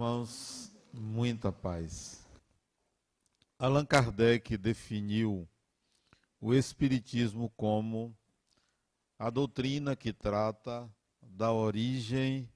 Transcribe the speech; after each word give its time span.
Irmãos, 0.00 0.72
muita 0.94 1.52
paz. 1.52 2.26
Allan 3.58 3.84
Kardec 3.84 4.56
definiu 4.56 5.46
o 6.40 6.54
Espiritismo 6.54 7.52
como 7.54 8.16
a 9.18 9.28
doutrina 9.28 9.94
que 9.94 10.10
trata 10.10 10.90
da 11.20 11.52
origem 11.52 12.48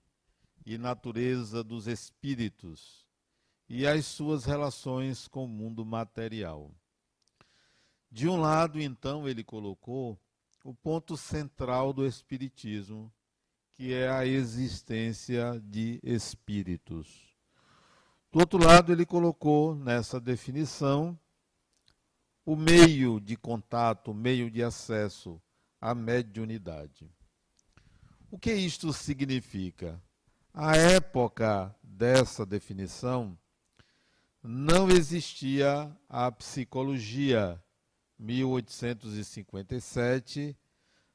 e 0.64 0.78
natureza 0.78 1.62
dos 1.62 1.86
espíritos 1.86 3.06
e 3.68 3.86
as 3.86 4.06
suas 4.06 4.46
relações 4.46 5.28
com 5.28 5.44
o 5.44 5.46
mundo 5.46 5.84
material. 5.84 6.74
De 8.10 8.26
um 8.26 8.40
lado, 8.40 8.80
então, 8.80 9.28
ele 9.28 9.44
colocou 9.44 10.18
o 10.64 10.72
ponto 10.72 11.14
central 11.14 11.92
do 11.92 12.06
Espiritismo, 12.06 13.12
que 13.70 13.92
é 13.92 14.08
a 14.08 14.24
existência 14.24 15.60
de 15.62 16.00
espíritos. 16.02 17.33
Do 18.34 18.40
outro 18.40 18.58
lado, 18.58 18.90
ele 18.90 19.06
colocou 19.06 19.76
nessa 19.76 20.18
definição 20.18 21.16
o 22.44 22.56
meio 22.56 23.20
de 23.20 23.36
contato, 23.36 24.10
o 24.10 24.14
meio 24.14 24.50
de 24.50 24.60
acesso 24.60 25.40
à 25.80 25.94
mediunidade. 25.94 27.08
O 28.32 28.36
que 28.36 28.52
isto 28.52 28.92
significa? 28.92 30.02
À 30.52 30.76
época 30.76 31.72
dessa 31.80 32.44
definição, 32.44 33.38
não 34.42 34.90
existia 34.90 35.96
a 36.08 36.32
psicologia. 36.32 37.62
1857, 38.18 40.56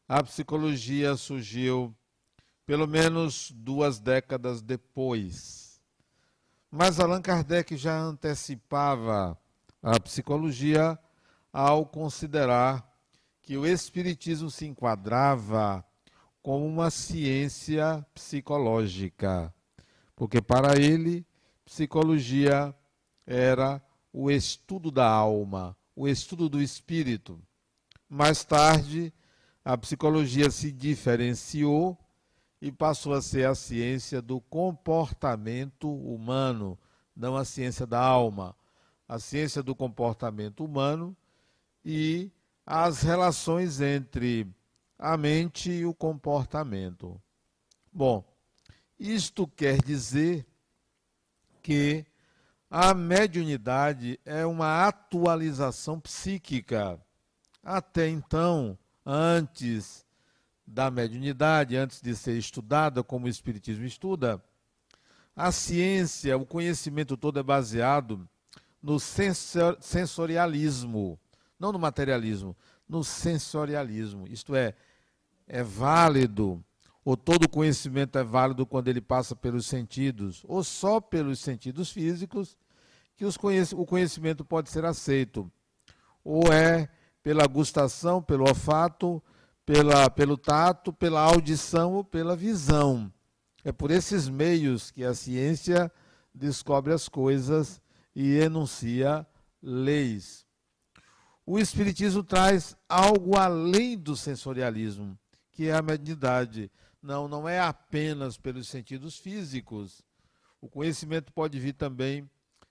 a 0.08 0.23
psicologia 0.23 1.17
surgiu 1.17 1.94
pelo 2.66 2.88
menos 2.88 3.52
duas 3.52 4.00
décadas 4.00 4.62
depois. 4.62 5.69
Mas 6.72 7.00
Allan 7.00 7.22
Kardec 7.22 7.75
já 7.75 7.98
antecipava 7.98 9.36
a 9.81 10.00
psicologia 10.00 11.00
ao 11.52 11.84
considerar 11.84 12.88
que 13.42 13.58
o 13.58 13.66
Espiritismo 13.66 14.52
se 14.52 14.67
enquadrava 14.67 15.84
como 16.44 16.67
uma 16.67 16.92
ciência 16.92 18.06
psicológica, 18.14 19.52
porque 20.16 20.42
para 20.42 20.80
ele, 20.80 21.25
psicologia 21.66 22.75
era 23.25 23.81
o 24.14 24.30
estudo 24.30 24.92
da 24.92 25.08
alma, 25.08 25.75
o 25.95 26.08
estudo 26.08 26.47
do 26.47 26.62
espírito. 26.62 27.42
Mais 28.08 28.44
tarde, 28.44 29.12
a 29.66 29.75
psicologia 29.75 30.52
se 30.52 30.72
diferenciou 30.72 31.97
e 32.62 32.72
passou 32.72 33.14
a 33.14 33.22
ser 33.22 33.48
a 33.48 33.56
ciência 33.56 34.22
do 34.22 34.42
comportamento 34.42 35.90
humano, 35.90 36.78
não 37.16 37.36
a 37.36 37.46
ciência 37.46 37.86
da 37.86 38.00
alma, 38.00 38.56
a 39.08 39.18
ciência 39.20 39.64
do 39.64 39.74
comportamento 39.74 40.64
humano 40.64 41.16
e 41.84 42.32
as 42.66 43.02
relações 43.02 43.82
entre 43.82 44.48
a 44.98 45.16
mente 45.16 45.72
e 45.72 45.86
o 45.86 45.94
comportamento. 45.94 47.20
Bom, 47.92 48.24
isto 49.00 49.48
quer 49.48 49.82
dizer 49.82 50.46
que 51.64 52.06
a 52.70 52.94
mediunidade 52.94 54.20
é 54.26 54.46
uma 54.46 54.86
atualização 54.86 56.00
psíquica. 56.00 57.00
Até 57.64 58.08
então, 58.08 58.78
antes 59.06 60.06
da 60.70 60.89
mediunidade, 60.92 61.75
antes 61.75 62.00
de 62.00 62.16
ser 62.16 62.38
estudada 62.38 63.03
como 63.03 63.25
o 63.25 63.30
Espiritismo 63.30 63.85
estuda, 63.85 64.40
a 65.35 65.52
ciência, 65.52 66.38
o 66.38 66.46
conhecimento 66.46 67.18
todo 67.18 67.40
é 67.40 67.44
baseado 67.44 68.30
no 68.81 68.97
sensorialismo, 69.00 71.19
não 71.59 71.72
no 71.72 71.80
materialismo, 71.80 72.56
no 72.88 73.03
sensorialismo. 73.03 74.28
Isto 74.28 74.56
é, 74.56 74.75
é 75.47 75.63
válido, 75.63 76.63
ou 77.03 77.18
todo 77.18 77.50
conhecimento 77.50 78.19
é 78.19 78.24
válido 78.24 78.63
quando 78.66 78.88
ele 78.90 79.01
passa 79.01 79.36
pelos 79.36 79.66
sentidos, 79.66 80.44
ou 80.47 80.63
só 80.63 81.01
pelos 81.01 81.40
sentidos 81.40 81.91
físicos, 81.91 82.56
que 83.18 83.25
conhec 83.38 83.74
o 83.74 83.86
conhecimento 83.86 84.46
pode 84.46 84.69
ser 84.69 84.86
aceito. 84.86 85.51
Ou 86.24 86.53
é 86.53 86.88
pela 87.24 87.47
gustação, 87.47 88.22
pelo 88.22 88.47
olfato, 88.47 89.22
pela, 89.72 90.09
pelo 90.09 90.35
tato, 90.35 90.91
pela 90.91 91.22
audição 91.22 91.94
ou 91.94 92.03
pela 92.03 92.35
visão. 92.35 93.13
É 93.63 93.72
por 93.72 93.91
esses 93.91 94.28
meios 94.28 94.90
que 94.90 95.03
a 95.03 95.13
ciência 95.13 95.91
descobre 96.34 96.91
as 96.91 97.07
coisas 97.07 97.80
e 98.16 98.38
enuncia 98.38 99.28
leis. 99.62 100.44
O 101.46 101.59
Espiritismo 101.59 102.24
traz 102.24 102.75
algo 102.90 103.38
além 103.38 103.96
do 103.96 104.18
sensorialismo, 104.18 105.16
que 105.52 105.68
é 105.68 105.75
a 105.75 105.84
mediunidade. 105.84 106.72
Não, 107.00 107.28
não 107.28 107.47
é 107.47 107.59
apenas 107.59 108.40
pelos 108.40 108.68
sentidos 108.68 109.19
físicos. 109.19 110.01
O 110.59 110.68
conhecimento 110.68 111.31
pode 111.31 111.59
vir 111.59 111.74
também 111.74 112.28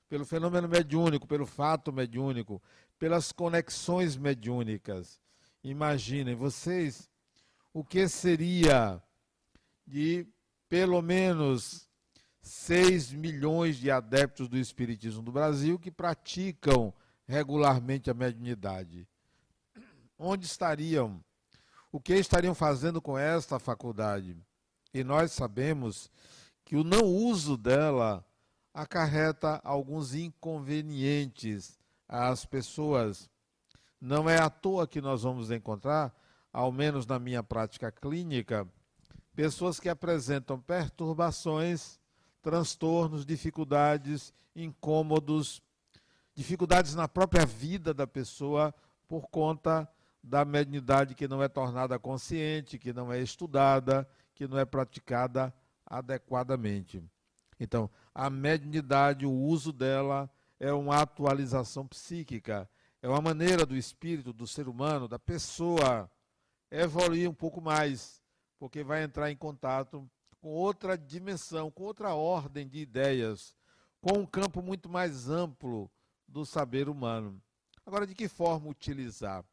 pelo 0.09 0.27
fenômeno 0.27 0.67
mediúnico, 0.67 1.29
pelo 1.29 1.47
fato 1.47 1.93
mediúnico, 1.93 2.61
pelas 2.99 3.31
conexões 3.31 4.17
mediúnicas. 4.17 5.21
Imaginem 5.69 6.35
vocês 6.35 7.11
o 7.75 7.85
que 7.85 8.09
seria 8.09 9.03
de 9.87 10.27
pelo 10.67 11.03
menos 11.03 11.87
6 12.41 13.13
milhões 13.13 13.77
de 13.77 13.91
adeptos 13.91 14.49
do 14.49 14.57
Espiritismo 14.57 15.23
do 15.23 15.31
Brasil 15.31 15.79
que 15.79 15.91
praticam 15.91 16.93
regularmente 17.27 18.11
a 18.11 18.15
mediunidade. 18.15 19.07
Onde 20.19 20.47
estariam? 20.47 21.23
O 21.93 22.01
que 22.01 22.15
estariam 22.15 22.55
fazendo 22.55 23.03
com 23.03 23.19
esta 23.19 23.59
faculdade? 23.59 24.35
E 24.95 25.05
nós 25.05 25.33
sabemos 25.33 26.11
que 26.65 26.77
o 26.77 26.83
não 26.83 27.05
uso 27.05 27.59
dela 27.59 28.25
acarreta 28.73 29.61
alguns 29.63 30.15
inconvenientes 30.15 31.79
às 32.09 32.47
pessoas. 32.47 33.29
Não 34.01 34.29
é 34.29 34.39
à 34.39 34.49
toa 34.49 34.87
que 34.87 35.01
nós 35.01 35.23
vamos 35.23 35.51
encontrar, 35.51 36.15
ao 36.53 36.71
menos 36.71 37.07
na 37.07 37.19
minha 37.19 37.43
prática 37.43 37.91
clínica, 37.91 38.67
pessoas 39.35 39.79
que 39.79 39.89
apresentam 39.89 40.61
perturbações, 40.61 41.99
transtornos, 42.43 43.27
dificuldades, 43.27 44.33
incômodos 44.55 45.63
dificuldades 46.39 46.95
na 46.95 47.09
própria 47.09 47.45
vida 47.45 47.93
da 47.93 48.07
pessoa 48.07 48.73
por 49.09 49.29
conta 49.29 49.89
da 50.23 50.45
mediunidade 50.45 51.17
que 51.17 51.27
não 51.27 51.43
é 51.43 51.49
tornada 51.49 51.99
consciente, 51.99 52.79
que 52.79 52.93
não 52.93 53.13
é 53.13 53.21
estudada, 53.21 54.09
que 54.37 54.47
não 54.47 54.57
é 54.57 54.65
praticada 54.65 55.53
adequadamente. 55.85 57.03
Então, 57.59 57.91
a 58.15 58.31
mediunidade, 58.31 59.27
o 59.27 59.33
uso 59.33 59.73
dela 59.73 60.31
é 60.61 60.73
uma 60.73 61.03
atualização 61.03 61.85
psíquica, 61.85 62.71
é 63.01 63.09
uma 63.09 63.21
maneira 63.21 63.65
do 63.65 63.77
espírito, 63.77 64.33
do 64.33 64.47
ser 64.47 64.69
humano, 64.69 65.07
da 65.07 65.19
pessoa 65.19 66.11
evoluir 66.71 67.31
um 67.31 67.35
pouco 67.35 67.61
mais, 67.61 68.23
porque 68.59 68.83
vai 68.83 69.03
entrar 69.03 69.31
em 69.31 69.37
contato 69.37 70.09
com 70.41 70.49
outra 70.49 70.97
dimensão, 70.97 71.71
com 71.71 71.85
outra 71.85 72.15
ordem 72.15 72.69
de 72.69 72.79
ideias, 72.79 73.55
com 74.01 74.19
um 74.19 74.27
campo 74.27 74.63
muito 74.63 74.89
mais 74.89 75.29
amplo 75.29 75.91
do 76.27 76.45
saber 76.45 76.89
humano. 76.89 77.41
Agora, 77.87 78.07
de 78.07 78.15
que 78.15 78.29
forma 78.29 78.69
utilizar? 78.69 79.45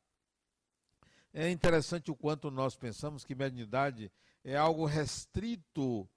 É 1.34 1.50
interessante 1.50 2.12
o 2.12 2.16
quanto 2.16 2.50
nós 2.50 2.76
pensamos 2.76 3.24
que 3.24 3.36
mediunidade 3.36 4.12
é 4.44 4.56
algo 4.56 4.86
restrito 4.86 6.10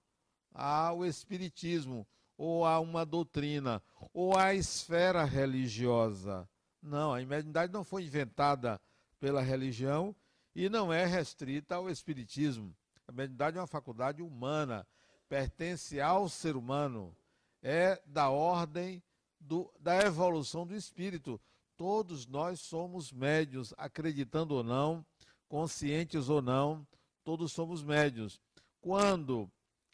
ao 0.55 1.05
espiritismo, 1.05 2.07
ou 2.37 2.65
a 2.65 2.79
uma 2.79 3.05
doutrina, 3.05 3.83
ou 4.13 4.37
à 4.37 4.55
esfera 4.55 5.25
religiosa. 5.25 6.49
Não, 6.83 7.15
a 7.15 7.19
mediunidade 7.19 7.73
não 7.73 7.85
foi 7.85 8.05
inventada 8.05 8.81
pela 9.19 9.43
religião 9.43 10.15
e 10.55 10.69
não 10.69 10.93
é 10.93 11.05
restrita 11.05 11.77
ao 11.77 11.91
espiritismo. 11.91 12.75
A 13.07 13.13
mediunidade 13.13 13.57
é 13.57 13.61
uma 13.61 13.67
faculdade 13.67 14.23
humana, 14.23 14.87
pertence 15.29 16.01
ao 16.01 16.29
ser 16.29 16.57
humano, 16.57 17.17
é 17.63 18.01
da 18.07 18.31
ordem 18.31 19.03
do, 19.41 19.73
da 19.81 19.99
evolução 20.01 20.67
do 20.67 20.75
espírito. 20.75 21.41
Todos 21.77 22.27
nós 22.27 22.61
somos 22.61 23.13
médios, 23.13 23.73
acreditando 23.77 24.55
ou 24.55 24.65
não, 24.65 25.05
conscientes 25.49 26.29
ou 26.29 26.43
não, 26.43 26.87
todos 27.25 27.53
somos 27.53 27.83
médios. 27.83 28.41
Quando 28.81 29.51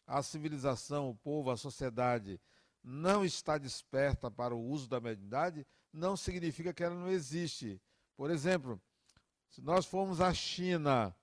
a 0.07 0.21
civilização, 0.21 1.09
o 1.09 1.15
povo, 1.15 1.49
a 1.49 1.57
sociedade 1.57 2.39
não 2.83 3.25
está 3.25 3.57
desperta 3.57 4.29
para 4.29 4.53
o 4.55 4.61
uso 4.61 4.87
da 4.87 4.99
mediunidade, 4.99 5.65
não 5.95 6.17
significa 6.17 6.73
que 6.73 6.83
ela 6.83 6.95
não 6.95 7.09
existe. 7.09 7.81
Por 8.15 8.29
exemplo, 8.29 8.81
se 9.49 9.61
nós 9.61 9.85
formos 9.85 10.19
à 10.19 10.33
China, 10.33 11.15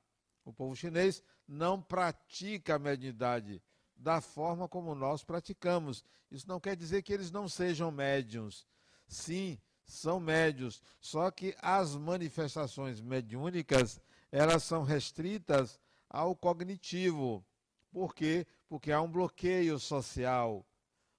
o 0.44 0.52
povo 0.52 0.74
chinês 0.74 1.22
não 1.46 1.80
pratica 1.80 2.74
a 2.76 2.78
mediunidade 2.78 3.62
da 3.94 4.20
forma 4.20 4.68
como 4.68 4.94
nós 4.94 5.22
praticamos. 5.22 6.04
Isso 6.30 6.48
não 6.48 6.58
quer 6.58 6.74
dizer 6.74 7.02
que 7.02 7.12
eles 7.12 7.30
não 7.30 7.48
sejam 7.48 7.90
médiums. 7.90 8.66
Sim, 9.06 9.58
são 9.84 10.18
médios, 10.18 10.82
só 11.00 11.30
que 11.30 11.54
as 11.60 11.94
manifestações 11.94 13.00
mediúnicas, 13.00 14.00
elas 14.30 14.62
são 14.62 14.82
restritas 14.82 15.78
ao 16.08 16.34
cognitivo. 16.34 17.44
Por 17.92 18.14
quê? 18.14 18.46
Porque 18.68 18.90
há 18.90 19.02
um 19.02 19.10
bloqueio 19.10 19.78
social, 19.78 20.66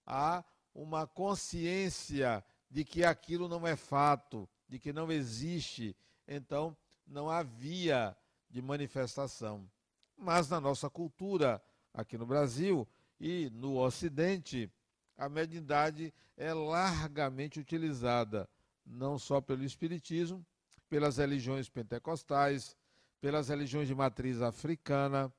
há 0.05 0.43
uma 0.73 1.05
consciência 1.05 2.43
de 2.73 2.83
que 2.83 3.03
aquilo 3.03 3.47
não 3.47 3.67
é 3.67 3.75
fato, 3.75 4.49
de 4.67 4.79
que 4.79 4.91
não 4.91 5.11
existe. 5.11 5.95
Então, 6.27 6.75
não 7.05 7.29
havia 7.29 8.17
de 8.49 8.63
manifestação. 8.63 9.69
Mas 10.17 10.49
na 10.49 10.59
nossa 10.59 10.89
cultura, 10.89 11.61
aqui 11.93 12.17
no 12.17 12.25
Brasil 12.25 12.87
e 13.19 13.47
no 13.53 13.77
Ocidente, 13.77 14.71
a 15.15 15.29
mediunidade 15.29 16.11
é 16.35 16.51
largamente 16.51 17.59
utilizada, 17.59 18.49
não 18.83 19.19
só 19.19 19.39
pelo 19.39 19.63
Espiritismo, 19.63 20.43
pelas 20.89 21.17
religiões 21.17 21.69
pentecostais, 21.69 22.75
pelas 23.21 23.49
religiões 23.49 23.87
de 23.87 23.93
matriz 23.93 24.41
africana 24.41 25.31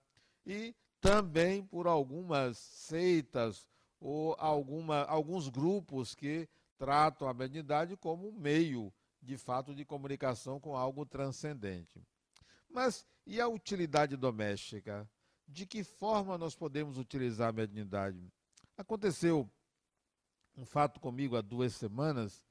e 0.47 0.73
também 1.01 1.65
por 1.65 1.89
algumas 1.89 2.59
seitas 2.59 3.67
ou 3.99 4.37
alguma, 4.39 5.03
alguns 5.07 5.49
grupos 5.49 6.15
que 6.15 6.49
tratam 6.79 7.29
a 7.29 7.35
mediunidade 7.35 7.97
como 7.97 8.29
um 8.29 8.33
meio, 8.33 8.93
de 9.23 9.37
fato, 9.37 9.75
de 9.75 9.85
comunicação 9.85 10.61
com 10.61 10.77
algo 10.77 11.07
transcendente. 11.07 12.03
Mas 12.69 13.07
e 13.27 13.41
a 13.41 13.49
utilidade 13.49 14.17
doméstica? 14.17 15.09
De 15.47 15.67
que 15.67 15.85
forma 15.85 16.39
nós 16.39 16.55
podemos 16.55 16.99
utilizar 16.99 17.51
a 17.51 17.53
mediunidade? 17.53 18.33
Aconteceu 18.77 19.51
um 20.57 20.65
fato 20.65 21.01
comigo 21.01 21.37
há 21.37 21.41
duas 21.41 21.75
semanas 21.75 22.43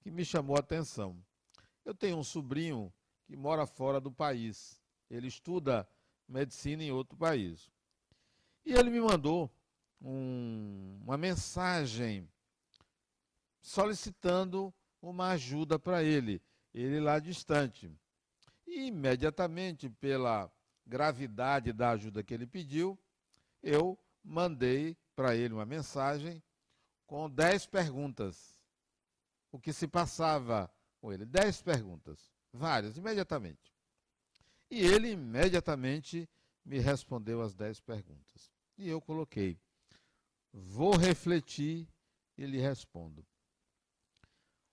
que 0.00 0.10
me 0.10 0.24
chamou 0.24 0.56
a 0.56 0.60
atenção. 0.60 1.16
Eu 1.84 1.94
tenho 1.94 2.16
um 2.16 2.24
sobrinho 2.24 2.92
que 3.24 3.36
mora 3.36 3.66
fora 3.66 4.00
do 4.00 4.10
país. 4.10 4.80
Ele 5.10 5.28
estuda 5.28 5.88
medicina 6.28 6.82
em 6.82 6.92
outro 6.92 7.16
país. 7.16 7.70
E 8.64 8.72
ele 8.72 8.90
me 8.90 9.00
mandou 9.00 9.50
um, 10.00 11.00
uma 11.02 11.16
mensagem 11.16 12.28
solicitando 13.62 14.74
uma 15.00 15.30
ajuda 15.30 15.78
para 15.78 16.02
ele, 16.02 16.42
ele 16.74 17.00
lá 17.00 17.18
distante. 17.18 17.90
E 18.66 18.86
imediatamente, 18.88 19.88
pela 19.88 20.52
gravidade 20.84 21.72
da 21.72 21.90
ajuda 21.90 22.22
que 22.22 22.34
ele 22.34 22.46
pediu, 22.46 22.98
eu 23.62 23.98
mandei 24.22 24.96
para 25.14 25.36
ele 25.36 25.54
uma 25.54 25.64
mensagem 25.64 26.42
com 27.06 27.30
dez 27.30 27.66
perguntas. 27.66 28.58
O 29.50 29.58
que 29.58 29.72
se 29.72 29.86
passava 29.86 30.70
com 31.00 31.12
ele? 31.12 31.24
Dez 31.24 31.62
perguntas, 31.62 32.32
várias, 32.52 32.96
imediatamente. 32.96 33.72
E 34.70 34.80
ele 34.80 35.10
imediatamente 35.10 36.28
me 36.64 36.78
respondeu 36.78 37.42
as 37.42 37.54
dez 37.54 37.78
perguntas. 37.78 38.50
E 38.78 38.88
eu 38.88 39.00
coloquei: 39.00 39.60
vou 40.52 40.96
refletir 40.96 41.86
e 42.38 42.46
lhe 42.46 42.58
respondo. 42.58 43.26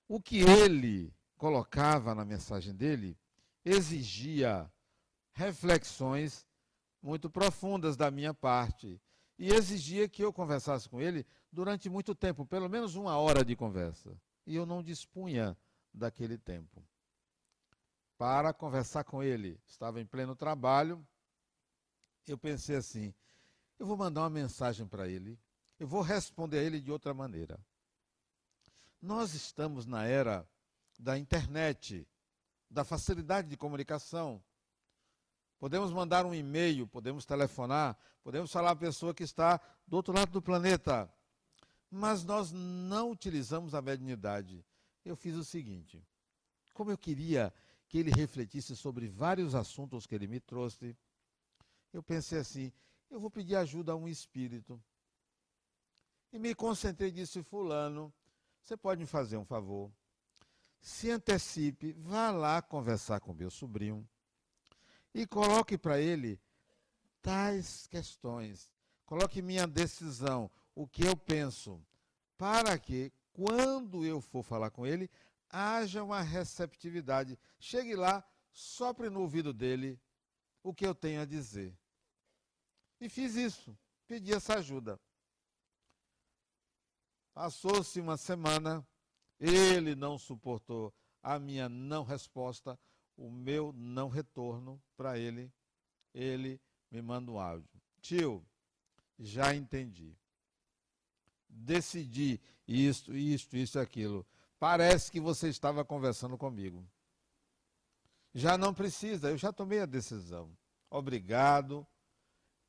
O 0.09 0.19
que 0.19 0.39
ele 0.39 1.13
colocava 1.37 2.15
na 2.15 2.25
mensagem 2.25 2.73
dele 2.73 3.15
exigia 3.63 4.67
reflexões 5.33 6.47
muito 6.99 7.29
profundas 7.29 7.95
da 7.95 8.09
minha 8.09 8.33
parte 8.33 8.99
e 9.37 9.53
exigia 9.53 10.09
que 10.09 10.23
eu 10.23 10.33
conversasse 10.33 10.89
com 10.89 10.99
ele 10.99 11.27
durante 11.51 11.91
muito 11.91 12.15
tempo, 12.15 12.43
pelo 12.43 12.67
menos 12.67 12.95
uma 12.95 13.19
hora 13.19 13.45
de 13.45 13.55
conversa. 13.55 14.19
E 14.47 14.55
eu 14.55 14.65
não 14.65 14.81
dispunha 14.81 15.55
daquele 15.93 16.39
tempo 16.39 16.83
para 18.17 18.51
conversar 18.51 19.03
com 19.03 19.21
ele. 19.21 19.61
Estava 19.67 20.01
em 20.01 20.07
pleno 20.07 20.35
trabalho. 20.35 21.07
Eu 22.25 22.37
pensei 22.37 22.77
assim: 22.77 23.13
eu 23.77 23.85
vou 23.85 23.95
mandar 23.95 24.21
uma 24.21 24.29
mensagem 24.31 24.87
para 24.87 25.07
ele, 25.07 25.39
eu 25.79 25.87
vou 25.87 26.01
responder 26.01 26.57
a 26.57 26.63
ele 26.63 26.81
de 26.81 26.91
outra 26.91 27.13
maneira. 27.13 27.59
Nós 29.01 29.33
estamos 29.33 29.85
na 29.85 30.05
era 30.05 30.47
da 30.97 31.17
internet 31.17 32.07
da 32.69 32.83
facilidade 32.83 33.47
de 33.47 33.57
comunicação. 33.57 34.43
Podemos 35.57 35.91
mandar 35.91 36.25
um 36.25 36.33
e-mail, 36.33 36.87
podemos 36.87 37.25
telefonar, 37.25 37.97
podemos 38.23 38.51
falar 38.51 38.71
a 38.71 38.75
pessoa 38.75 39.13
que 39.13 39.23
está 39.23 39.59
do 39.87 39.95
outro 39.95 40.13
lado 40.13 40.31
do 40.31 40.41
planeta. 40.41 41.11
Mas 41.89 42.23
nós 42.23 42.51
não 42.51 43.11
utilizamos 43.11 43.73
a 43.73 43.81
mediunidade. 43.81 44.63
Eu 45.03 45.15
fiz 45.15 45.35
o 45.35 45.43
seguinte: 45.43 46.05
como 46.73 46.91
eu 46.91 46.97
queria 46.97 47.53
que 47.87 47.97
ele 47.97 48.11
refletisse 48.11 48.75
sobre 48.75 49.07
vários 49.07 49.55
assuntos 49.55 50.05
que 50.05 50.13
ele 50.13 50.27
me 50.27 50.39
trouxe, 50.39 50.95
eu 51.91 52.03
pensei 52.03 52.37
assim: 52.37 52.71
eu 53.09 53.19
vou 53.19 53.31
pedir 53.31 53.55
ajuda 53.55 53.93
a 53.93 53.95
um 53.95 54.07
espírito. 54.07 54.81
E 56.31 56.37
me 56.37 56.53
concentrei 56.53 57.09
e 57.09 57.13
disse: 57.13 57.41
Fulano, 57.41 58.13
você 58.63 58.77
pode 58.77 59.01
me 59.01 59.07
fazer 59.07 59.37
um 59.37 59.45
favor? 59.45 59.91
se 60.81 61.11
antecipe, 61.11 61.93
vá 61.93 62.31
lá 62.31 62.61
conversar 62.61 63.19
com 63.19 63.33
meu 63.33 63.49
sobrinho 63.49 64.07
e 65.13 65.25
coloque 65.25 65.77
para 65.77 65.99
ele 65.99 66.39
tais 67.21 67.87
questões. 67.87 68.71
Coloque 69.05 69.41
minha 69.41 69.65
decisão, 69.65 70.49
o 70.75 70.87
que 70.87 71.03
eu 71.03 71.17
penso, 71.17 71.83
para 72.37 72.77
que 72.77 73.11
quando 73.33 74.05
eu 74.05 74.21
for 74.21 74.43
falar 74.43 74.69
com 74.69 74.85
ele, 74.85 75.09
haja 75.49 76.03
uma 76.03 76.21
receptividade. 76.21 77.37
Chegue 77.59 77.95
lá, 77.95 78.23
sopre 78.51 79.09
no 79.09 79.21
ouvido 79.21 79.51
dele 79.51 79.99
o 80.61 80.73
que 80.73 80.85
eu 80.85 80.93
tenho 80.93 81.21
a 81.21 81.25
dizer. 81.25 81.75
E 83.01 83.09
fiz 83.09 83.35
isso, 83.35 83.75
pedi 84.07 84.33
essa 84.33 84.55
ajuda. 84.59 84.99
Passou-se 87.33 87.99
uma 87.99 88.17
semana, 88.17 88.85
ele 89.39 89.95
não 89.95 90.17
suportou 90.17 90.93
a 91.21 91.39
minha 91.39 91.69
não 91.69 92.03
resposta, 92.03 92.77
o 93.15 93.29
meu 93.29 93.73
não 93.73 94.09
retorno 94.09 94.81
para 94.95 95.17
ele. 95.17 95.51
Ele 96.13 96.59
me 96.89 97.01
manda 97.01 97.31
um 97.31 97.39
áudio. 97.39 97.69
Tio, 98.01 98.45
já 99.17 99.53
entendi. 99.53 100.17
Decidi 101.47 102.39
isto, 102.67 103.15
isto, 103.15 103.55
isso 103.57 103.79
aquilo. 103.79 104.25
Parece 104.59 105.11
que 105.11 105.19
você 105.19 105.49
estava 105.49 105.85
conversando 105.85 106.37
comigo. 106.37 106.85
Já 108.33 108.57
não 108.57 108.73
precisa, 108.73 109.29
eu 109.29 109.37
já 109.37 109.51
tomei 109.51 109.79
a 109.79 109.85
decisão. 109.85 110.55
Obrigado. 110.89 111.85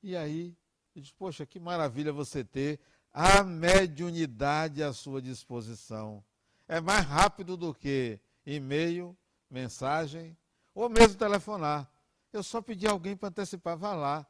E 0.02 0.16
aí, 0.16 0.56
eu 0.94 1.02
disse, 1.02 1.14
poxa, 1.14 1.46
que 1.46 1.60
maravilha 1.60 2.12
você 2.12 2.44
ter 2.44 2.80
a 3.12 3.42
mediunidade 3.42 4.82
à 4.82 4.92
sua 4.92 5.20
disposição 5.20 6.24
é 6.68 6.80
mais 6.80 7.04
rápido 7.04 7.56
do 7.56 7.74
que 7.74 8.20
e-mail, 8.46 9.16
mensagem 9.50 10.36
ou 10.74 10.88
mesmo 10.88 11.18
telefonar. 11.18 11.90
Eu 12.32 12.42
só 12.42 12.62
pedi 12.62 12.86
alguém 12.86 13.16
para 13.16 13.28
antecipar, 13.28 13.76
vá 13.76 13.94
lá. 13.94 14.26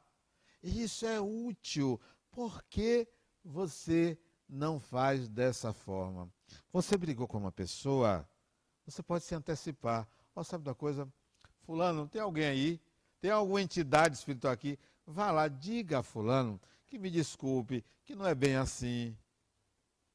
E 0.63 0.83
isso 0.83 1.05
é 1.05 1.21
útil. 1.21 2.01
Por 2.31 2.63
que 2.65 3.07
você 3.45 4.19
não 4.49 4.81
faz 4.81 5.29
dessa 5.29 5.73
forma? 5.73 6.31
Você 6.73 6.97
brigou 6.97 7.29
com 7.29 7.39
uma 7.39 7.53
pessoa, 7.53 8.27
você 8.87 9.03
pode 9.03 9.25
se 9.25 9.35
antecipar. 9.35 10.09
Ó, 10.35 10.41
oh, 10.41 10.45
sabe 10.45 10.65
da 10.65 10.75
coisa? 10.75 11.07
Fulano, 11.61 12.09
tem 12.09 12.23
alguém 12.23 12.47
aí? 12.47 12.81
Tem 13.21 13.31
alguma 13.31 13.61
entidade 13.61 14.17
espiritual 14.17 14.53
aqui? 14.53 14.79
Vá 15.07 15.31
lá, 15.31 15.49
diga 15.49 15.99
a 15.99 16.03
fulano 16.03 16.59
que 16.91 16.99
me 16.99 17.09
desculpe, 17.09 17.85
que 18.05 18.17
não 18.17 18.27
é 18.27 18.35
bem 18.35 18.57
assim, 18.57 19.17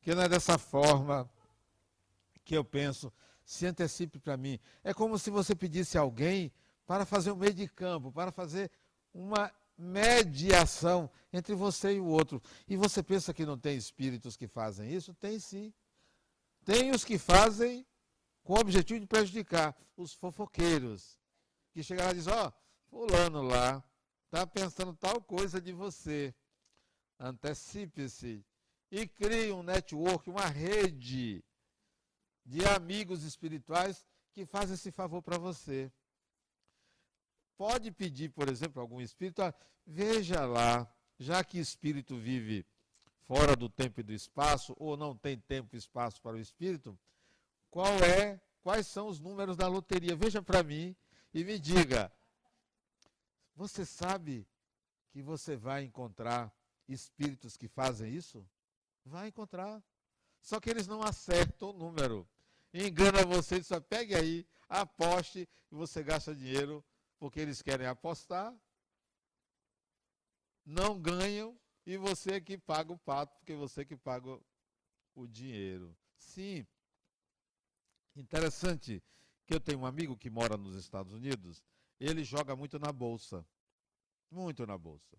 que 0.01 0.13
não 0.13 0.21
é 0.21 0.29
dessa 0.29 0.57
forma 0.57 1.27
que 2.43 2.55
eu 2.55 2.65
penso, 2.65 3.11
se 3.45 3.65
antecipe 3.65 4.19
para 4.19 4.35
mim. 4.35 4.59
É 4.83 4.93
como 4.93 5.17
se 5.17 5.29
você 5.29 5.55
pedisse 5.55 5.97
a 5.97 6.01
alguém 6.01 6.51
para 6.85 7.05
fazer 7.05 7.31
um 7.31 7.37
meio 7.37 7.53
de 7.53 7.67
campo, 7.67 8.11
para 8.11 8.31
fazer 8.31 8.69
uma 9.13 9.51
mediação 9.77 11.09
entre 11.31 11.55
você 11.55 11.95
e 11.95 11.99
o 11.99 12.05
outro. 12.05 12.41
E 12.67 12.75
você 12.75 13.01
pensa 13.01 13.33
que 13.33 13.45
não 13.45 13.57
tem 13.57 13.77
espíritos 13.77 14.35
que 14.35 14.47
fazem 14.47 14.91
isso? 14.93 15.13
Tem 15.13 15.39
sim. 15.39 15.73
Tem 16.65 16.91
os 16.91 17.05
que 17.05 17.17
fazem 17.17 17.85
com 18.43 18.53
o 18.53 18.59
objetivo 18.59 18.99
de 18.99 19.07
prejudicar 19.07 19.75
os 19.95 20.13
fofoqueiros, 20.13 21.17
que 21.71 21.81
chegam 21.81 22.05
lá 22.05 22.11
e 22.11 22.15
dizem, 22.15 22.33
ó, 22.33 22.47
oh, 22.47 22.53
fulano 22.89 23.41
lá 23.41 23.83
está 24.25 24.45
pensando 24.45 24.93
tal 24.93 25.21
coisa 25.21 25.61
de 25.61 25.71
você. 25.71 26.35
Antecipe-se 27.19 28.45
e 28.91 29.07
crie 29.07 29.51
um 29.51 29.63
network, 29.63 30.29
uma 30.29 30.45
rede 30.45 31.43
de 32.45 32.65
amigos 32.65 33.23
espirituais 33.23 34.05
que 34.33 34.45
fazem 34.45 34.75
esse 34.75 34.91
favor 34.91 35.21
para 35.21 35.37
você. 35.37 35.91
Pode 37.57 37.91
pedir, 37.91 38.29
por 38.29 38.49
exemplo, 38.49 38.81
algum 38.81 38.99
espírito, 38.99 39.41
ah, 39.41 39.53
veja 39.85 40.45
lá 40.45 40.91
já 41.17 41.43
que 41.43 41.57
espírito 41.57 42.17
vive 42.17 42.65
fora 43.21 43.55
do 43.55 43.69
tempo 43.69 43.99
e 43.99 44.03
do 44.03 44.13
espaço, 44.13 44.75
ou 44.77 44.95
não 44.95 45.15
tem 45.15 45.39
tempo 45.39 45.75
e 45.75 45.79
espaço 45.79 46.21
para 46.21 46.35
o 46.35 46.39
espírito, 46.39 46.97
qual 47.71 47.93
é, 48.03 48.39
quais 48.61 48.87
são 48.87 49.07
os 49.07 49.19
números 49.19 49.57
da 49.57 49.67
loteria? 49.67 50.15
Veja 50.15 50.41
para 50.41 50.63
mim 50.63 50.95
e 51.33 51.43
me 51.43 51.57
diga. 51.57 52.11
Você 53.55 53.85
sabe 53.85 54.47
que 55.11 55.21
você 55.21 55.55
vai 55.55 55.83
encontrar 55.83 56.53
espíritos 56.87 57.57
que 57.57 57.67
fazem 57.67 58.13
isso? 58.13 58.47
Vai 59.03 59.27
encontrar. 59.27 59.83
Só 60.41 60.59
que 60.59 60.69
eles 60.69 60.87
não 60.87 61.01
acertam 61.01 61.69
o 61.69 61.73
número. 61.73 62.27
Engana 62.73 63.25
você, 63.25 63.63
só 63.63 63.79
pegue 63.79 64.13
aí, 64.13 64.45
aposte 64.67 65.47
e 65.71 65.75
você 65.75 66.03
gasta 66.03 66.35
dinheiro 66.35 66.83
porque 67.17 67.39
eles 67.39 67.61
querem 67.61 67.87
apostar. 67.87 68.55
Não 70.65 70.99
ganham 70.99 71.59
e 71.85 71.97
você 71.97 72.33
é 72.33 72.41
que 72.41 72.57
paga 72.57 72.91
o 72.91 72.97
pato, 72.97 73.35
porque 73.37 73.55
você 73.55 73.81
é 73.81 73.85
que 73.85 73.95
paga 73.95 74.39
o 75.13 75.27
dinheiro. 75.27 75.95
Sim. 76.17 76.65
Interessante 78.15 79.03
que 79.45 79.53
eu 79.53 79.59
tenho 79.59 79.79
um 79.79 79.85
amigo 79.85 80.17
que 80.17 80.29
mora 80.29 80.57
nos 80.57 80.75
Estados 80.75 81.13
Unidos, 81.13 81.63
ele 81.99 82.23
joga 82.23 82.55
muito 82.55 82.79
na 82.79 82.91
bolsa. 82.91 83.45
Muito 84.31 84.65
na 84.65 84.77
bolsa. 84.77 85.17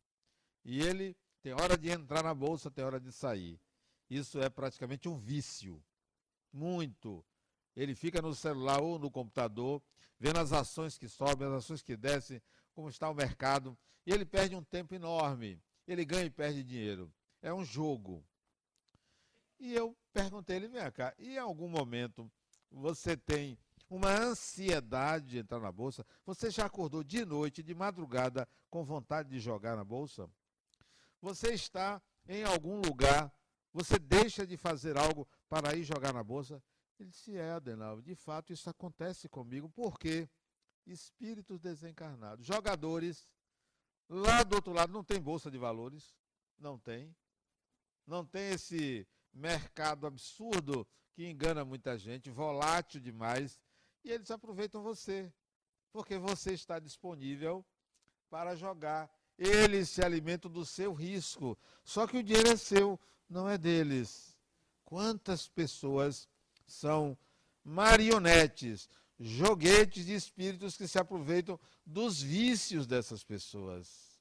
E 0.65 0.81
ele 0.81 1.17
tem 1.47 1.53
hora 1.53 1.79
de 1.79 1.89
entrar 1.91 2.25
na 2.25 2.35
bolsa, 2.35 2.73
tem 2.73 2.85
hora 2.85 2.99
de 2.99 3.13
sair. 3.13 3.57
Isso 4.11 4.41
é 4.41 4.51
praticamente 4.51 5.09
um 5.09 5.17
vício. 5.17 5.81
Muito. 6.53 7.25
Ele 7.77 7.95
fica 7.95 8.21
no 8.21 8.35
celular 8.35 8.81
ou 8.81 8.99
no 8.99 9.09
computador, 9.09 9.81
vendo 10.19 10.41
as 10.41 10.53
ações 10.53 10.99
que 10.99 11.09
sobem, 11.09 11.47
as 11.47 11.55
ações 11.55 11.83
que 11.83 11.97
descem, 11.97 12.43
como 12.75 12.89
está 12.89 13.09
o 13.09 13.15
mercado, 13.15 13.79
e 14.05 14.13
ele 14.13 14.27
perde 14.27 14.57
um 14.57 14.65
tempo 14.65 14.93
enorme. 14.93 15.63
Ele 15.87 16.05
ganha 16.05 16.25
e 16.25 16.31
perde 16.31 16.65
dinheiro. 16.65 17.15
É 17.41 17.55
um 17.55 17.65
jogo. 17.65 18.27
E 19.61 19.73
eu 19.73 19.97
perguntei 20.13 20.57
ele, 20.57 20.67
vem 20.67 20.91
cá, 20.91 21.15
e 21.17 21.35
em 21.35 21.39
algum 21.39 21.69
momento 21.69 22.29
você 22.73 23.17
tem 23.17 23.57
uma 23.89 24.11
ansiedade 24.11 25.27
de 25.27 25.39
entrar 25.39 25.61
na 25.61 25.71
bolsa? 25.71 26.05
Você 26.25 26.51
já 26.51 26.67
acordou 26.67 27.05
de 27.05 27.25
noite, 27.25 27.63
de 27.63 27.73
madrugada, 27.73 28.49
com 28.69 28.85
vontade 28.85 29.29
de 29.29 29.39
jogar 29.39 29.77
na 29.77 29.85
bolsa? 29.85 30.29
Você 31.21 31.53
está 31.53 32.01
em 32.29 32.45
algum 32.45 32.81
lugar, 32.81 33.33
você 33.73 33.99
deixa 33.99 34.47
de 34.47 34.57
fazer 34.57 34.97
algo 34.97 35.29
para 35.49 35.75
ir 35.77 35.85
jogar 35.85 36.13
na 36.13 36.23
bolsa? 36.23 36.63
Ele 36.99 37.11
disse: 37.11 37.37
É, 37.37 37.53
Adenal, 37.53 38.01
de 38.01 38.15
fato 38.15 38.53
isso 38.53 38.69
acontece 38.69 39.29
comigo. 39.29 39.69
Por 39.69 39.99
quê? 39.99 40.29
Espíritos 40.87 41.61
desencarnados, 41.61 42.47
jogadores, 42.47 43.29
lá 44.09 44.43
do 44.43 44.55
outro 44.55 44.73
lado 44.73 44.93
não 44.93 45.03
tem 45.03 45.21
bolsa 45.21 45.51
de 45.51 45.59
valores, 45.59 46.17
não 46.59 46.79
tem. 46.79 47.15
Não 48.07 48.25
tem 48.25 48.51
esse 48.53 49.07
mercado 49.33 50.07
absurdo 50.07 50.87
que 51.13 51.27
engana 51.27 51.65
muita 51.65 51.99
gente, 51.99 52.31
volátil 52.31 53.01
demais, 53.01 53.61
e 54.05 54.13
eles 54.13 54.31
aproveitam 54.31 54.83
você, 54.83 55.33
porque 55.91 56.19
você 56.19 56.53
está 56.53 56.79
disponível 56.79 57.67
para 58.31 58.55
jogar. 58.55 59.11
Eles 59.39 59.91
se 59.91 60.03
alimentam 60.03 60.51
do 60.51 60.65
seu 60.65 60.95
risco, 60.95 61.59
só 61.85 62.07
que 62.07 62.19
o 62.19 62.23
dinheiro 62.23 62.51
é 62.51 62.57
seu, 62.57 62.99
não 63.29 63.49
é 63.49 63.59
deles. 63.59 64.37
Quantas 64.85 65.47
pessoas 65.49 66.29
são 66.67 67.19
marionetes, 67.63 68.89
joguetes 69.19 70.07
de 70.07 70.15
espíritos 70.15 70.77
que 70.77 70.87
se 70.87 70.99
aproveitam 70.99 71.59
dos 71.85 72.23
vícios 72.23 72.87
dessas 72.87 73.25
pessoas 73.25 74.21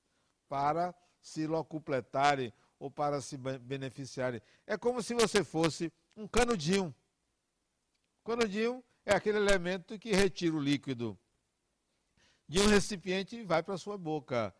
para 0.50 0.94
se 1.22 1.48
locupletarem 1.48 2.54
ou 2.80 2.90
para 2.92 3.22
se 3.22 3.38
beneficiarem. 3.38 4.42
É 4.66 4.78
como 4.78 5.02
se 5.02 5.14
você 5.14 5.44
fosse 5.44 5.92
um 6.16 6.28
canudinho. 6.28 6.94
Canudinho 8.24 8.84
é 9.06 9.14
aquele 9.14 9.38
elemento 9.38 9.98
que 10.00 10.12
retira 10.12 10.56
o 10.56 10.60
líquido 10.60 11.18
de 12.48 12.60
um 12.60 12.68
recipiente 12.68 13.36
e 13.36 13.44
vai 13.44 13.64
para 13.64 13.76
a 13.76 13.78
sua 13.78 13.98
boca. 13.98 14.54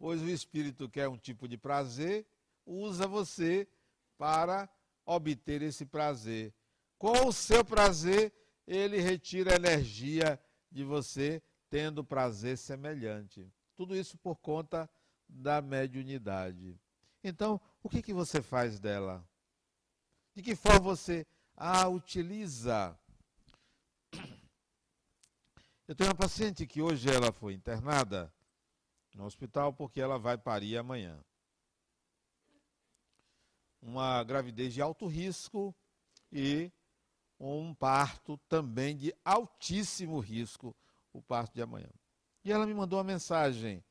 Pois 0.00 0.22
o 0.22 0.30
espírito 0.30 0.88
quer 0.88 1.08
um 1.10 1.18
tipo 1.18 1.46
de 1.46 1.58
prazer, 1.58 2.26
usa 2.64 3.06
você 3.06 3.68
para 4.16 4.66
obter 5.04 5.60
esse 5.60 5.84
prazer. 5.84 6.54
Com 6.96 7.26
o 7.26 7.32
seu 7.34 7.62
prazer, 7.62 8.32
ele 8.66 8.98
retira 8.98 9.52
a 9.52 9.56
energia 9.56 10.40
de 10.72 10.84
você, 10.84 11.42
tendo 11.68 12.02
prazer 12.02 12.56
semelhante. 12.56 13.46
Tudo 13.76 13.94
isso 13.94 14.16
por 14.16 14.36
conta 14.36 14.88
da 15.28 15.60
mediunidade. 15.60 16.80
Então, 17.22 17.60
o 17.82 17.88
que, 17.90 18.00
que 18.00 18.14
você 18.14 18.40
faz 18.40 18.80
dela? 18.80 19.22
De 20.34 20.42
que 20.42 20.56
forma 20.56 20.80
você 20.80 21.26
a 21.54 21.86
utiliza? 21.88 22.98
Eu 25.86 25.94
tenho 25.94 26.08
uma 26.08 26.16
paciente 26.16 26.66
que 26.66 26.80
hoje 26.80 27.10
ela 27.10 27.30
foi 27.32 27.52
internada 27.52 28.32
no 29.14 29.24
hospital 29.24 29.72
porque 29.72 30.00
ela 30.00 30.18
vai 30.18 30.38
parir 30.38 30.76
amanhã. 30.76 31.24
Uma 33.80 34.24
gravidez 34.24 34.74
de 34.74 34.82
alto 34.82 35.06
risco 35.06 35.72
e 36.30 36.70
um 37.38 37.74
parto 37.74 38.36
também 38.48 38.96
de 38.96 39.14
altíssimo 39.24 40.18
risco, 40.20 40.76
o 41.12 41.22
parto 41.22 41.54
de 41.54 41.62
amanhã. 41.62 41.90
E 42.44 42.52
ela 42.52 42.66
me 42.66 42.74
mandou 42.74 42.98
uma 42.98 43.04
mensagem 43.04 43.82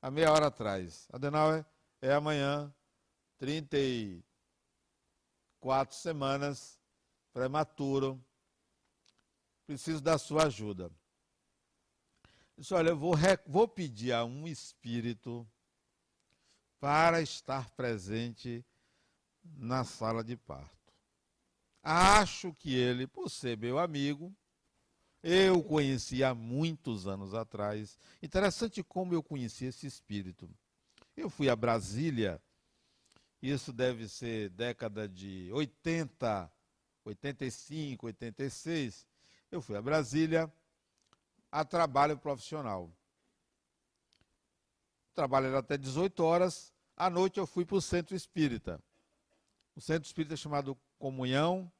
há 0.00 0.10
meia 0.10 0.32
hora 0.32 0.46
atrás. 0.46 1.06
Adenauer, 1.12 1.66
é 2.00 2.12
amanhã, 2.12 2.74
34 3.38 5.96
semanas, 5.96 6.80
prematuro, 7.32 8.24
preciso 9.66 10.00
da 10.00 10.16
sua 10.18 10.44
ajuda. 10.44 10.90
Disse, 12.56 12.72
olha, 12.72 12.90
eu 12.90 12.96
vou, 12.96 13.14
vou 13.46 13.66
pedir 13.66 14.12
a 14.12 14.24
um 14.24 14.46
espírito 14.46 15.46
para 16.78 17.20
estar 17.20 17.70
presente 17.70 18.64
na 19.42 19.84
sala 19.84 20.22
de 20.22 20.36
parto. 20.36 20.92
Acho 21.82 22.54
que 22.54 22.74
ele, 22.74 23.06
por 23.06 23.28
ser 23.28 23.58
meu 23.58 23.78
amigo, 23.78 24.34
eu 25.22 25.62
conheci 25.62 26.22
há 26.22 26.34
muitos 26.34 27.06
anos 27.06 27.34
atrás. 27.34 27.98
Interessante 28.22 28.82
como 28.82 29.14
eu 29.14 29.22
conheci 29.22 29.64
esse 29.64 29.86
espírito. 29.86 30.48
Eu 31.16 31.28
fui 31.28 31.48
a 31.48 31.56
Brasília, 31.56 32.40
isso 33.40 33.72
deve 33.72 34.08
ser 34.08 34.50
década 34.50 35.08
de 35.08 35.50
80, 35.52 36.50
85, 37.04 38.06
86. 38.06 39.06
Eu 39.50 39.60
fui 39.60 39.76
a 39.76 39.82
Brasília 39.82 40.52
a 41.54 41.64
trabalho 41.64 42.18
profissional. 42.18 42.90
O 45.12 45.14
trabalho 45.14 45.46
era 45.46 45.60
até 45.60 45.78
18 45.78 46.24
horas. 46.24 46.74
À 46.96 47.08
noite 47.08 47.38
eu 47.38 47.46
fui 47.46 47.64
para 47.64 47.76
o 47.76 47.80
centro 47.80 48.16
espírita. 48.16 48.82
O 49.76 49.80
centro 49.80 50.04
espírita 50.04 50.34
é 50.34 50.36
chamado 50.36 50.76
Comunhão 50.98 51.72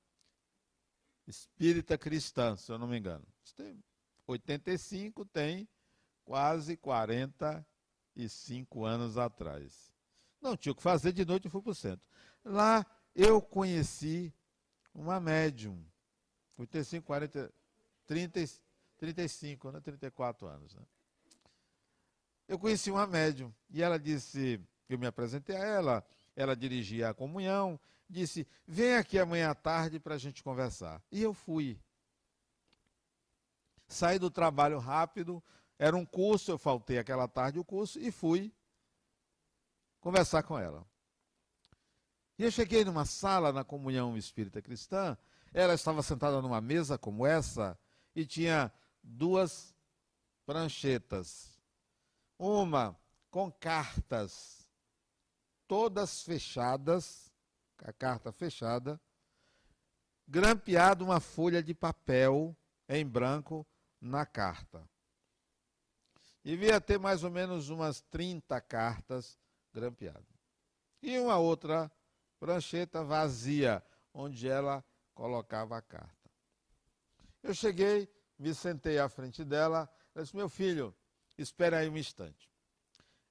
Espírita 1.26 1.98
Cristã, 1.98 2.56
se 2.56 2.70
eu 2.70 2.78
não 2.78 2.86
me 2.86 2.96
engano. 2.96 3.26
Tem 3.56 3.82
85 4.28 5.24
tem 5.24 5.68
quase 6.24 6.76
45 6.76 8.84
anos 8.84 9.18
atrás. 9.18 9.92
Não 10.40 10.56
tinha 10.56 10.72
o 10.72 10.76
que 10.76 10.82
fazer, 10.82 11.12
de 11.12 11.24
noite 11.24 11.46
eu 11.46 11.50
fui 11.50 11.60
para 11.60 11.72
o 11.72 11.74
centro. 11.74 12.06
Lá 12.44 12.86
eu 13.12 13.42
conheci 13.42 14.32
uma 14.94 15.18
médium. 15.18 15.84
85, 16.58 17.04
40, 17.04 17.52
30, 18.06 18.40
35, 19.04 19.70
né? 19.70 19.80
34 19.80 20.46
anos. 20.46 20.74
Né? 20.74 20.82
Eu 22.48 22.58
conheci 22.58 22.90
uma 22.90 23.06
médium 23.06 23.52
e 23.68 23.82
ela 23.82 23.98
disse, 23.98 24.58
eu 24.88 24.98
me 24.98 25.06
apresentei 25.06 25.56
a 25.56 25.64
ela, 25.64 26.06
ela 26.34 26.56
dirigia 26.56 27.10
a 27.10 27.14
comunhão, 27.14 27.78
disse: 28.08 28.46
Vem 28.66 28.96
aqui 28.96 29.18
amanhã 29.18 29.50
à 29.50 29.54
tarde 29.54 30.00
para 30.00 30.14
a 30.14 30.18
gente 30.18 30.42
conversar. 30.42 31.02
E 31.12 31.22
eu 31.22 31.34
fui. 31.34 31.78
Saí 33.86 34.18
do 34.18 34.30
trabalho 34.30 34.78
rápido, 34.78 35.42
era 35.78 35.94
um 35.94 36.06
curso, 36.06 36.50
eu 36.50 36.58
faltei 36.58 36.98
aquela 36.98 37.28
tarde 37.28 37.58
o 37.58 37.64
curso 37.64 37.98
e 38.00 38.10
fui 38.10 38.52
conversar 40.00 40.42
com 40.42 40.58
ela. 40.58 40.86
E 42.38 42.44
eu 42.44 42.50
cheguei 42.50 42.84
numa 42.84 43.04
sala 43.04 43.52
na 43.52 43.62
comunhão 43.62 44.16
espírita 44.16 44.62
cristã, 44.62 45.16
ela 45.52 45.74
estava 45.74 46.02
sentada 46.02 46.40
numa 46.40 46.60
mesa 46.60 46.96
como 46.96 47.26
essa 47.26 47.78
e 48.16 48.24
tinha 48.24 48.72
duas 49.04 49.76
pranchetas. 50.46 51.60
Uma 52.38 52.98
com 53.30 53.52
cartas, 53.52 54.68
todas 55.68 56.22
fechadas, 56.22 57.32
a 57.78 57.92
carta 57.92 58.32
fechada, 58.32 59.00
grampeado 60.26 61.04
uma 61.04 61.20
folha 61.20 61.62
de 61.62 61.74
papel 61.74 62.56
em 62.88 63.06
branco 63.06 63.66
na 64.00 64.24
carta. 64.24 64.88
Devia 66.42 66.80
ter 66.80 66.98
mais 66.98 67.24
ou 67.24 67.30
menos 67.30 67.70
umas 67.70 68.00
30 68.02 68.60
cartas 68.60 69.38
grampeado. 69.72 70.26
E 71.02 71.18
uma 71.18 71.38
outra 71.38 71.90
prancheta 72.38 73.02
vazia, 73.02 73.82
onde 74.12 74.48
ela 74.48 74.84
colocava 75.14 75.76
a 75.76 75.82
carta. 75.82 76.30
Eu 77.42 77.54
cheguei, 77.54 78.08
me 78.44 78.54
sentei 78.54 78.98
à 78.98 79.08
frente 79.08 79.42
dela, 79.42 79.90
ela 80.14 80.22
disse, 80.22 80.36
meu 80.36 80.50
filho, 80.50 80.94
espere 81.38 81.76
aí 81.76 81.88
um 81.88 81.96
instante. 81.96 82.52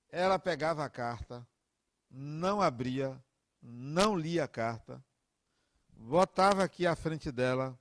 Ela 0.10 0.39
pegava 0.39 0.84
a 0.84 0.89
carta, 0.89 1.48
não 2.10 2.60
abria, 2.60 3.24
não 3.62 4.17
lia 4.17 4.46
a 4.46 4.48
carta, 4.48 5.05
botava 5.88 6.63
aqui 6.63 6.88
à 6.88 6.96
frente 6.96 7.32
dela, 7.32 7.79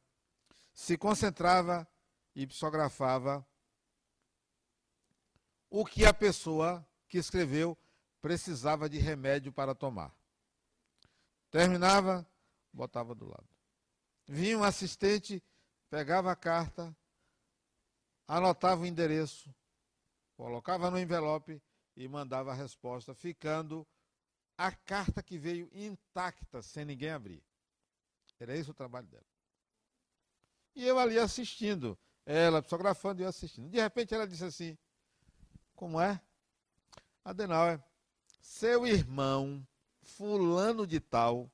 se 0.74 0.98
concentrava 0.98 1.88
e 2.36 2.46
psicografava 2.46 3.46
o 5.70 5.86
que 5.86 6.04
a 6.04 6.12
pessoa 6.12 6.86
que 7.08 7.16
escreveu 7.16 7.78
precisava 8.20 8.90
de 8.90 8.98
remédio 8.98 9.50
para 9.50 9.74
tomar. 9.74 10.14
Terminava, 11.50 12.26
botava 12.70 13.14
do 13.14 13.24
lado. 13.24 13.48
Vinha 14.26 14.58
um 14.58 14.64
assistente, 14.64 15.42
pegava 15.88 16.30
a 16.30 16.36
carta, 16.36 16.94
anotava 18.36 18.80
o 18.80 18.86
endereço, 18.86 19.54
colocava 20.36 20.90
no 20.90 20.98
envelope 20.98 21.62
e 21.94 22.08
mandava 22.08 22.50
a 22.50 22.54
resposta, 22.54 23.14
ficando 23.14 23.86
a 24.56 24.72
carta 24.72 25.22
que 25.22 25.38
veio 25.38 25.68
intacta, 25.72 26.62
sem 26.62 26.84
ninguém 26.84 27.10
abrir. 27.10 27.42
Era 28.40 28.56
esse 28.56 28.70
o 28.70 28.74
trabalho 28.74 29.06
dela. 29.06 29.26
E 30.74 30.84
eu 30.84 30.98
ali 30.98 31.18
assistindo, 31.18 31.96
ela 32.24 32.62
psicografando 32.62 33.20
e 33.20 33.24
eu 33.24 33.28
assistindo. 33.28 33.68
De 33.68 33.80
repente 33.80 34.14
ela 34.14 34.26
disse 34.26 34.44
assim: 34.44 34.76
Como 35.76 36.00
é? 36.00 36.20
Adenauer, 37.24 37.80
seu 38.40 38.84
irmão, 38.84 39.64
fulano 40.00 40.86
de 40.86 40.98
tal, 40.98 41.48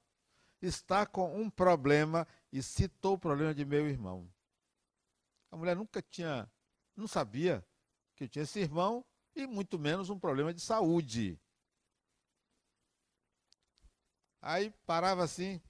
está 0.63 1.05
com 1.05 1.39
um 1.39 1.51
problema 1.51 2.27
e 2.51 2.63
citou 2.63 3.15
o 3.15 3.19
problema 3.19 3.55
de 3.55 3.67
meu 3.67 3.87
irmão. 3.87 4.27
A 5.51 5.57
mulher 5.57 5.77
nunca 5.77 6.01
tinha, 6.01 6.51
não 6.99 7.07
sabia 7.07 7.65
que 8.17 8.25
eu 8.25 8.29
tinha 8.29 8.43
esse 8.43 8.59
irmão 8.59 9.05
e 9.35 9.47
muito 9.47 9.79
menos 9.79 10.11
um 10.11 10.19
problema 10.19 10.53
de 10.53 10.61
saúde. 10.61 11.41
Aí 14.41 14.71
parava 14.85 15.23
assim. 15.23 15.61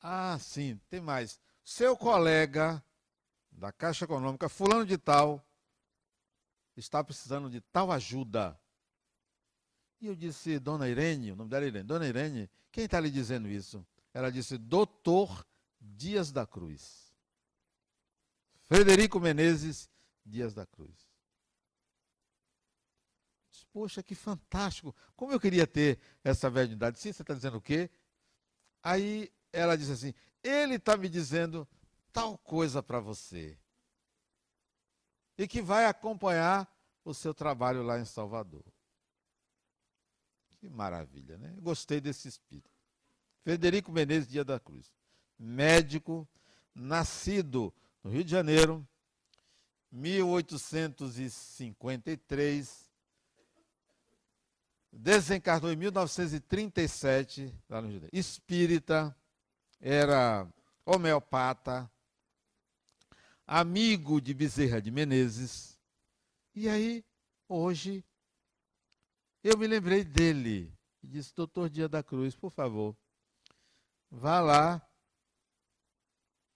Ah, 0.00 0.38
sim, 0.38 0.78
tem 0.88 1.00
mais. 1.00 1.40
Seu 1.64 1.96
colega 1.96 2.84
da 3.50 3.72
Caixa 3.72 4.04
Econômica, 4.04 4.48
fulano 4.48 4.84
de 4.84 4.96
tal, 4.96 5.44
está 6.76 7.02
precisando 7.02 7.50
de 7.50 7.60
tal 7.60 7.90
ajuda. 7.90 8.58
E 10.00 10.06
eu 10.06 10.14
disse, 10.14 10.58
Dona 10.58 10.88
Irene, 10.88 11.32
o 11.32 11.36
nome 11.36 11.50
dela 11.50 11.64
é 11.64 11.68
Irene, 11.68 11.86
Dona 11.86 12.06
Irene, 12.06 12.50
quem 12.72 12.84
está 12.84 12.98
lhe 13.00 13.10
dizendo 13.10 13.48
isso? 13.48 13.86
Ela 14.14 14.30
disse, 14.30 14.56
Doutor 14.56 15.46
Dias 15.78 16.32
da 16.32 16.46
Cruz. 16.46 17.09
Frederico 18.70 19.18
Menezes 19.18 19.90
Dias 20.24 20.54
da 20.54 20.64
Cruz. 20.64 21.10
Poxa, 23.72 24.00
que 24.00 24.14
fantástico. 24.14 24.94
Como 25.16 25.32
eu 25.32 25.40
queria 25.40 25.66
ter 25.66 25.98
essa 26.22 26.48
verdade. 26.48 27.00
Sim, 27.00 27.12
você 27.12 27.22
está 27.22 27.34
dizendo 27.34 27.56
o 27.56 27.60
quê? 27.60 27.90
Aí 28.80 29.32
ela 29.52 29.76
disse 29.76 29.90
assim: 29.90 30.14
ele 30.40 30.76
está 30.76 30.96
me 30.96 31.08
dizendo 31.08 31.66
tal 32.12 32.38
coisa 32.38 32.80
para 32.80 33.00
você. 33.00 33.58
E 35.36 35.48
que 35.48 35.60
vai 35.60 35.86
acompanhar 35.86 36.72
o 37.04 37.12
seu 37.12 37.34
trabalho 37.34 37.82
lá 37.82 37.98
em 37.98 38.04
Salvador. 38.04 38.64
Que 40.48 40.68
maravilha, 40.68 41.36
né? 41.38 41.56
Gostei 41.58 42.00
desse 42.00 42.28
espírito. 42.28 42.70
Frederico 43.42 43.90
Menezes 43.90 44.28
Dia 44.28 44.44
da 44.44 44.60
Cruz, 44.60 44.94
médico, 45.36 46.28
nascido 46.72 47.74
no 48.02 48.10
Rio 48.10 48.24
de 48.24 48.30
Janeiro, 48.30 48.88
1853, 49.92 52.90
desencarnou 54.92 55.72
em 55.72 55.76
1937, 55.76 57.54
lá 57.68 57.80
no 57.80 57.88
Rio 57.88 57.98
de 57.98 58.06
Janeiro. 58.06 58.18
Espírita, 58.18 59.16
era 59.80 60.46
homeopata, 60.84 61.90
amigo 63.46 64.20
de 64.20 64.34
Bezerra 64.34 64.80
de 64.80 64.90
Menezes. 64.90 65.78
E 66.54 66.68
aí, 66.68 67.04
hoje, 67.48 68.04
eu 69.42 69.56
me 69.56 69.66
lembrei 69.66 70.04
dele. 70.04 70.70
E 71.02 71.08
disse, 71.08 71.34
doutor 71.34 71.70
Dia 71.70 71.88
da 71.88 72.02
Cruz, 72.02 72.36
por 72.36 72.50
favor, 72.50 72.94
vá 74.10 74.40
lá 74.40 74.86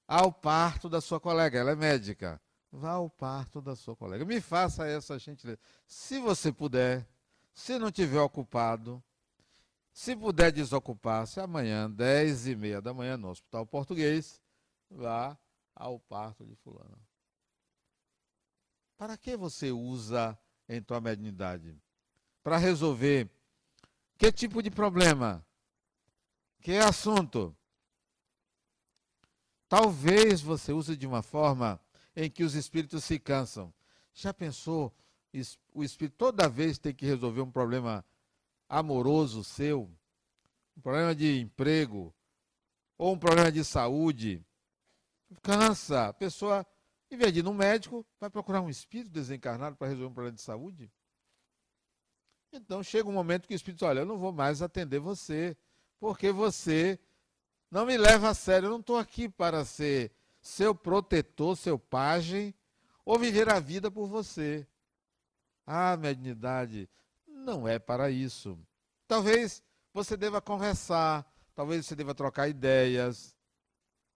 ao 0.06 0.32
parto 0.32 0.88
da 0.88 1.00
sua 1.00 1.20
colega. 1.20 1.58
Ela 1.58 1.72
é 1.72 1.76
médica. 1.76 2.40
Vá 2.70 2.92
ao 2.92 3.08
parto 3.08 3.60
da 3.60 3.76
sua 3.76 3.94
colega. 3.94 4.24
Me 4.24 4.40
faça 4.40 4.86
essa 4.86 5.18
gentileza. 5.18 5.58
Se 5.86 6.18
você 6.18 6.52
puder, 6.52 7.06
se 7.52 7.78
não 7.78 7.90
tiver 7.90 8.20
ocupado, 8.20 9.02
se 9.92 10.16
puder 10.16 10.50
desocupar-se 10.50 11.38
amanhã, 11.38 11.88
10 11.88 12.48
e 12.48 12.56
meia 12.56 12.82
da 12.82 12.92
manhã, 12.92 13.16
no 13.16 13.30
Hospital 13.30 13.64
Português, 13.64 14.42
vá 14.90 15.38
ao 15.74 16.00
parto 16.00 16.44
de 16.44 16.56
fulano. 16.56 16.98
Para 18.96 19.16
que 19.16 19.36
você 19.36 19.70
usa 19.70 20.36
em 20.68 20.82
tua 20.82 21.00
mediunidade? 21.00 21.76
Para 22.42 22.56
resolver 22.56 23.30
que 24.18 24.32
tipo 24.32 24.62
de 24.62 24.70
problema? 24.70 25.44
Que 26.60 26.78
assunto? 26.78 27.56
Talvez 29.76 30.40
você 30.40 30.72
use 30.72 30.96
de 30.96 31.04
uma 31.04 31.20
forma 31.20 31.80
em 32.14 32.30
que 32.30 32.44
os 32.44 32.54
espíritos 32.54 33.02
se 33.02 33.18
cansam. 33.18 33.74
Já 34.12 34.32
pensou? 34.32 34.94
O 35.74 35.82
espírito 35.82 36.14
toda 36.16 36.48
vez 36.48 36.78
tem 36.78 36.94
que 36.94 37.04
resolver 37.04 37.40
um 37.40 37.50
problema 37.50 38.04
amoroso 38.68 39.42
seu, 39.42 39.90
um 40.76 40.80
problema 40.80 41.12
de 41.12 41.40
emprego, 41.40 42.14
ou 42.96 43.14
um 43.14 43.18
problema 43.18 43.50
de 43.50 43.64
saúde, 43.64 44.40
cansa. 45.42 46.06
A 46.06 46.12
pessoa, 46.12 46.64
em 47.10 47.16
vez 47.16 47.32
de 47.32 47.40
ir 47.40 47.42
no 47.42 47.52
médico, 47.52 48.06
vai 48.20 48.30
procurar 48.30 48.60
um 48.60 48.70
espírito 48.70 49.10
desencarnado 49.10 49.74
para 49.74 49.88
resolver 49.88 50.08
um 50.08 50.14
problema 50.14 50.36
de 50.36 50.42
saúde. 50.42 50.88
Então 52.52 52.80
chega 52.80 53.08
um 53.08 53.12
momento 53.12 53.48
que 53.48 53.54
o 53.54 53.56
espírito 53.56 53.80
diz, 53.80 53.88
olha, 53.88 54.02
eu 54.02 54.06
não 54.06 54.18
vou 54.18 54.30
mais 54.30 54.62
atender 54.62 55.00
você, 55.00 55.56
porque 55.98 56.30
você 56.30 56.96
não 57.74 57.84
me 57.84 57.96
leva 57.96 58.28
a 58.28 58.34
sério, 58.34 58.66
eu 58.66 58.70
não 58.70 58.78
estou 58.78 58.96
aqui 58.96 59.28
para 59.28 59.64
ser 59.64 60.12
seu 60.40 60.72
protetor, 60.76 61.56
seu 61.56 61.76
pajem, 61.76 62.54
ou 63.04 63.18
viver 63.18 63.52
a 63.52 63.58
vida 63.58 63.90
por 63.90 64.06
você. 64.06 64.64
Ah, 65.66 65.96
mediunidade, 65.96 66.88
não 67.26 67.66
é 67.66 67.80
para 67.80 68.12
isso. 68.12 68.56
Talvez 69.08 69.60
você 69.92 70.16
deva 70.16 70.40
conversar, 70.40 71.28
talvez 71.52 71.84
você 71.84 71.96
deva 71.96 72.14
trocar 72.14 72.46
ideias, 72.46 73.36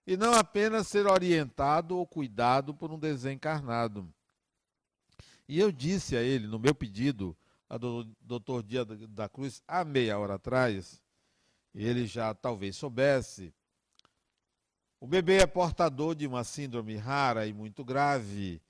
e 0.06 0.16
não 0.16 0.34
apenas 0.34 0.86
ser 0.86 1.08
orientado 1.08 1.98
ou 1.98 2.06
cuidado 2.06 2.72
por 2.72 2.92
um 2.92 2.98
desencarnado. 2.98 4.08
E 5.48 5.58
eu 5.58 5.72
disse 5.72 6.16
a 6.16 6.22
ele, 6.22 6.46
no 6.46 6.60
meu 6.60 6.76
pedido, 6.76 7.36
a 7.68 7.76
do 7.76 8.04
Dr. 8.20 8.62
Dia 8.64 8.84
da 8.84 9.28
Cruz, 9.28 9.64
há 9.66 9.84
meia 9.84 10.16
hora 10.16 10.34
atrás, 10.34 11.02
ele 11.74 12.06
já 12.06 12.34
talvez 12.34 12.76
soubesse, 12.76 13.54
o 15.00 15.06
bebê 15.06 15.38
é 15.38 15.46
portador 15.46 16.14
de 16.14 16.26
uma 16.26 16.42
síndrome 16.42 16.96
rara 16.96 17.46
e 17.46 17.52
muito 17.52 17.84
grave 17.84 18.60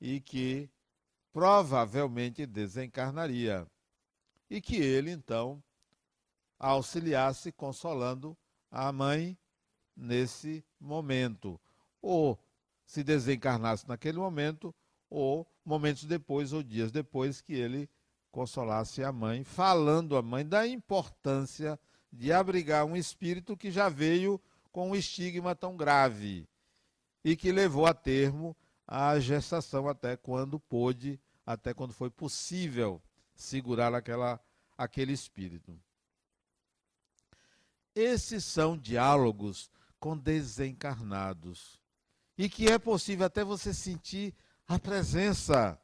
e 0.00 0.20
que 0.20 0.68
provavelmente 1.32 2.44
desencarnaria. 2.44 3.66
E 4.50 4.60
que 4.60 4.76
ele, 4.76 5.10
então, 5.10 5.62
auxiliasse 6.58 7.52
consolando 7.52 8.36
a 8.70 8.90
mãe 8.90 9.38
nesse 9.96 10.64
momento, 10.80 11.60
ou 12.02 12.38
se 12.84 13.04
desencarnasse 13.04 13.86
naquele 13.88 14.18
momento, 14.18 14.74
ou 15.08 15.46
momentos 15.64 16.04
depois 16.04 16.52
ou 16.52 16.62
dias 16.62 16.90
depois 16.90 17.40
que 17.40 17.52
ele 17.52 17.88
consolasse 18.30 19.02
a 19.04 19.12
mãe, 19.12 19.44
falando 19.44 20.16
à 20.16 20.22
mãe 20.22 20.46
da 20.46 20.66
importância 20.66 21.78
de 22.12 22.32
abrigar 22.32 22.84
um 22.84 22.96
espírito 22.96 23.56
que 23.56 23.70
já 23.70 23.88
veio 23.88 24.40
com 24.72 24.90
um 24.90 24.96
estigma 24.96 25.54
tão 25.54 25.76
grave 25.76 26.48
e 27.24 27.36
que 27.36 27.50
levou 27.50 27.86
a 27.86 27.94
termo 27.94 28.56
a 28.86 29.18
gestação 29.18 29.88
até 29.88 30.16
quando 30.16 30.60
pôde, 30.60 31.20
até 31.44 31.74
quando 31.74 31.92
foi 31.92 32.10
possível 32.10 33.02
segurar 33.34 33.94
aquela, 33.94 34.40
aquele 34.78 35.12
espírito. 35.12 35.78
Esses 37.94 38.44
são 38.44 38.76
diálogos 38.76 39.70
com 39.98 40.16
desencarnados. 40.16 41.80
E 42.38 42.48
que 42.48 42.68
é 42.68 42.78
possível 42.78 43.26
até 43.26 43.42
você 43.42 43.72
sentir 43.72 44.34
a 44.68 44.78
presença. 44.78 45.80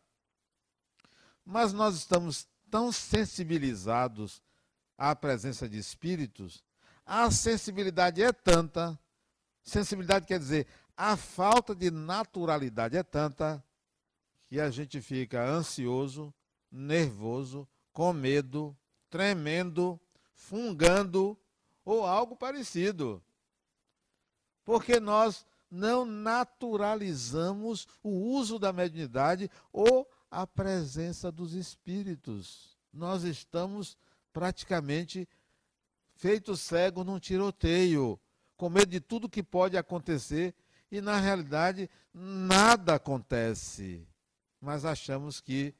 Mas 1.44 1.72
nós 1.72 1.96
estamos 1.96 2.46
tão 2.70 2.92
sensibilizados 2.92 4.42
à 4.96 5.14
presença 5.14 5.68
de 5.68 5.78
espíritos, 5.78 6.62
a 7.04 7.30
sensibilidade 7.30 8.22
é 8.22 8.32
tanta, 8.32 8.98
sensibilidade 9.62 10.26
quer 10.26 10.38
dizer, 10.38 10.66
a 10.96 11.16
falta 11.16 11.74
de 11.74 11.90
naturalidade 11.90 12.96
é 12.96 13.02
tanta 13.02 13.62
que 14.46 14.60
a 14.60 14.70
gente 14.70 15.00
fica 15.00 15.44
ansioso, 15.44 16.32
nervoso, 16.70 17.66
com 17.92 18.12
medo, 18.12 18.76
tremendo, 19.10 20.00
fungando 20.34 21.38
ou 21.84 22.06
algo 22.06 22.36
parecido. 22.36 23.22
Porque 24.64 25.00
nós 25.00 25.44
não 25.70 26.04
naturalizamos 26.04 27.88
o 28.02 28.10
uso 28.10 28.58
da 28.58 28.72
mediunidade 28.72 29.50
ou 29.72 30.08
a 30.30 30.46
presença 30.46 31.32
dos 31.32 31.54
espíritos. 31.54 32.78
Nós 32.92 33.24
estamos 33.24 33.96
praticamente 34.32 35.28
feitos 36.14 36.60
cegos 36.60 37.04
num 37.04 37.18
tiroteio, 37.18 38.18
com 38.56 38.68
medo 38.68 38.90
de 38.90 39.00
tudo 39.00 39.28
que 39.28 39.42
pode 39.42 39.76
acontecer 39.76 40.54
e 40.90 41.00
na 41.00 41.18
realidade 41.18 41.90
nada 42.12 42.94
acontece. 42.94 44.06
Mas 44.60 44.84
achamos 44.84 45.40
que 45.40 45.74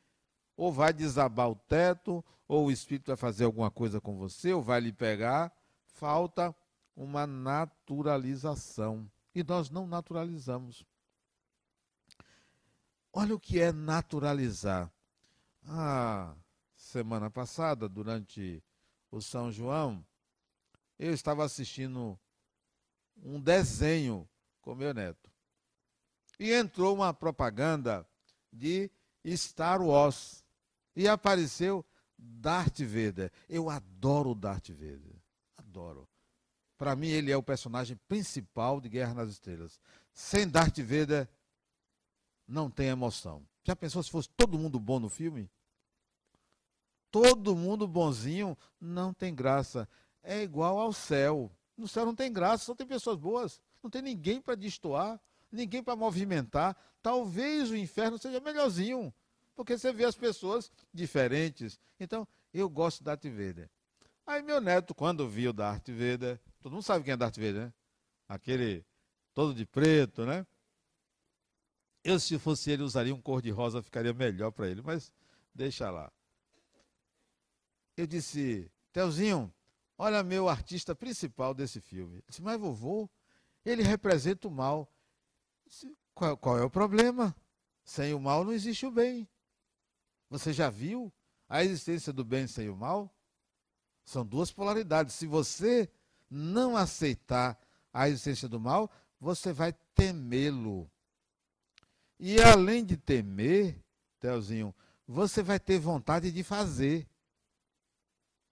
ou 0.57 0.73
vai 0.73 0.93
desabar 0.93 1.49
o 1.51 1.55
teto, 1.55 2.25
ou 2.47 2.67
o 2.67 2.71
espírito 2.71 3.09
vai 3.09 3.17
fazer 3.17 3.45
alguma 3.45 3.71
coisa 3.71 4.01
com 4.01 4.17
você, 4.17 4.53
ou 4.53 4.62
vai 4.62 4.81
lhe 4.81 4.93
pegar. 4.93 5.53
Falta 5.85 6.55
uma 6.95 7.27
naturalização. 7.27 9.11
E 9.35 9.43
nós 9.43 9.71
não 9.71 9.87
naturalizamos. 9.87 10.85
Olha 13.12 13.35
o 13.35 13.41
que 13.41 13.61
é 13.61 13.73
naturalizar. 13.73 14.91
Ah, 15.67 16.35
semana 16.92 17.31
passada, 17.31 17.88
durante 17.88 18.62
o 19.11 19.20
São 19.20 19.50
João, 19.50 20.05
eu 20.98 21.14
estava 21.14 21.42
assistindo 21.42 22.18
um 23.16 23.40
desenho 23.40 24.28
com 24.61 24.74
meu 24.74 24.92
neto. 24.92 25.31
E 26.38 26.52
entrou 26.52 26.94
uma 26.94 27.14
propaganda 27.14 28.07
de 28.52 28.90
Star 29.28 29.81
Wars. 29.81 30.44
E 30.94 31.09
apareceu 31.09 31.85
Darth 32.18 32.81
Vader. 32.81 33.33
Eu 33.48 33.70
adoro 33.70 34.35
Darth 34.35 34.68
Vader. 34.68 35.16
Adoro. 35.57 36.07
Para 36.76 36.94
mim, 36.94 37.09
ele 37.09 37.31
é 37.31 37.37
o 37.37 37.42
personagem 37.42 37.96
principal 38.07 38.81
de 38.81 38.88
Guerra 38.90 39.14
nas 39.14 39.31
Estrelas. 39.31 39.81
Sem 40.12 40.46
Darth 40.46 40.78
Vader, 40.78 41.26
não 42.46 42.70
tem 42.70 42.88
emoção. 42.88 43.46
Já 43.64 43.74
pensou 43.74 44.02
se 44.02 44.11
fosse 44.11 44.28
todo 44.31 44.59
mundo 44.59 44.78
bom 44.78 45.00
no 45.00 45.09
filme? 45.09 45.50
Todo 47.12 47.55
mundo 47.55 47.87
bonzinho 47.87 48.59
não 48.81 49.14
tem 49.14 49.33
graça. 49.33 49.88
É 50.20 50.42
igual 50.42 50.81
ao 50.81 50.92
céu. 50.92 51.53
No 51.77 51.87
céu 51.87 52.05
não 52.05 52.14
tem 52.14 52.33
graça, 52.33 52.64
só 52.64 52.75
tem 52.75 52.87
pessoas 52.87 53.16
boas. 53.16 53.61
Não 53.81 53.88
tem 53.88 54.03
ninguém 54.03 54.40
para 54.40 54.57
destoar, 54.57 55.20
ninguém 55.51 55.81
para 55.81 55.94
movimentar. 55.94 56.77
Talvez 57.01 57.70
o 57.70 57.77
inferno 57.77 58.18
seja 58.18 58.40
melhorzinho, 58.40 59.14
porque 59.55 59.79
você 59.79 59.92
vê 59.92 60.05
as 60.05 60.16
pessoas 60.16 60.72
diferentes. 60.92 61.79
Então, 62.01 62.27
eu 62.53 62.68
gosto 62.68 62.98
de 62.98 63.05
Darth 63.05 63.25
Vader. 63.25 63.70
Aí 64.27 64.42
meu 64.42 64.61
neto, 64.61 64.92
quando 64.92 65.29
viu 65.29 65.53
Darth 65.53 65.88
Vader, 65.88 66.40
Todo 66.62 66.75
mundo 66.75 66.85
sabe 66.85 67.05
quem 67.05 67.12
é 67.12 67.16
Darth 67.16 67.37
Vader, 67.37 67.66
né? 67.66 67.72
Aquele 68.29 68.87
todo 69.35 69.53
de 69.53 69.66
preto, 69.66 70.25
né? 70.25 70.46
Eu, 72.05 72.20
se 72.20 72.38
fosse 72.38 72.70
ele, 72.70 72.85
usaria 72.85 73.14
um 73.14 73.20
cor 73.20 73.42
de 73.42 73.51
rosa, 73.51 73.83
ficaria 73.83 74.14
melhor 74.14 74.53
para 74.53 74.68
ele, 74.68 74.81
mas 74.81 75.12
deixa 75.53 75.90
lá. 75.90 76.11
Eu 77.96 78.07
disse, 78.07 78.70
Telzinho, 78.92 79.52
olha 79.98 80.22
meu 80.22 80.48
artista 80.48 80.94
principal 80.94 81.55
desse 81.55 81.81
filme. 81.81 82.16
Ele 82.16 82.24
disse, 82.28 82.42
mas 82.42 82.59
vovô, 82.59 83.09
ele 83.64 83.83
representa 83.83 84.48
o 84.48 84.50
mal. 84.50 84.90
Disse, 85.66 85.96
qual, 86.14 86.37
qual 86.37 86.59
é 86.59 86.64
o 86.64 86.70
problema? 86.70 87.35
Sem 87.85 88.14
o 88.14 88.20
mal 88.20 88.44
não 88.44 88.52
existe 88.52 88.87
o 88.87 88.90
bem. 88.90 89.28
Você 90.31 90.52
já 90.52 90.70
viu 90.70 91.12
a 91.48 91.62
existência 91.62 92.12
do 92.12 92.24
bem 92.24 92.46
sem 92.46 92.68
o 92.68 92.76
mal? 92.76 93.14
São 94.05 94.24
duas 94.24 94.50
polaridades. 94.50 95.14
Se 95.14 95.26
você 95.26 95.90
não 96.31 96.76
aceitar 96.76 97.59
a 97.92 98.09
existência 98.09 98.48
do 98.48 98.59
mal, 98.59 98.90
você 99.20 99.52
vai 99.52 99.72
temê-lo. 99.94 100.90
E 102.18 102.40
além 102.40 102.85
de 102.85 102.96
temer, 102.96 103.76
Telzinho, 104.18 104.74
você 105.07 105.42
vai 105.42 105.61
ter 105.61 105.78
vontade 105.78 106.33
de 106.33 106.42
fazer. 106.42 107.07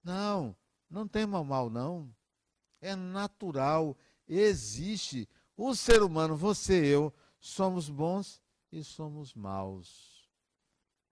Não, 0.03 0.57
não 0.89 1.07
tema 1.07 1.39
o 1.41 1.45
mal, 1.45 1.69
não. 1.71 2.15
É 2.81 2.97
natural, 2.97 3.97
existe. 4.27 5.29
O 5.57 5.75
ser 5.75 6.03
humano, 6.03 6.37
você 6.37 6.85
e 6.85 6.89
eu, 6.89 7.15
somos 7.39 7.89
bons 7.89 8.41
e 8.73 8.83
somos 8.83 9.35
maus. 9.35 10.29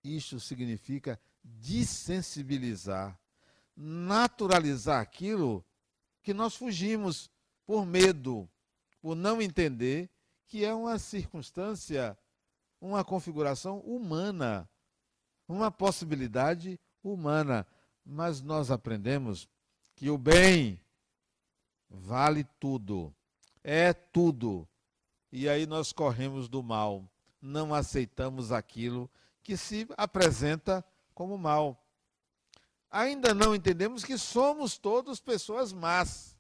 Isto 0.03 0.41
significa 0.41 1.21
desensibilizar, 1.43 3.19
naturalizar 3.77 5.01
aquilo 5.01 5.65
que 6.23 6.33
nós 6.33 6.55
fugimos 6.55 7.31
por 7.67 7.85
medo, 7.85 8.49
por 9.01 9.15
não 9.15 9.43
entender 9.43 10.11
que 10.47 10.65
é 10.65 10.73
uma 10.73 10.99
circunstância, 10.99 12.19
uma 12.81 13.05
configuração 13.05 13.81
humana, 13.81 14.69
uma 15.47 15.71
possibilidade 15.71 16.81
humana. 17.03 17.67
Mas 18.11 18.41
nós 18.41 18.71
aprendemos 18.71 19.47
que 19.95 20.09
o 20.09 20.17
bem 20.17 20.81
vale 21.91 22.45
tudo, 22.59 23.15
é 23.63 23.93
tudo. 23.93 24.67
E 25.31 25.49
aí 25.49 25.67
nós 25.67 25.93
corremos 25.93 26.49
do 26.49 26.63
mal, 26.63 27.05
não 27.41 27.75
aceitamos 27.75 28.51
aquilo 28.51 29.11
que 29.43 29.57
se 29.57 29.87
apresenta 29.97 30.83
como 31.15 31.37
mal 31.37 31.79
ainda 32.91 33.35
não 33.35 33.55
entendemos 33.55 34.05
que 34.05 34.17
somos 34.17 34.79
todos 34.79 35.21
pessoas 35.21 35.73
más. 35.73 36.37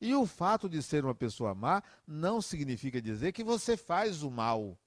E 0.00 0.14
o 0.14 0.26
fato 0.26 0.68
de 0.68 0.82
ser 0.82 1.04
uma 1.04 1.14
pessoa 1.14 1.54
má 1.54 1.82
não 2.06 2.42
significa 2.42 3.00
dizer 3.00 3.32
que 3.32 3.42
você 3.42 3.76
faz 3.76 4.22
o 4.22 4.30
mal. 4.30 4.78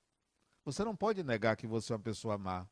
Você 0.63 0.83
não 0.83 0.95
pode 0.95 1.23
negar 1.23 1.55
que 1.55 1.65
você 1.65 1.93
é 1.93 1.95
uma 1.95 2.01
pessoa 2.01 2.37
má. 2.37 2.67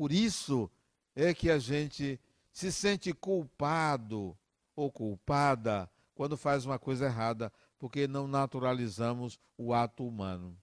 Por 0.00 0.12
isso 0.12 0.70
é 1.14 1.34
que 1.34 1.50
a 1.50 1.58
gente 1.58 2.18
se 2.50 2.72
sente 2.72 3.12
culpado 3.12 4.34
ou 4.74 4.90
culpada 4.90 5.90
quando 6.14 6.38
faz 6.38 6.64
uma 6.64 6.78
coisa 6.78 7.04
errada, 7.04 7.52
porque 7.78 8.08
não 8.08 8.26
naturalizamos 8.26 9.38
o 9.58 9.74
ato 9.74 10.08
humano. 10.08 10.56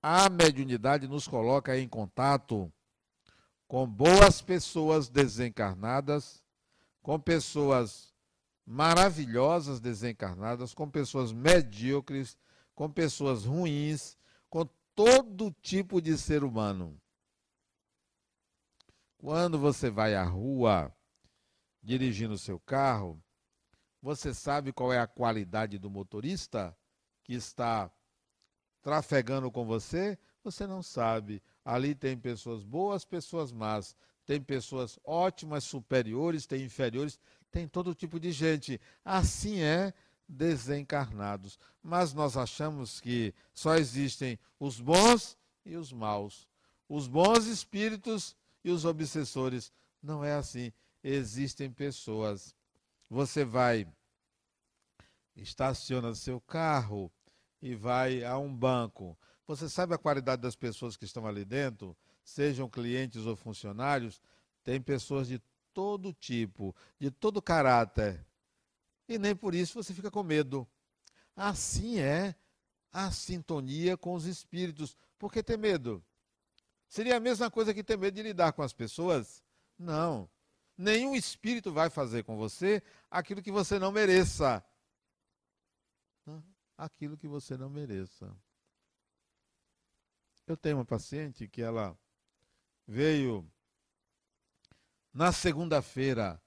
A 0.00 0.28
mediunidade 0.28 1.08
nos 1.08 1.26
coloca 1.26 1.76
em 1.76 1.88
contato 1.88 2.72
com 3.66 3.84
boas 3.84 4.40
pessoas 4.40 5.08
desencarnadas, 5.08 6.40
com 7.02 7.18
pessoas 7.18 8.14
maravilhosas 8.64 9.80
desencarnadas, 9.80 10.72
com 10.72 10.88
pessoas 10.88 11.32
medíocres, 11.32 12.38
com 12.76 12.88
pessoas 12.88 13.44
ruins, 13.44 14.16
com 14.48 14.64
todo 14.94 15.50
tipo 15.60 16.00
de 16.00 16.16
ser 16.16 16.44
humano. 16.44 16.96
Quando 19.26 19.58
você 19.58 19.90
vai 19.90 20.14
à 20.14 20.22
rua 20.22 20.94
dirigindo 21.82 22.34
o 22.34 22.38
seu 22.38 22.60
carro, 22.60 23.20
você 24.00 24.32
sabe 24.32 24.72
qual 24.72 24.92
é 24.92 25.00
a 25.00 25.06
qualidade 25.08 25.80
do 25.80 25.90
motorista 25.90 26.78
que 27.24 27.34
está 27.34 27.90
trafegando 28.80 29.50
com 29.50 29.66
você? 29.66 30.16
Você 30.44 30.64
não 30.64 30.80
sabe. 30.80 31.42
Ali 31.64 31.92
tem 31.92 32.16
pessoas 32.16 32.62
boas, 32.62 33.04
pessoas 33.04 33.50
más, 33.50 33.96
tem 34.24 34.40
pessoas 34.40 34.96
ótimas, 35.04 35.64
superiores, 35.64 36.46
tem 36.46 36.62
inferiores, 36.62 37.18
tem 37.50 37.66
todo 37.66 37.96
tipo 37.96 38.20
de 38.20 38.30
gente. 38.30 38.80
Assim 39.04 39.60
é 39.60 39.92
desencarnados. 40.28 41.58
Mas 41.82 42.14
nós 42.14 42.36
achamos 42.36 43.00
que 43.00 43.34
só 43.52 43.74
existem 43.74 44.38
os 44.60 44.80
bons 44.80 45.36
e 45.64 45.74
os 45.74 45.92
maus, 45.92 46.46
os 46.88 47.08
bons 47.08 47.46
espíritos 47.46 48.36
e 48.66 48.70
os 48.70 48.84
obsessores. 48.84 49.72
Não 50.02 50.24
é 50.24 50.34
assim. 50.34 50.72
Existem 51.02 51.70
pessoas. 51.70 52.52
Você 53.08 53.44
vai, 53.44 53.86
estaciona 55.36 56.16
seu 56.16 56.40
carro 56.40 57.10
e 57.62 57.76
vai 57.76 58.24
a 58.24 58.36
um 58.36 58.52
banco. 58.52 59.16
Você 59.46 59.68
sabe 59.68 59.94
a 59.94 59.98
qualidade 59.98 60.42
das 60.42 60.56
pessoas 60.56 60.96
que 60.96 61.04
estão 61.04 61.24
ali 61.24 61.44
dentro, 61.44 61.96
sejam 62.24 62.68
clientes 62.68 63.24
ou 63.24 63.36
funcionários? 63.36 64.20
Tem 64.64 64.82
pessoas 64.82 65.28
de 65.28 65.40
todo 65.72 66.12
tipo, 66.12 66.74
de 66.98 67.08
todo 67.08 67.40
caráter. 67.40 68.26
E 69.08 69.16
nem 69.16 69.36
por 69.36 69.54
isso 69.54 69.80
você 69.80 69.94
fica 69.94 70.10
com 70.10 70.24
medo. 70.24 70.66
Assim 71.36 72.00
é 72.00 72.34
a 72.92 73.12
sintonia 73.12 73.96
com 73.96 74.14
os 74.14 74.24
espíritos. 74.24 74.96
Por 75.16 75.32
que 75.32 75.40
ter 75.40 75.56
medo? 75.56 76.04
Seria 76.96 77.18
a 77.18 77.20
mesma 77.20 77.50
coisa 77.50 77.74
que 77.74 77.84
ter 77.84 77.98
medo 77.98 78.14
de 78.14 78.22
lidar 78.22 78.54
com 78.54 78.62
as 78.62 78.72
pessoas? 78.72 79.44
Não. 79.78 80.26
Nenhum 80.78 81.14
espírito 81.14 81.70
vai 81.70 81.90
fazer 81.90 82.24
com 82.24 82.38
você 82.38 82.82
aquilo 83.10 83.42
que 83.42 83.52
você 83.52 83.78
não 83.78 83.92
mereça. 83.92 84.64
Aquilo 86.74 87.18
que 87.18 87.28
você 87.28 87.54
não 87.54 87.68
mereça. 87.68 88.34
Eu 90.46 90.56
tenho 90.56 90.78
uma 90.78 90.86
paciente 90.86 91.46
que 91.46 91.60
ela 91.60 91.94
veio 92.86 93.46
na 95.12 95.32
segunda-feira 95.32 96.42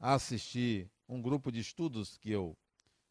assistir 0.00 0.90
um 1.08 1.22
grupo 1.22 1.52
de 1.52 1.60
estudos 1.60 2.16
que 2.16 2.32
eu 2.32 2.58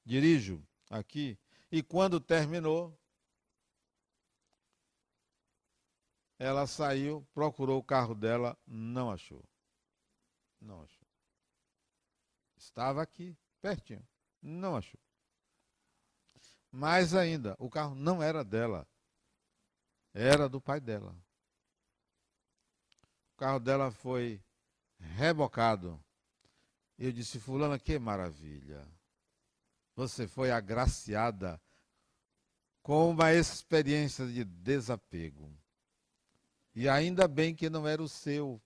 dirijo 0.03 0.62
aqui, 0.89 1.39
e 1.71 1.82
quando 1.82 2.19
terminou, 2.19 2.99
ela 6.39 6.67
saiu, 6.67 7.26
procurou 7.34 7.80
o 7.80 7.84
carro 7.84 8.13
dela, 8.13 8.58
não 8.65 9.12
achou. 9.12 9.43
Não 10.60 10.82
achou. 10.82 11.08
Estava 12.56 13.02
aqui, 13.02 13.36
pertinho, 13.62 14.06
não 14.41 14.76
achou. 14.76 15.00
Mais 16.71 17.15
ainda, 17.15 17.56
o 17.60 17.69
carro 17.69 17.95
não 17.95 18.21
era 18.21 18.43
dela, 18.43 18.88
era 20.13 20.47
do 20.50 20.62
pai 20.62 20.80
dela. 20.80 21.15
O 23.34 23.38
carro 23.38 23.60
dela 23.60 23.91
foi 23.91 24.43
rebocado. 25.00 26.04
Eu 26.97 27.12
disse, 27.12 27.39
Fulana, 27.39 27.80
que 27.80 27.97
maravilha. 28.00 28.88
Você 29.95 30.28
foi 30.28 30.52
agraciada 30.52 31.62
com 32.82 33.10
uma 33.10 33.34
experiência 33.34 34.26
de 34.28 34.43
desapego. 34.43 35.52
E 36.79 36.87
ainda 36.87 37.27
bem 37.27 37.55
que 37.55 37.71
não 37.71 37.87
era 37.87 38.03
o 38.03 38.07
seu. 38.07 38.61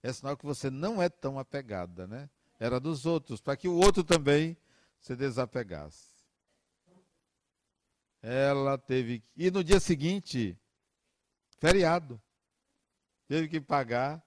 É 0.00 0.12
sinal 0.12 0.36
que 0.36 0.46
você 0.46 0.70
não 0.70 1.02
é 1.02 1.08
tão 1.08 1.36
apegada, 1.36 2.06
né? 2.06 2.30
Era 2.60 2.78
dos 2.78 3.04
outros, 3.04 3.40
para 3.40 3.56
que 3.56 3.66
o 3.66 3.74
outro 3.74 4.04
também 4.04 4.56
se 5.00 5.16
desapegasse. 5.16 6.14
Ela 8.22 8.78
teve. 8.78 9.20
E 9.36 9.50
no 9.50 9.64
dia 9.64 9.80
seguinte, 9.80 10.56
feriado, 11.58 12.22
teve 13.26 13.48
que 13.48 13.60
pagar 13.60 14.24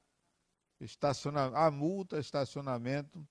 a 1.55 1.71
multa, 1.71 2.19
estacionamento. 2.19 3.25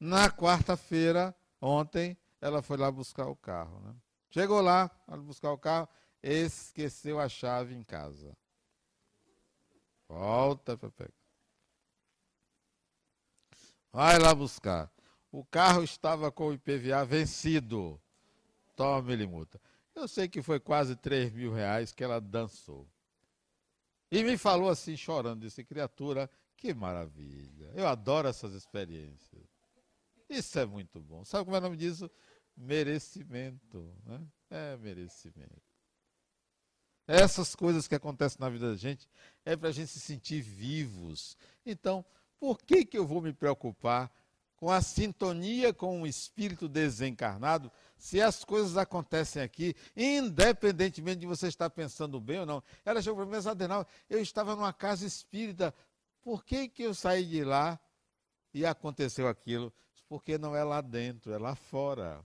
Na 0.00 0.28
quarta-feira, 0.28 1.32
ontem, 1.60 2.18
ela 2.40 2.62
foi 2.62 2.76
lá 2.76 2.90
buscar 2.90 3.28
o 3.28 3.36
carro. 3.36 3.78
Né? 3.78 3.94
Chegou 4.28 4.60
lá, 4.60 4.88
para 4.88 5.18
buscar 5.18 5.52
o 5.52 5.58
carro, 5.58 5.88
esqueceu 6.20 7.20
a 7.20 7.28
chave 7.28 7.76
em 7.76 7.84
casa. 7.84 8.36
Volta 10.08 10.76
para. 10.76 11.10
Vai 13.92 14.18
lá 14.18 14.34
buscar. 14.34 14.90
O 15.30 15.44
carro 15.44 15.82
estava 15.82 16.32
com 16.32 16.48
o 16.48 16.52
IPVA 16.54 17.04
vencido. 17.04 18.00
Tome-lhe 18.74 19.26
multa. 19.26 19.60
Eu 19.94 20.08
sei 20.08 20.28
que 20.28 20.40
foi 20.40 20.58
quase 20.58 20.96
3 20.96 21.32
mil 21.32 21.52
reais 21.52 21.92
que 21.92 22.02
ela 22.02 22.20
dançou. 22.20 22.88
E 24.10 24.22
me 24.22 24.38
falou 24.38 24.70
assim, 24.70 24.96
chorando, 24.96 25.42
disse, 25.42 25.62
criatura, 25.64 26.30
que 26.56 26.72
maravilha. 26.72 27.72
Eu 27.74 27.86
adoro 27.86 28.28
essas 28.28 28.54
experiências. 28.54 29.44
Isso 30.28 30.58
é 30.58 30.64
muito 30.64 31.00
bom. 31.00 31.24
Sabe 31.24 31.44
como 31.44 31.56
é 31.56 31.58
o 31.58 31.62
nome 31.62 31.76
disso? 31.76 32.10
Merecimento. 32.56 33.94
Né? 34.04 34.26
É 34.50 34.76
merecimento. 34.76 35.67
Essas 37.08 37.54
coisas 37.56 37.88
que 37.88 37.94
acontecem 37.94 38.36
na 38.38 38.50
vida 38.50 38.70
da 38.70 38.76
gente 38.76 39.08
é 39.42 39.56
para 39.56 39.70
a 39.70 39.72
gente 39.72 39.88
se 39.88 39.98
sentir 39.98 40.42
vivos. 40.42 41.38
Então, 41.64 42.04
por 42.38 42.58
que, 42.58 42.84
que 42.84 42.98
eu 42.98 43.06
vou 43.06 43.22
me 43.22 43.32
preocupar 43.32 44.12
com 44.58 44.70
a 44.70 44.82
sintonia 44.82 45.72
com 45.72 46.02
o 46.02 46.06
espírito 46.06 46.68
desencarnado 46.68 47.70
se 47.96 48.20
as 48.20 48.44
coisas 48.44 48.76
acontecem 48.76 49.40
aqui, 49.40 49.74
independentemente 49.96 51.20
de 51.20 51.26
você 51.26 51.46
estar 51.48 51.70
pensando 51.70 52.20
bem 52.20 52.40
ou 52.40 52.46
não. 52.46 52.62
Ela 52.84 53.00
chegou 53.00 53.24
para 53.24 53.40
mim, 53.40 53.48
Adenal, 53.48 53.86
eu 54.10 54.20
estava 54.20 54.54
numa 54.54 54.72
casa 54.72 55.06
espírita, 55.06 55.72
por 56.22 56.44
que, 56.44 56.68
que 56.68 56.82
eu 56.82 56.92
saí 56.92 57.24
de 57.24 57.44
lá 57.44 57.78
e 58.52 58.66
aconteceu 58.66 59.28
aquilo? 59.28 59.72
Porque 60.08 60.36
não 60.36 60.54
é 60.54 60.62
lá 60.62 60.80
dentro, 60.80 61.32
é 61.32 61.38
lá 61.38 61.54
fora. 61.54 62.20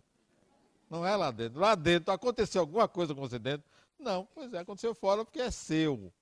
Não 0.90 1.06
é 1.06 1.16
lá 1.16 1.32
dentro. 1.32 1.60
Lá 1.60 1.76
dentro, 1.76 2.12
aconteceu 2.12 2.62
alguma 2.62 2.88
coisa 2.88 3.14
com 3.14 3.22
você 3.22 3.40
dentro? 3.40 3.66
Não, 4.00 4.26
pois 4.26 4.54
é, 4.54 4.60
aconteceu 4.60 4.94
fora 4.94 5.24
porque 5.24 5.42
é 5.42 5.52
seu. 5.52 6.14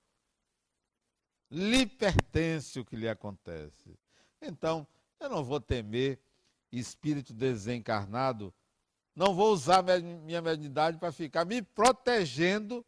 Lhe 1.49 1.85
pertence 1.85 2.79
o 2.79 2.85
que 2.85 2.95
lhe 2.95 3.09
acontece. 3.09 3.97
Então, 4.41 4.87
eu 5.19 5.29
não 5.29 5.43
vou 5.43 5.59
temer 5.59 6.19
espírito 6.71 7.33
desencarnado 7.33 8.53
não 9.15 9.33
vou 9.33 9.51
usar 9.51 9.83
minha 9.83 10.41
mediunidade 10.41 10.97
para 10.97 11.11
ficar 11.11 11.45
me 11.45 11.61
protegendo 11.61 12.85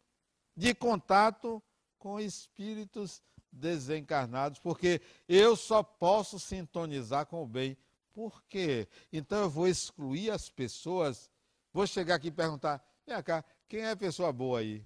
de 0.56 0.74
contato 0.74 1.62
com 1.98 2.18
espíritos 2.18 3.22
desencarnados, 3.52 4.58
porque 4.58 5.00
eu 5.28 5.54
só 5.54 5.82
posso 5.82 6.38
sintonizar 6.40 7.26
com 7.26 7.42
o 7.42 7.46
bem. 7.46 7.76
Por 8.12 8.42
quê? 8.44 8.88
Então 9.12 9.42
eu 9.42 9.50
vou 9.50 9.68
excluir 9.68 10.30
as 10.30 10.48
pessoas, 10.48 11.30
vou 11.72 11.86
chegar 11.86 12.14
aqui 12.14 12.28
e 12.28 12.32
perguntar: 12.32 12.82
vem 13.06 13.22
cá, 13.22 13.44
quem 13.68 13.80
é 13.80 13.94
pessoa 13.94 14.32
boa 14.32 14.60
aí? 14.60 14.84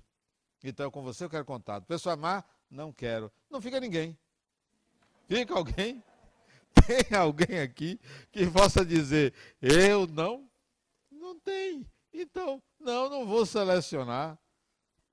Então 0.62 0.90
com 0.90 1.02
você 1.02 1.24
eu 1.24 1.30
quero 1.30 1.44
contato. 1.44 1.86
Pessoa 1.86 2.16
má, 2.16 2.44
não 2.70 2.92
quero. 2.92 3.32
Não 3.50 3.60
fica 3.60 3.80
ninguém. 3.80 4.18
Fica 5.28 5.54
alguém? 5.54 6.02
Tem 6.86 7.18
alguém 7.18 7.60
aqui 7.60 8.00
que 8.30 8.46
possa 8.50 8.84
dizer: 8.84 9.34
eu 9.60 10.06
não 10.06 10.48
não 11.28 11.38
tem. 11.38 11.86
Então, 12.12 12.62
não, 12.80 13.10
não 13.10 13.26
vou 13.26 13.44
selecionar. 13.44 14.38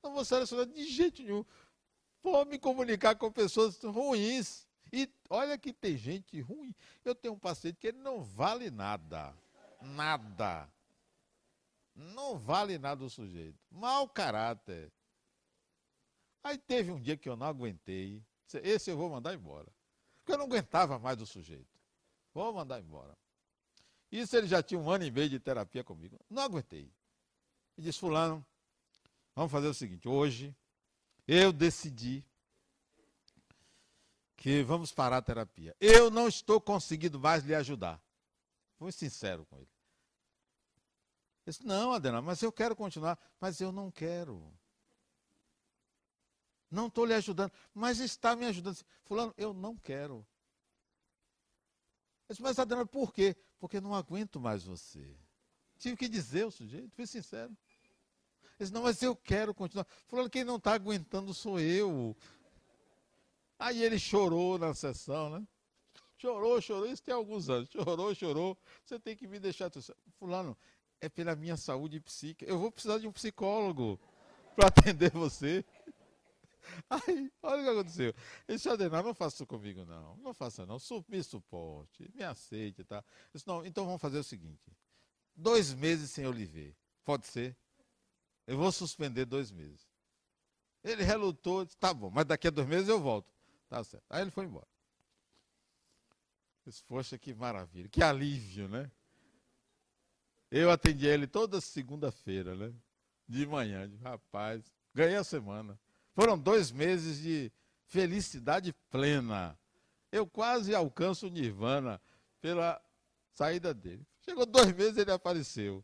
Não 0.01 0.13
vou 0.13 0.23
selecionar 0.23 0.65
de 0.65 0.86
jeito 0.86 1.21
nenhum. 1.21 1.43
Vou 2.23 2.45
me 2.45 2.58
comunicar 2.58 3.15
com 3.15 3.32
pessoas 3.32 3.84
ruins. 3.84 4.65
E 4.93 5.10
olha 5.30 5.58
que 5.58 5.73
tem 5.73 5.97
gente 5.97 6.39
ruim. 6.39 6.73
Eu 7.04 7.13
tenho 7.13 7.34
um 7.34 7.39
paciente 7.39 7.78
que 7.80 7.88
ele 7.88 7.97
não 7.97 8.23
vale 8.23 8.71
nada. 8.71 9.36
Nada. 9.82 10.69
Não 11.95 12.38
vale 12.38 12.77
nada 12.77 13.03
o 13.03 13.10
sujeito. 13.10 13.58
Mau 13.71 14.10
caráter. 14.10 14.91
Aí 16.43 16.58
teve 16.58 16.91
um 16.91 16.99
dia 16.99 17.15
que 17.15 17.29
eu 17.29 17.36
não 17.36 17.47
aguentei. 17.47 18.21
Esse 18.62 18.91
eu 18.91 18.97
vou 18.97 19.10
mandar 19.10 19.34
embora. 19.34 19.71
Porque 20.17 20.34
eu 20.34 20.38
não 20.38 20.45
aguentava 20.45 20.99
mais 20.99 21.17
do 21.17 21.25
sujeito. 21.25 21.79
Vou 22.34 22.53
mandar 22.53 22.79
embora. 22.79 23.17
Isso 24.12 24.36
ele 24.36 24.47
já 24.47 24.62
tinha 24.62 24.79
um 24.79 24.89
ano 24.89 25.05
e 25.05 25.12
meio 25.12 25.29
de 25.29 25.39
terapia 25.39 25.84
comigo. 25.84 26.19
Não 26.29 26.43
aguentei. 26.43 26.91
E 27.77 27.81
disse, 27.81 27.99
fulano, 27.99 28.45
vamos 29.34 29.51
fazer 29.51 29.67
o 29.67 29.73
seguinte, 29.73 30.08
hoje 30.08 30.55
eu 31.27 31.51
decidi 31.51 32.23
que 34.38 34.63
vamos 34.63 34.91
parar 34.91 35.17
a 35.17 35.21
terapia. 35.21 35.75
Eu 35.79 36.12
não 36.12 36.27
estou 36.27 36.62
conseguindo 36.62 37.19
mais 37.19 37.43
lhe 37.43 37.55
ajudar. 37.55 38.01
Fui 38.77 38.91
sincero 38.91 39.45
com 39.45 39.58
ele. 39.58 39.75
Disse, 41.45 41.65
não, 41.65 41.93
Adena, 41.93 42.21
mas 42.21 42.41
eu 42.41 42.51
quero 42.51 42.75
continuar. 42.75 43.19
Mas 43.39 43.62
eu 43.62 43.71
não 43.71 43.91
quero. 43.91 44.51
Não 46.71 46.88
estou 46.88 47.05
lhe 47.05 47.13
ajudando. 47.13 47.51
Mas 47.73 47.99
está 47.99 48.36
me 48.36 48.45
ajudando. 48.45 48.77
Fulano, 49.03 49.34
eu 49.38 49.53
não 49.53 49.77
quero. 49.77 50.25
Disse, 52.27 52.41
mas 52.41 52.58
Adriano, 52.58 52.88
por 52.88 53.13
quê? 53.13 53.36
Porque 53.60 53.79
não 53.79 53.93
aguento 53.93 54.39
mais 54.39 54.63
você. 54.63 55.15
Tive 55.77 55.95
que 55.95 56.08
dizer 56.08 56.45
o 56.45 56.51
sujeito, 56.51 56.95
fui 56.95 57.05
sincero. 57.05 57.55
Ele 58.43 58.53
disse, 58.60 58.73
não, 58.73 58.84
mas 58.84 59.01
eu 59.03 59.15
quero 59.15 59.53
continuar. 59.53 59.86
Falando, 60.08 60.29
quem 60.29 60.43
não 60.43 60.55
está 60.55 60.73
aguentando 60.73 61.34
sou 61.34 61.60
eu. 61.60 62.15
Aí 63.60 63.84
ele 63.84 63.99
chorou 63.99 64.58
na 64.58 64.73
sessão, 64.73 65.29
né? 65.29 65.47
Chorou, 66.17 66.60
chorou, 66.62 66.88
isso 66.88 67.03
tem 67.03 67.13
alguns 67.13 67.49
anos. 67.49 67.69
Chorou, 67.69 68.15
chorou. 68.15 68.58
Você 68.84 68.99
tem 68.99 69.15
que 69.15 69.27
me 69.27 69.39
deixar. 69.39 69.69
Fulano, 70.17 70.58
é 71.01 71.10
pela 71.10 71.36
minha 71.36 71.58
saúde 71.58 71.99
psíquica. 71.99 72.49
Eu 72.49 72.60
vou 72.60 72.71
precisar 72.71 72.97
de 72.99 73.08
um 73.08 73.12
psicólogo 73.12 73.99
para 74.55 74.67
atender 74.67 75.12
você. 75.12 75.63
Aí, 76.89 77.31
olha 77.43 77.62
o 77.62 77.63
que 77.63 77.69
aconteceu. 77.69 78.13
Ele 78.47 78.58
disse, 78.58 78.69
Adenal, 78.69 79.03
não 79.03 79.13
faça 79.13 79.36
isso 79.38 79.45
comigo, 79.45 79.86
não. 79.86 80.17
Não 80.17 80.34
faça, 80.34 80.65
não. 80.65 80.77
Me 81.08 81.23
suporte, 81.23 82.10
me 82.13 82.23
aceite, 82.23 82.84
tá? 82.84 83.03
Disse, 83.34 83.47
não, 83.47 83.65
então 83.65 83.86
vamos 83.86 84.01
fazer 84.01 84.17
o 84.17 84.23
seguinte. 84.23 84.71
Dois 85.36 85.73
meses 85.73 86.12
sem 86.12 86.29
lhe 86.31 86.45
ver. 86.45 86.75
Pode 87.03 87.27
ser? 87.27 87.55
Eu 88.47 88.58
vou 88.58 88.71
suspender 88.71 89.25
dois 89.25 89.51
meses. 89.51 89.88
Ele 90.84 91.03
relutou, 91.03 91.65
disse, 91.65 91.77
tá 91.77 91.93
bom, 91.93 92.10
mas 92.10 92.25
daqui 92.25 92.47
a 92.47 92.51
dois 92.51 92.67
meses 92.67 92.88
eu 92.88 92.99
volto. 92.99 93.27
Tá 93.67 93.84
certo. 93.84 94.05
Aí 94.10 94.21
ele 94.21 94.31
foi 94.31 94.45
embora. 94.45 94.67
Eu 96.65 96.71
disse, 96.71 96.84
poxa, 96.84 97.17
que 97.17 97.34
maravilha, 97.34 97.89
que 97.89 98.03
alívio, 98.03 98.67
né? 98.67 98.91
Eu 100.51 100.71
atendi 100.71 101.08
ele 101.08 101.27
toda 101.27 101.60
segunda-feira, 101.60 102.55
né? 102.55 102.73
De 103.27 103.45
manhã. 103.45 103.91
Rapaz, 104.03 104.63
ganhei 104.93 105.15
a 105.15 105.23
semana. 105.23 105.79
Foram 106.13 106.38
dois 106.38 106.71
meses 106.71 107.19
de 107.21 107.51
felicidade 107.88 108.73
plena. 108.89 109.58
Eu 110.12 110.25
quase 110.25 110.73
alcanço 110.73 111.27
o 111.27 111.29
Nirvana 111.29 112.01
pela 112.39 112.81
saída 113.31 113.73
dele. 113.73 114.05
Chegou 114.21 114.45
dois 114.45 114.71
meses 114.73 114.97
ele 114.97 115.12
apareceu. 115.12 115.84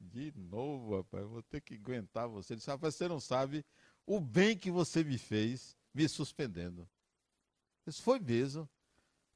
De 0.00 0.32
novo, 0.36 0.96
rapaz, 0.96 1.26
vou 1.26 1.42
ter 1.42 1.60
que 1.60 1.74
aguentar 1.74 2.28
você. 2.28 2.52
Ele 2.52 2.58
disse, 2.58 2.70
rapaz, 2.70 2.94
você 2.94 3.08
não 3.08 3.18
sabe 3.18 3.64
o 4.06 4.20
bem 4.20 4.56
que 4.56 4.70
você 4.70 5.02
me 5.02 5.18
fez 5.18 5.76
me 5.92 6.08
suspendendo. 6.08 6.88
Isso 7.86 8.02
foi 8.02 8.20
mesmo. 8.20 8.68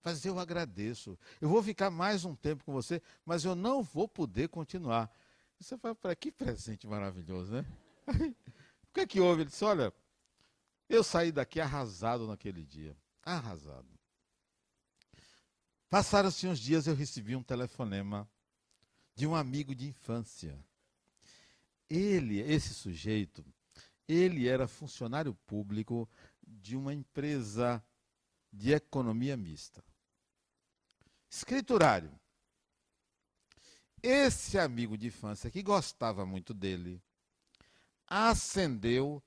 Mas 0.05 0.25
eu 0.25 0.39
agradeço. 0.39 1.19
Eu 1.41 1.49
vou 1.49 1.63
ficar 1.63 1.91
mais 1.91 2.25
um 2.25 2.35
tempo 2.35 2.65
com 2.65 2.73
você, 2.73 3.01
mas 3.25 3.45
eu 3.45 3.55
não 3.55 3.83
vou 3.83 4.09
poder 4.09 4.49
continuar. 4.49 5.11
Você 5.59 5.79
fala, 5.79 5.95
para 5.95 6.17
que 6.17 6.33
presente 6.33 6.87
maravilhoso, 6.87 7.53
né? 7.53 7.65
o 8.09 8.93
que 8.93 9.01
é 9.01 9.07
que 9.07 9.21
houve? 9.21 9.43
Ele 9.43 9.51
disse, 9.51 9.65
olha, 9.65 9.93
eu 10.89 11.05
saí 11.05 11.31
daqui 11.31 11.61
arrasado 11.61 12.27
naquele 12.27 12.65
dia. 12.65 12.97
Arrasado. 13.23 13.89
Passaram-se 15.89 16.49
uns 16.49 16.59
dias, 16.59 16.87
eu 16.87 16.95
recebi 16.95 17.37
um 17.37 17.43
telefonema 17.43 18.29
de 19.15 19.27
um 19.27 19.37
amigo 19.37 19.75
de 19.75 19.87
infância. 19.87 20.59
Ele, 21.89 22.41
esse 22.41 22.75
sujeito, 22.75 23.45
ele 24.09 24.49
era 24.49 24.67
funcionário 24.67 25.35
público 25.47 26.09
de 26.43 26.77
uma 26.77 26.93
empresa 26.93 27.85
de 28.53 28.73
economia 28.73 29.37
mista. 29.37 29.85
Escriturário. 31.33 32.13
Esse 34.03 34.59
amigo 34.59 34.99
de 34.99 35.07
infância, 35.07 35.51
que 35.51 35.63
gostava 35.63 36.27
muito 36.27 36.53
dele, 36.53 37.03
ascendeu 38.07 39.23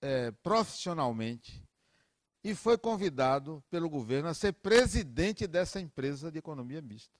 é, 0.00 0.30
profissionalmente 0.30 1.66
e 2.44 2.54
foi 2.54 2.78
convidado 2.78 3.64
pelo 3.68 3.90
governo 3.90 4.28
a 4.28 4.34
ser 4.34 4.52
presidente 4.52 5.48
dessa 5.48 5.80
empresa 5.80 6.30
de 6.30 6.38
economia 6.38 6.80
mista. 6.80 7.18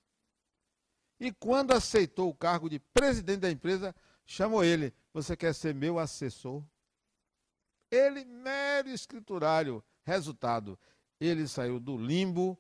E 1.19 1.33
quando 1.33 1.73
aceitou 1.73 2.29
o 2.29 2.35
cargo 2.35 2.71
de 2.71 2.79
presidente 2.79 3.41
da 3.41 3.51
empresa, 3.51 3.93
chamou 4.25 4.63
ele: 4.63 4.95
Você 5.13 5.37
quer 5.37 5.53
ser 5.53 5.75
meu 5.75 5.99
assessor? 5.99 6.63
Ele, 7.91 8.25
mero 8.25 8.89
escriturário. 8.89 9.83
Resultado: 10.05 10.79
ele 11.19 11.49
saiu 11.49 11.81
do 11.81 11.97
limbo 11.97 12.57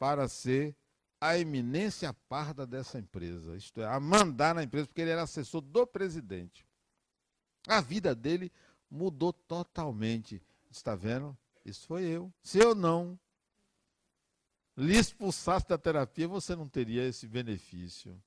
para 0.00 0.26
ser 0.28 0.74
a 1.20 1.38
eminência 1.38 2.10
parda 2.26 2.66
dessa 2.66 2.98
empresa, 2.98 3.54
isto 3.54 3.82
é, 3.82 3.86
a 3.86 4.00
mandar 4.00 4.54
na 4.54 4.62
empresa, 4.62 4.86
porque 4.86 5.02
ele 5.02 5.10
era 5.10 5.24
assessor 5.24 5.60
do 5.60 5.86
presidente. 5.86 6.66
A 7.68 7.82
vida 7.82 8.14
dele 8.14 8.50
mudou 8.90 9.30
totalmente. 9.30 10.42
Está 10.70 10.96
vendo? 10.96 11.36
Isso 11.66 11.86
foi 11.86 12.04
eu. 12.04 12.32
Se 12.42 12.58
eu 12.58 12.74
não 12.74 13.20
lhe 14.74 14.96
expulsasse 14.96 15.68
da 15.68 15.76
terapia, 15.76 16.26
você 16.26 16.56
não 16.56 16.66
teria 16.66 17.06
esse 17.06 17.28
benefício. 17.28 18.18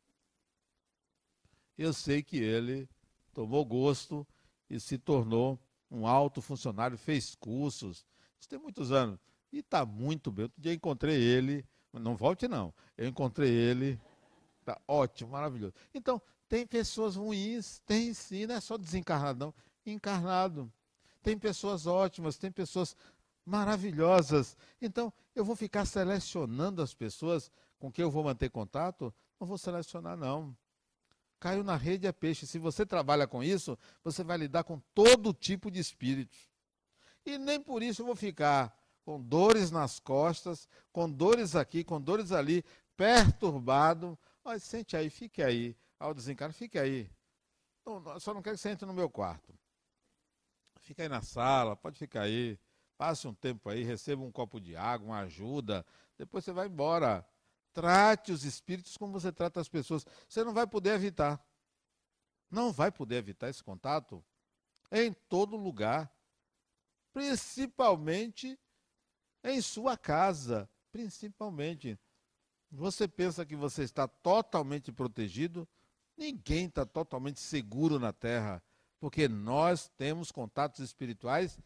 Eu 1.75 1.91
sei 1.91 2.21
que 2.21 2.37
ele 2.37 2.87
tomou 3.33 3.65
gosto 3.65 4.27
e 4.69 4.79
se 4.79 4.99
tornou 4.99 5.59
um 5.89 6.05
alto 6.05 6.39
funcionário, 6.39 6.99
fez 6.99 7.33
cursos. 7.33 8.05
Isso 8.39 8.47
tem 8.47 8.59
muitos 8.59 8.91
anos. 8.91 9.19
E 9.53 9.59
está 9.59 9.85
muito 9.85 10.31
bem. 10.31 10.45
Outro 10.45 10.59
dia 10.59 10.73
encontrei 10.73 11.15
ele. 11.15 11.63
Não 11.93 12.17
volte, 12.17 12.47
não. 12.47 12.73
Eu 12.97 13.07
encontrei 13.07 13.51
ele. 13.51 14.01
Está 14.59 14.81
ótimo, 14.87 15.31
maravilhoso. 15.31 15.75
Então, 15.93 16.19
tem 16.49 16.65
pessoas 16.65 17.15
ruins, 17.15 17.79
tem 17.85 18.13
sim, 18.13 18.47
não 18.47 18.55
é 18.55 18.59
só 18.59 18.77
desencarnado, 18.77 19.45
não. 19.45 19.53
Encarnado. 19.85 20.71
Tem 21.21 21.37
pessoas 21.37 21.85
ótimas, 21.85 22.37
tem 22.37 22.51
pessoas 22.51 22.95
maravilhosas. 23.45 24.57
Então, 24.81 25.13
eu 25.35 25.45
vou 25.45 25.55
ficar 25.55 25.85
selecionando 25.85 26.81
as 26.81 26.93
pessoas 26.93 27.51
com 27.77 27.91
quem 27.91 28.03
eu 28.03 28.09
vou 28.09 28.23
manter 28.23 28.49
contato? 28.49 29.13
Não 29.39 29.45
vou 29.45 29.57
selecionar, 29.57 30.17
não. 30.17 30.55
Caiu 31.39 31.63
na 31.63 31.75
rede 31.75 32.07
é 32.07 32.11
peixe. 32.11 32.47
Se 32.47 32.57
você 32.57 32.85
trabalha 32.85 33.27
com 33.27 33.43
isso, 33.43 33.77
você 34.03 34.23
vai 34.23 34.37
lidar 34.37 34.63
com 34.63 34.79
todo 34.95 35.33
tipo 35.33 35.69
de 35.69 35.79
espíritos. 35.79 36.49
E 37.25 37.37
nem 37.37 37.59
por 37.59 37.83
isso 37.83 38.01
eu 38.01 38.05
vou 38.05 38.15
ficar 38.15 38.73
com 39.03 39.21
dores 39.21 39.69
nas 39.69 39.99
costas, 39.99 40.67
com 40.91 41.09
dores 41.09 41.55
aqui, 41.55 41.83
com 41.83 41.99
dores 41.99 42.31
ali, 42.31 42.63
perturbado. 42.95 44.17
Mas 44.43 44.63
sente 44.63 44.95
aí, 44.95 45.09
fique 45.09 45.41
aí. 45.41 45.75
Ao 45.99 46.13
desencarno, 46.13 46.53
fique 46.53 46.77
aí. 46.77 47.09
Não, 47.85 48.19
só 48.19 48.33
não 48.33 48.41
quero 48.41 48.55
que 48.55 48.61
você 48.61 48.69
entre 48.69 48.85
no 48.85 48.93
meu 48.93 49.09
quarto. 49.09 49.53
Fica 50.79 51.03
aí 51.03 51.09
na 51.09 51.21
sala, 51.21 51.75
pode 51.75 51.97
ficar 51.97 52.21
aí. 52.21 52.59
Passe 52.97 53.27
um 53.27 53.33
tempo 53.33 53.69
aí, 53.69 53.83
receba 53.83 54.21
um 54.21 54.31
copo 54.31 54.59
de 54.59 54.75
água, 54.75 55.07
uma 55.07 55.19
ajuda. 55.19 55.85
Depois 56.17 56.43
você 56.43 56.51
vai 56.51 56.67
embora. 56.67 57.25
Trate 57.73 58.31
os 58.31 58.43
espíritos 58.43 58.95
como 58.97 59.13
você 59.13 59.31
trata 59.31 59.59
as 59.59 59.67
pessoas. 59.67 60.05
Você 60.27 60.43
não 60.43 60.53
vai 60.53 60.67
poder 60.67 60.91
evitar. 60.91 61.43
Não 62.51 62.71
vai 62.71 62.91
poder 62.91 63.15
evitar 63.15 63.49
esse 63.49 63.63
contato 63.63 64.23
em 64.91 65.11
todo 65.11 65.57
lugar. 65.57 66.13
Principalmente 67.11 68.59
em 69.43 69.61
sua 69.61 69.97
casa. 69.97 70.69
Principalmente. 70.91 71.97
Você 72.71 73.07
pensa 73.07 73.45
que 73.45 73.55
você 73.55 73.83
está 73.83 74.07
totalmente 74.07 74.91
protegido? 74.91 75.67
Ninguém 76.17 76.65
está 76.65 76.85
totalmente 76.85 77.39
seguro 77.39 77.99
na 77.99 78.11
Terra. 78.13 78.63
Porque 78.99 79.27
nós 79.27 79.91
temos 79.97 80.31
contatos 80.31 80.79
espirituais 80.79 81.57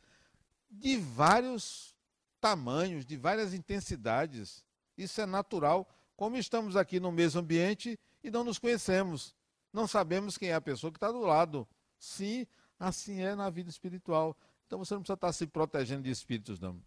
de 0.70 0.98
vários 0.98 1.96
tamanhos, 2.42 3.06
de 3.06 3.16
várias 3.16 3.54
intensidades. 3.54 4.66
Isso 4.98 5.22
é 5.22 5.26
natural. 5.26 5.88
Como 6.16 6.36
estamos 6.38 6.76
aqui 6.76 7.00
no 7.00 7.12
mesmo 7.12 7.42
ambiente 7.42 8.00
e 8.24 8.32
não 8.32 8.44
nos 8.44 8.58
conhecemos, 8.58 9.36
não 9.72 9.88
sabemos 9.88 10.38
quem 10.38 10.50
é 10.50 10.56
a 10.56 10.62
pessoa 10.62 10.92
que 10.92 10.98
está 10.98 11.12
do 11.12 11.20
lado. 11.20 11.68
Sim, 12.00 12.48
assim 12.80 13.22
é 13.22 13.36
na 13.36 13.50
vida 13.50 13.70
espiritual. 13.70 14.36
Então 14.66 14.80
você 14.80 14.94
não 14.94 15.02
precisa 15.02 15.14
estar 15.16 15.34
se 15.34 15.48
protegendo 15.48 16.04
de 16.04 16.10
espíritos, 16.10 16.60
não. 16.60 16.82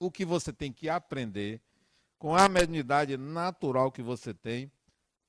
O 0.00 0.10
que 0.10 0.24
você 0.24 0.50
tem 0.52 0.72
que 0.72 0.88
aprender, 0.88 1.60
com 2.18 2.34
a 2.34 2.48
mediunidade 2.48 3.16
natural 3.16 3.92
que 3.92 4.02
você 4.02 4.34
tem, 4.34 4.72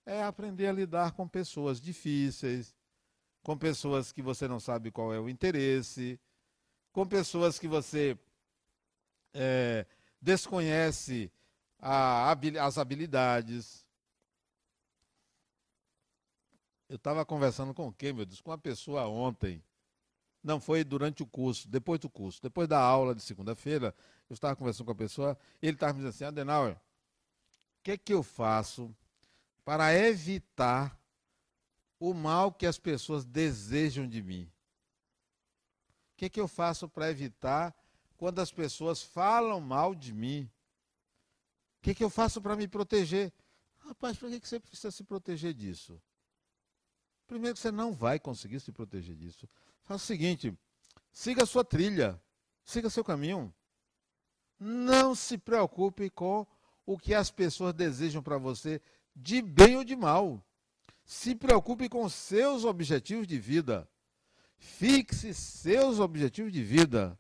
é 0.06 0.24
aprender 0.24 0.66
a 0.68 0.72
lidar 0.72 1.12
com 1.12 1.28
pessoas 1.28 1.80
difíceis, 1.80 2.74
com 3.44 3.58
pessoas 3.58 4.14
que 4.14 4.22
você 4.22 4.48
não 4.48 4.62
sabe 4.62 4.90
qual 4.90 5.14
é 5.14 5.20
o 5.20 5.30
interesse, 5.30 6.18
com 6.92 7.06
pessoas 7.06 7.60
que 7.60 7.68
você 7.68 8.18
é, 9.34 9.86
desconhece 10.22 11.32
a, 11.78 12.32
as 12.32 12.78
habilidades. 12.78 13.86
Eu 16.88 16.96
estava 16.96 17.26
conversando 17.26 17.74
com 17.74 17.92
quem, 17.92 18.14
meu 18.14 18.26
Deus? 18.26 18.42
Com 18.42 18.52
uma 18.52 18.58
pessoa 18.58 19.08
ontem. 19.08 19.62
Não 20.44 20.60
foi 20.60 20.84
durante 20.84 21.22
o 21.22 21.26
curso, 21.26 21.68
depois 21.70 22.00
do 22.00 22.10
curso, 22.10 22.42
depois 22.42 22.68
da 22.68 22.80
aula 22.80 23.14
de 23.14 23.22
segunda-feira, 23.22 23.94
eu 24.30 24.34
estava 24.34 24.56
conversando 24.56 24.86
com 24.86 24.92
a 24.92 24.96
pessoa, 24.96 25.38
e 25.62 25.68
ele 25.68 25.76
estava 25.76 25.94
me 25.94 26.00
dizendo 26.00 26.10
assim, 26.10 26.26
Adenauer, 26.26 26.74
o 26.74 26.80
que 27.84 27.92
é 27.92 27.98
que 27.98 28.14
eu 28.14 28.24
faço 28.24 28.96
para 29.64 29.96
evitar 29.96 31.00
o 32.00 32.14
mal 32.14 32.52
que 32.52 32.66
as 32.66 32.80
pessoas 32.80 33.24
desejam 33.24 34.08
de 34.08 34.22
mim? 34.24 34.52
que, 36.22 36.30
que 36.30 36.40
eu 36.40 36.48
faço 36.48 36.88
para 36.88 37.10
evitar 37.10 37.76
quando 38.16 38.38
as 38.38 38.52
pessoas 38.52 39.02
falam 39.02 39.60
mal 39.60 39.96
de 39.96 40.14
mim? 40.14 40.44
O 41.80 41.82
que, 41.82 41.96
que 41.96 42.04
eu 42.04 42.12
faço 42.12 42.40
para 42.40 42.56
me 42.56 42.68
proteger? 42.68 43.34
Rapaz, 43.80 44.20
por 44.20 44.30
que, 44.30 44.48
você 44.48 44.60
precisa 44.60 44.92
se 44.92 45.04
proteger 45.04 45.52
disso? 45.52 46.00
Primeiro 47.26 47.58
você 47.58 47.72
não 47.72 47.92
vai 47.92 48.20
conseguir 48.20 48.60
se 48.60 48.72
proteger 48.72 49.16
disso. 49.16 49.50
Faça 49.92 50.06
o 50.06 50.08
seguinte, 50.08 50.58
siga 51.12 51.44
a 51.44 51.46
sua 51.46 51.66
trilha, 51.66 52.18
siga 52.64 52.90
seu 52.90 53.04
caminho. 53.04 53.54
Não 54.58 55.14
se 55.14 55.38
preocupe 55.38 56.10
com 56.10 56.48
o 56.86 56.98
que 56.98 57.14
as 57.14 57.30
pessoas 57.30 57.74
desejam 57.74 58.24
para 58.24 58.38
você, 58.38 58.82
de 59.14 59.42
bem 59.42 59.76
ou 59.76 59.84
de 59.84 59.98
mal. 59.98 60.42
Se 61.04 61.36
preocupe 61.36 61.90
com 61.90 62.08
seus 62.08 62.64
objetivos 62.64 63.28
de 63.28 63.38
vida. 63.38 63.86
Fixe 64.56 65.34
seus 65.34 66.00
objetivos 66.00 66.54
de 66.54 66.64
vida, 66.64 67.20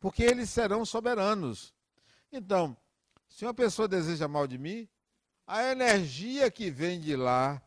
porque 0.00 0.22
eles 0.22 0.48
serão 0.48 0.86
soberanos. 0.86 1.74
Então, 2.32 2.74
se 3.28 3.44
uma 3.44 3.52
pessoa 3.52 3.86
deseja 3.86 4.26
mal 4.26 4.46
de 4.46 4.56
mim, 4.56 4.88
a 5.46 5.64
energia 5.64 6.50
que 6.50 6.70
vem 6.70 6.98
de 6.98 7.14
lá 7.14 7.62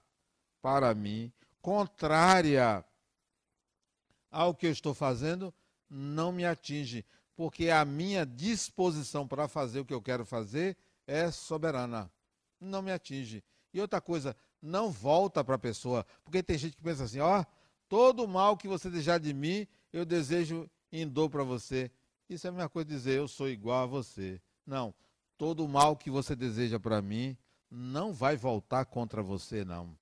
para 0.59 0.95
mim, 0.95 1.32
contrária 1.61 2.84
ao 4.32 4.53
que 4.53 4.67
eu 4.67 4.71
estou 4.71 4.93
fazendo, 4.93 5.53
não 5.89 6.32
me 6.32 6.45
atinge, 6.45 7.05
porque 7.36 7.69
a 7.69 7.86
minha 7.86 8.25
disposição 8.25 9.28
para 9.28 9.47
fazer 9.47 9.80
o 9.80 9.86
que 9.86 9.93
eu 9.93 10.01
quero 10.01 10.25
fazer 10.25 10.78
é 11.05 11.32
soberana. 11.32 12.11
Não 12.59 12.82
me 12.82 12.91
atinge. 12.91 13.43
E 13.73 13.80
outra 13.80 14.01
coisa, 14.01 14.36
não 14.61 14.89
volta 14.89 15.43
para 15.43 15.55
a 15.55 15.59
pessoa, 15.59 16.05
porque 16.23 16.41
tem 16.41 16.57
gente 16.57 16.75
que 16.75 16.84
pensa 16.84 17.03
assim, 17.03 17.19
ó, 17.19 17.41
oh, 17.41 17.45
Todo 17.89 18.25
o 18.25 18.28
mal 18.28 18.57
que 18.57 18.67
você 18.67 18.89
desejar 18.89 19.19
de 19.19 19.34
mim, 19.34 19.65
eu 19.93 20.05
desejo 20.05 20.69
em 20.91 21.07
dor 21.07 21.30
para 21.30 21.43
você. 21.43 21.89
Isso 22.30 22.45
é 22.45 22.49
a 22.49 22.53
mesma 22.53 22.69
coisa 22.69 22.88
de 22.88 22.95
dizer 22.95 23.17
eu 23.17 23.28
sou 23.28 23.49
igual 23.49 23.84
a 23.84 23.86
você. 23.86 24.41
Não. 24.65 24.93
Todo 25.38 25.63
o 25.63 25.69
mal 25.69 25.95
que 25.95 26.09
você 26.09 26.36
deseja 26.36 26.80
para 26.80 27.01
mim 27.01 27.38
não 27.69 28.11
vai 28.11 28.36
voltar 28.36 28.86
contra 28.86 29.23
você, 29.23 29.63
não. 29.63 29.97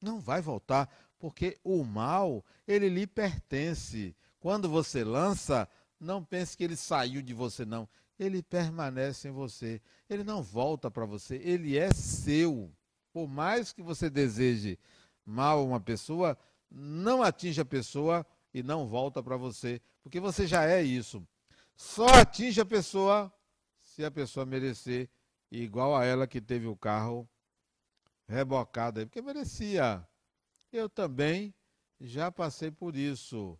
Não 0.00 0.18
vai 0.18 0.40
voltar, 0.40 0.90
porque 1.18 1.58
o 1.64 1.84
mal, 1.84 2.44
ele 2.66 2.88
lhe 2.88 3.06
pertence. 3.06 4.14
Quando 4.40 4.68
você 4.68 5.02
lança, 5.04 5.68
não 5.98 6.24
pense 6.24 6.56
que 6.56 6.64
ele 6.64 6.76
saiu 6.76 7.22
de 7.22 7.32
você, 7.32 7.64
não. 7.64 7.88
Ele 8.18 8.42
permanece 8.42 9.28
em 9.28 9.30
você. 9.30 9.80
Ele 10.08 10.22
não 10.22 10.42
volta 10.42 10.90
para 10.90 11.04
você. 11.04 11.36
Ele 11.36 11.78
é 11.78 11.92
seu. 11.92 12.70
Por 13.12 13.28
mais 13.28 13.72
que 13.72 13.82
você 13.82 14.10
deseje 14.10 14.78
mal 15.24 15.58
a 15.58 15.62
uma 15.64 15.80
pessoa, 15.80 16.36
não 16.70 17.22
atinge 17.22 17.60
a 17.60 17.64
pessoa 17.64 18.26
e 18.52 18.62
não 18.62 18.86
volta 18.86 19.22
para 19.22 19.36
você. 19.36 19.80
Porque 20.02 20.20
você 20.20 20.46
já 20.46 20.64
é 20.64 20.82
isso. 20.82 21.26
Só 21.76 22.06
atinge 22.06 22.60
a 22.60 22.66
pessoa 22.66 23.32
se 23.82 24.04
a 24.04 24.10
pessoa 24.10 24.44
merecer, 24.44 25.08
igual 25.50 25.96
a 25.96 26.04
ela 26.04 26.26
que 26.26 26.40
teve 26.40 26.66
o 26.66 26.76
carro 26.76 27.28
rebocado 28.26 28.98
aí, 28.98 29.06
porque 29.06 29.22
merecia. 29.22 30.04
Eu 30.74 30.88
também 30.88 31.54
já 32.00 32.32
passei 32.32 32.68
por 32.68 32.96
isso. 32.96 33.56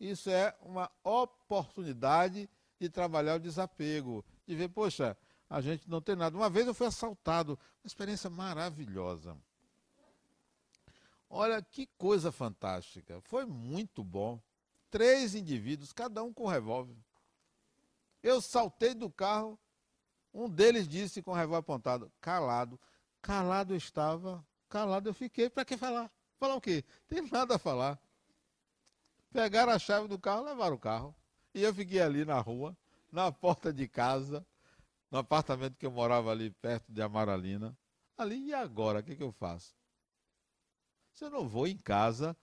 Isso 0.00 0.28
é 0.28 0.56
uma 0.60 0.90
oportunidade 1.04 2.50
de 2.80 2.90
trabalhar 2.90 3.36
o 3.36 3.40
desapego, 3.40 4.24
de 4.44 4.56
ver, 4.56 4.68
poxa, 4.68 5.16
a 5.48 5.60
gente 5.60 5.88
não 5.88 6.00
tem 6.00 6.16
nada. 6.16 6.36
Uma 6.36 6.50
vez 6.50 6.66
eu 6.66 6.74
fui 6.74 6.88
assaltado, 6.88 7.52
uma 7.52 7.86
experiência 7.86 8.28
maravilhosa. 8.28 9.36
Olha 11.30 11.62
que 11.62 11.86
coisa 11.96 12.32
fantástica. 12.32 13.20
Foi 13.20 13.46
muito 13.46 14.02
bom. 14.02 14.42
Três 14.90 15.36
indivíduos, 15.36 15.92
cada 15.92 16.24
um 16.24 16.32
com 16.32 16.42
um 16.42 16.48
revólver. 16.48 16.96
Eu 18.20 18.40
saltei 18.40 18.94
do 18.94 19.08
carro, 19.08 19.56
um 20.34 20.50
deles 20.50 20.88
disse 20.88 21.22
com 21.22 21.30
o 21.30 21.34
revólver 21.34 21.60
apontado, 21.60 22.12
calado. 22.20 22.80
Calado 23.22 23.74
eu 23.74 23.78
estava, 23.78 24.44
calado 24.68 25.08
eu 25.08 25.14
fiquei. 25.14 25.48
Para 25.48 25.64
que 25.64 25.76
falar? 25.76 26.10
Falar 26.38 26.54
o 26.54 26.60
quê? 26.60 26.84
Tem 27.08 27.22
nada 27.30 27.56
a 27.56 27.58
falar. 27.58 28.00
Pegaram 29.32 29.72
a 29.72 29.78
chave 29.78 30.08
do 30.08 30.18
carro, 30.18 30.44
levaram 30.44 30.76
o 30.76 30.78
carro. 30.78 31.14
E 31.52 31.62
eu 31.62 31.74
fiquei 31.74 32.00
ali 32.00 32.24
na 32.24 32.38
rua, 32.38 32.76
na 33.10 33.32
porta 33.32 33.72
de 33.72 33.88
casa, 33.88 34.46
no 35.10 35.18
apartamento 35.18 35.76
que 35.76 35.84
eu 35.84 35.90
morava 35.90 36.30
ali 36.30 36.50
perto 36.50 36.92
de 36.92 37.02
Amaralina. 37.02 37.76
Ali, 38.16 38.46
e 38.46 38.54
agora? 38.54 39.00
O 39.00 39.02
que, 39.02 39.16
que 39.16 39.22
eu 39.22 39.32
faço? 39.32 39.74
Se 41.12 41.24
eu 41.24 41.30
não 41.30 41.48
vou 41.48 41.66
em 41.66 41.76
casa, 41.76 42.36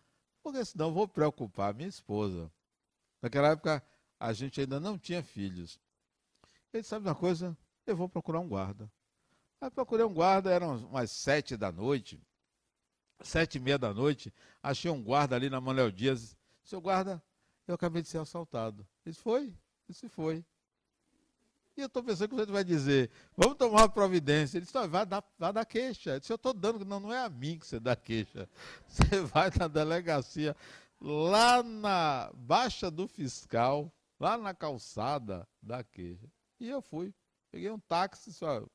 porque 0.43 0.63
senão 0.65 0.93
vou 0.93 1.07
preocupar 1.07 1.73
minha 1.73 1.87
esposa. 1.87 2.51
Naquela 3.21 3.49
época, 3.49 3.81
a 4.19 4.33
gente 4.33 4.59
ainda 4.59 4.79
não 4.79 4.97
tinha 4.97 5.23
filhos. 5.23 5.79
Ele 6.73 6.83
sabe 6.83 7.07
uma 7.07 7.15
coisa? 7.15 7.57
Eu 7.85 7.95
vou 7.95 8.09
procurar 8.09 8.41
um 8.41 8.47
guarda. 8.47 8.91
Aí 9.61 9.69
procurei 9.69 10.05
um 10.05 10.13
guarda, 10.13 10.51
eram 10.51 10.77
umas 10.87 11.11
sete 11.11 11.55
da 11.55 11.71
noite 11.71 12.21
sete 13.21 13.55
e 13.55 13.59
meia 13.59 13.77
da 13.77 13.93
noite, 13.93 14.33
achei 14.61 14.89
um 14.91 15.01
guarda 15.01 15.35
ali 15.35 15.49
na 15.49 15.61
Manuel 15.61 15.91
Dias. 15.91 16.35
Seu 16.63 16.81
guarda, 16.81 17.21
eu 17.67 17.75
acabei 17.75 18.01
de 18.01 18.07
ser 18.07 18.19
assaltado. 18.19 18.85
Ele 19.05 19.15
foi, 19.15 19.53
disse 19.87 20.09
foi. 20.09 20.43
E 21.77 21.81
eu 21.81 21.87
estou 21.87 22.01
pensando 22.01 22.29
que 22.29 22.35
você 22.35 22.51
vai 22.51 22.63
dizer, 22.63 23.11
vamos 23.35 23.57
tomar 23.57 23.81
uma 23.81 23.89
providência. 23.89 24.57
Ele 24.57 24.65
disse, 24.65 24.87
vai 24.87 25.05
dar, 25.05 25.23
vai 25.37 25.51
dar 25.51 25.65
queixa. 25.65 26.11
Eu 26.11 26.19
disse, 26.19 26.31
eu 26.31 26.37
estou 26.37 26.53
dando, 26.53 26.85
não, 26.85 27.01
não 27.01 27.13
é 27.13 27.25
a 27.25 27.29
mim 27.29 27.59
que 27.59 27.67
você 27.67 27.79
dá 27.79 27.95
queixa. 27.95 28.47
Você 28.87 29.19
vai 29.21 29.51
na 29.59 29.67
delegacia, 29.67 30.55
lá 31.01 31.61
na 31.61 32.31
Baixa 32.33 32.89
do 32.89 33.07
Fiscal, 33.07 33.91
lá 34.17 34.37
na 34.37 34.53
calçada, 34.53 35.45
da 35.61 35.83
queixa. 35.83 36.27
E 36.61 36.69
eu 36.69 36.81
fui. 36.81 37.13
Peguei 37.51 37.69
um 37.69 37.79
táxi, 37.79 38.31
só, 38.31 38.65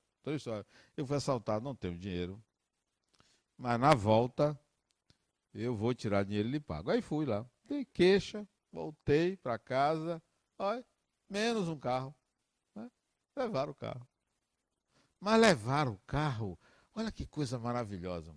eu 0.97 1.07
fui 1.07 1.16
assaltado, 1.16 1.64
não 1.64 1.74
tenho 1.74 1.97
dinheiro. 1.97 2.43
Mas 3.61 3.78
na 3.78 3.94
volta, 3.94 4.58
eu 5.52 5.76
vou 5.76 5.92
tirar 5.92 6.24
dinheiro 6.24 6.48
e 6.48 6.52
lhe 6.52 6.58
pago. 6.58 6.90
Aí 6.90 7.02
fui 7.02 7.26
lá. 7.26 7.46
Dei 7.64 7.84
queixa, 7.84 8.48
voltei 8.72 9.36
para 9.36 9.58
casa. 9.58 10.22
Olha, 10.58 10.82
menos 11.28 11.68
um 11.68 11.78
carro. 11.78 12.16
Né? 12.74 12.90
Levaram 13.36 13.72
o 13.72 13.74
carro. 13.74 14.08
Mas 15.20 15.38
levaram 15.38 15.92
o 15.92 15.98
carro. 16.06 16.58
Olha 16.94 17.12
que 17.12 17.26
coisa 17.26 17.58
maravilhosa. 17.58 18.34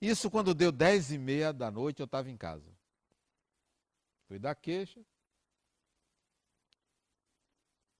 Isso 0.00 0.30
quando 0.30 0.54
deu 0.54 0.70
dez 0.70 1.10
e 1.10 1.18
meia 1.18 1.52
da 1.52 1.68
noite, 1.68 1.98
eu 1.98 2.06
estava 2.06 2.30
em 2.30 2.36
casa. 2.36 2.72
Fui 4.28 4.38
dar 4.38 4.54
queixa. 4.54 5.04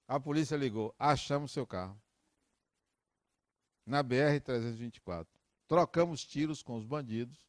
A 0.07 0.17
polícia 0.17 0.55
ligou. 0.55 0.95
Achamos 0.97 1.51
seu 1.51 1.67
carro. 1.67 2.01
Na 3.85 4.01
BR-324 4.01 5.36
trocamos 5.67 6.25
tiros 6.25 6.63
com 6.63 6.75
os 6.75 6.85
bandidos. 6.85 7.47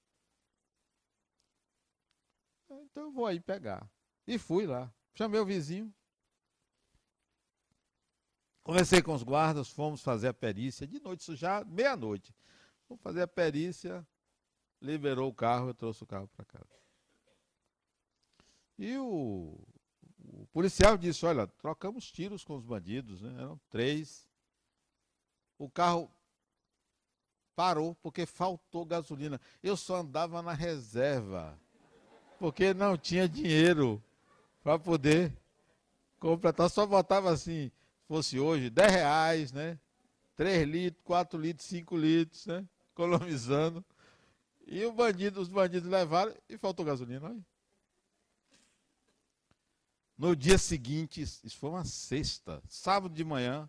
Então 2.71 3.05
eu 3.05 3.13
vou 3.13 3.27
aí 3.27 3.41
pegar. 3.41 3.89
E 4.27 4.39
fui 4.39 4.67
lá. 4.67 4.93
Chamei 5.15 5.41
o 5.41 5.47
vizinho. 5.47 5.93
Conversei 8.63 9.01
com 9.01 9.15
os 9.15 9.23
guardas, 9.23 9.71
fomos 9.71 10.03
fazer 10.03 10.29
a 10.29 10.35
perícia. 10.35 10.87
De 10.87 11.01
noite, 11.01 11.21
isso 11.21 11.35
já 11.35 11.65
meia-noite. 11.65 12.35
Vamos 12.89 13.03
fazer 13.03 13.23
a 13.23 13.29
perícia. 13.29 14.07
Liberou 14.81 15.31
o 15.31 15.35
carro, 15.35 15.69
eu 15.69 15.75
trouxe 15.75 16.03
o 16.03 16.07
carro 16.07 16.29
para 16.29 16.45
casa. 16.45 16.79
E 18.79 18.97
o, 18.97 19.59
o, 20.19 20.47
policial 20.53 20.97
disse: 20.97 21.27
Olha, 21.27 21.47
trocamos 21.47 22.13
tiros 22.13 22.45
com 22.45 22.55
os 22.55 22.65
bandidos, 22.65 23.23
né? 23.23 23.35
eram 23.41 23.59
três. 23.71 24.29
O 25.59 25.69
carro 25.69 26.09
parou 27.59 27.93
porque 27.97 28.25
faltou 28.25 28.85
gasolina. 28.85 29.41
Eu 29.61 29.77
só 29.77 29.97
andava 29.97 30.41
na 30.41 30.53
reserva, 30.53 31.59
porque 32.39 32.73
não 32.73 32.97
tinha 32.97 33.29
dinheiro 33.29 34.01
para 34.63 34.79
poder 34.79 35.37
completar. 36.21 36.71
Só 36.71 36.87
botava 36.87 37.33
assim, 37.33 37.73
fosse 38.07 38.39
hoje, 38.39 38.71
10 38.71 38.93
reais, 38.93 39.53
né? 39.53 39.77
3 40.37 40.69
litros, 40.69 41.03
4 41.03 41.41
litros, 41.41 41.67
5 41.67 41.97
litros, 41.97 42.47
né? 42.47 42.65
Economizando. 42.95 43.85
E 44.65 44.85
o 44.85 44.93
bandido, 44.93 45.41
os 45.41 45.49
bandidos 45.49 45.91
levaram 45.91 46.33
e 46.49 46.57
faltou 46.57 46.87
gasolina. 46.87 47.37
No 50.17 50.37
dia 50.37 50.59
seguinte, 50.59 51.23
isso 51.23 51.59
foi 51.59 51.71
uma 51.71 51.85
sexta, 51.85 52.63
sábado 52.69 53.13
de 53.13 53.25
manhã, 53.25 53.69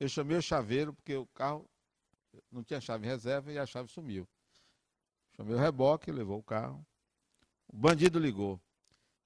eu 0.00 0.08
chamei 0.08 0.36
o 0.36 0.42
chaveiro, 0.42 0.92
porque 0.92 1.14
o 1.14 1.26
carro 1.26 1.68
não 2.50 2.62
tinha 2.62 2.80
chave 2.80 3.06
reserva 3.06 3.52
e 3.52 3.58
a 3.58 3.66
chave 3.66 3.88
sumiu. 3.90 4.26
Chamei 5.36 5.54
o 5.54 5.58
reboque, 5.58 6.10
levou 6.10 6.38
o 6.38 6.42
carro. 6.42 6.84
O 7.68 7.76
bandido 7.76 8.18
ligou. 8.18 8.60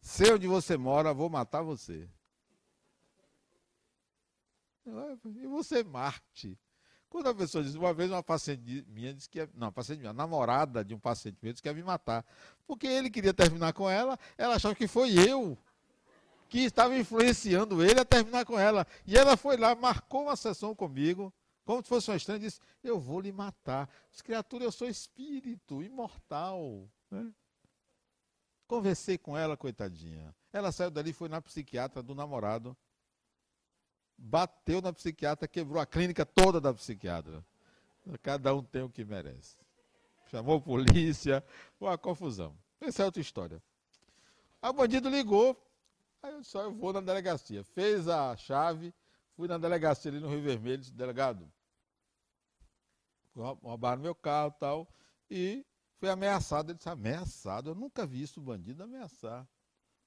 Sei 0.00 0.32
onde 0.32 0.46
você 0.46 0.76
mora, 0.76 1.12
vou 1.12 1.28
matar 1.28 1.62
você. 1.62 2.08
E 4.86 5.46
você, 5.46 5.84
Marte? 5.84 6.58
Quando 7.08 7.28
a 7.28 7.34
pessoa 7.34 7.62
diz, 7.62 7.74
uma 7.74 7.92
vez 7.92 8.10
uma 8.10 8.22
paciente 8.22 8.84
minha 8.88 9.12
disse 9.12 9.28
que 9.28 9.38
ia, 9.38 9.50
não, 9.54 9.72
paciente 9.72 9.98
minha, 9.98 10.12
namorada 10.12 10.84
de 10.84 10.94
um 10.94 10.98
paciente 10.98 11.38
meu 11.42 11.52
disse 11.52 11.62
que 11.62 11.68
ia 11.68 11.74
me 11.74 11.82
matar. 11.82 12.24
Porque 12.66 12.86
ele 12.86 13.10
queria 13.10 13.34
terminar 13.34 13.72
com 13.72 13.90
ela, 13.90 14.18
ela 14.38 14.54
achava 14.54 14.74
que 14.74 14.86
foi 14.86 15.12
eu 15.12 15.58
que 16.48 16.60
estava 16.60 16.96
influenciando 16.98 17.82
ele 17.82 18.00
a 18.00 18.04
terminar 18.04 18.44
com 18.44 18.58
ela. 18.58 18.86
E 19.06 19.16
ela 19.16 19.36
foi 19.36 19.56
lá, 19.56 19.74
marcou 19.74 20.24
uma 20.24 20.36
sessão 20.36 20.74
comigo, 20.74 21.32
como 21.70 21.84
se 21.84 21.88
fosse 21.88 22.10
uma 22.10 22.16
estranha, 22.16 22.40
disse: 22.40 22.58
Eu 22.82 22.98
vou 22.98 23.20
lhe 23.20 23.30
matar. 23.30 23.88
As 24.12 24.20
criaturas, 24.20 24.64
eu 24.64 24.72
sou 24.72 24.88
espírito, 24.88 25.84
imortal. 25.84 26.90
Né? 27.08 27.32
Conversei 28.66 29.16
com 29.16 29.38
ela, 29.38 29.56
coitadinha. 29.56 30.34
Ela 30.52 30.72
saiu 30.72 30.90
dali, 30.90 31.12
foi 31.12 31.28
na 31.28 31.40
psiquiatra 31.40 32.02
do 32.02 32.12
namorado, 32.12 32.76
bateu 34.18 34.82
na 34.82 34.92
psiquiatra, 34.92 35.46
quebrou 35.46 35.80
a 35.80 35.86
clínica 35.86 36.26
toda 36.26 36.60
da 36.60 36.74
psiquiatra. 36.74 37.44
Cada 38.20 38.52
um 38.52 38.64
tem 38.64 38.82
o 38.82 38.90
que 38.90 39.04
merece. 39.04 39.56
Chamou 40.26 40.56
a 40.56 40.60
polícia, 40.60 41.44
uma 41.80 41.96
confusão. 41.96 42.52
Essa 42.80 43.02
é 43.02 43.04
outra 43.04 43.20
história. 43.20 43.62
A 44.60 44.72
bandido 44.72 45.08
ligou, 45.08 45.56
aí 46.20 46.32
eu 46.32 46.42
só 46.42 46.62
eu 46.62 46.72
vou 46.72 46.92
na 46.92 47.00
delegacia. 47.00 47.62
Fez 47.62 48.08
a 48.08 48.36
chave, 48.36 48.92
Fui 49.40 49.48
na 49.48 49.56
delegacia 49.56 50.10
ali 50.10 50.20
no 50.20 50.28
Rio 50.28 50.42
Vermelho, 50.42 50.76
disse, 50.76 50.92
delegado, 50.92 51.50
roubaram 53.34 54.02
meu 54.02 54.14
carro 54.14 54.52
e 54.56 54.60
tal, 54.60 54.88
e 55.30 55.66
fui 55.98 56.08
ameaçado. 56.08 56.70
Ele 56.70 56.78
disse, 56.78 56.88
ameaçado? 56.88 57.70
Eu 57.70 57.74
nunca 57.74 58.06
vi 58.06 58.22
isso, 58.22 58.40
bandido 58.40 58.82
ameaçar. 58.82 59.48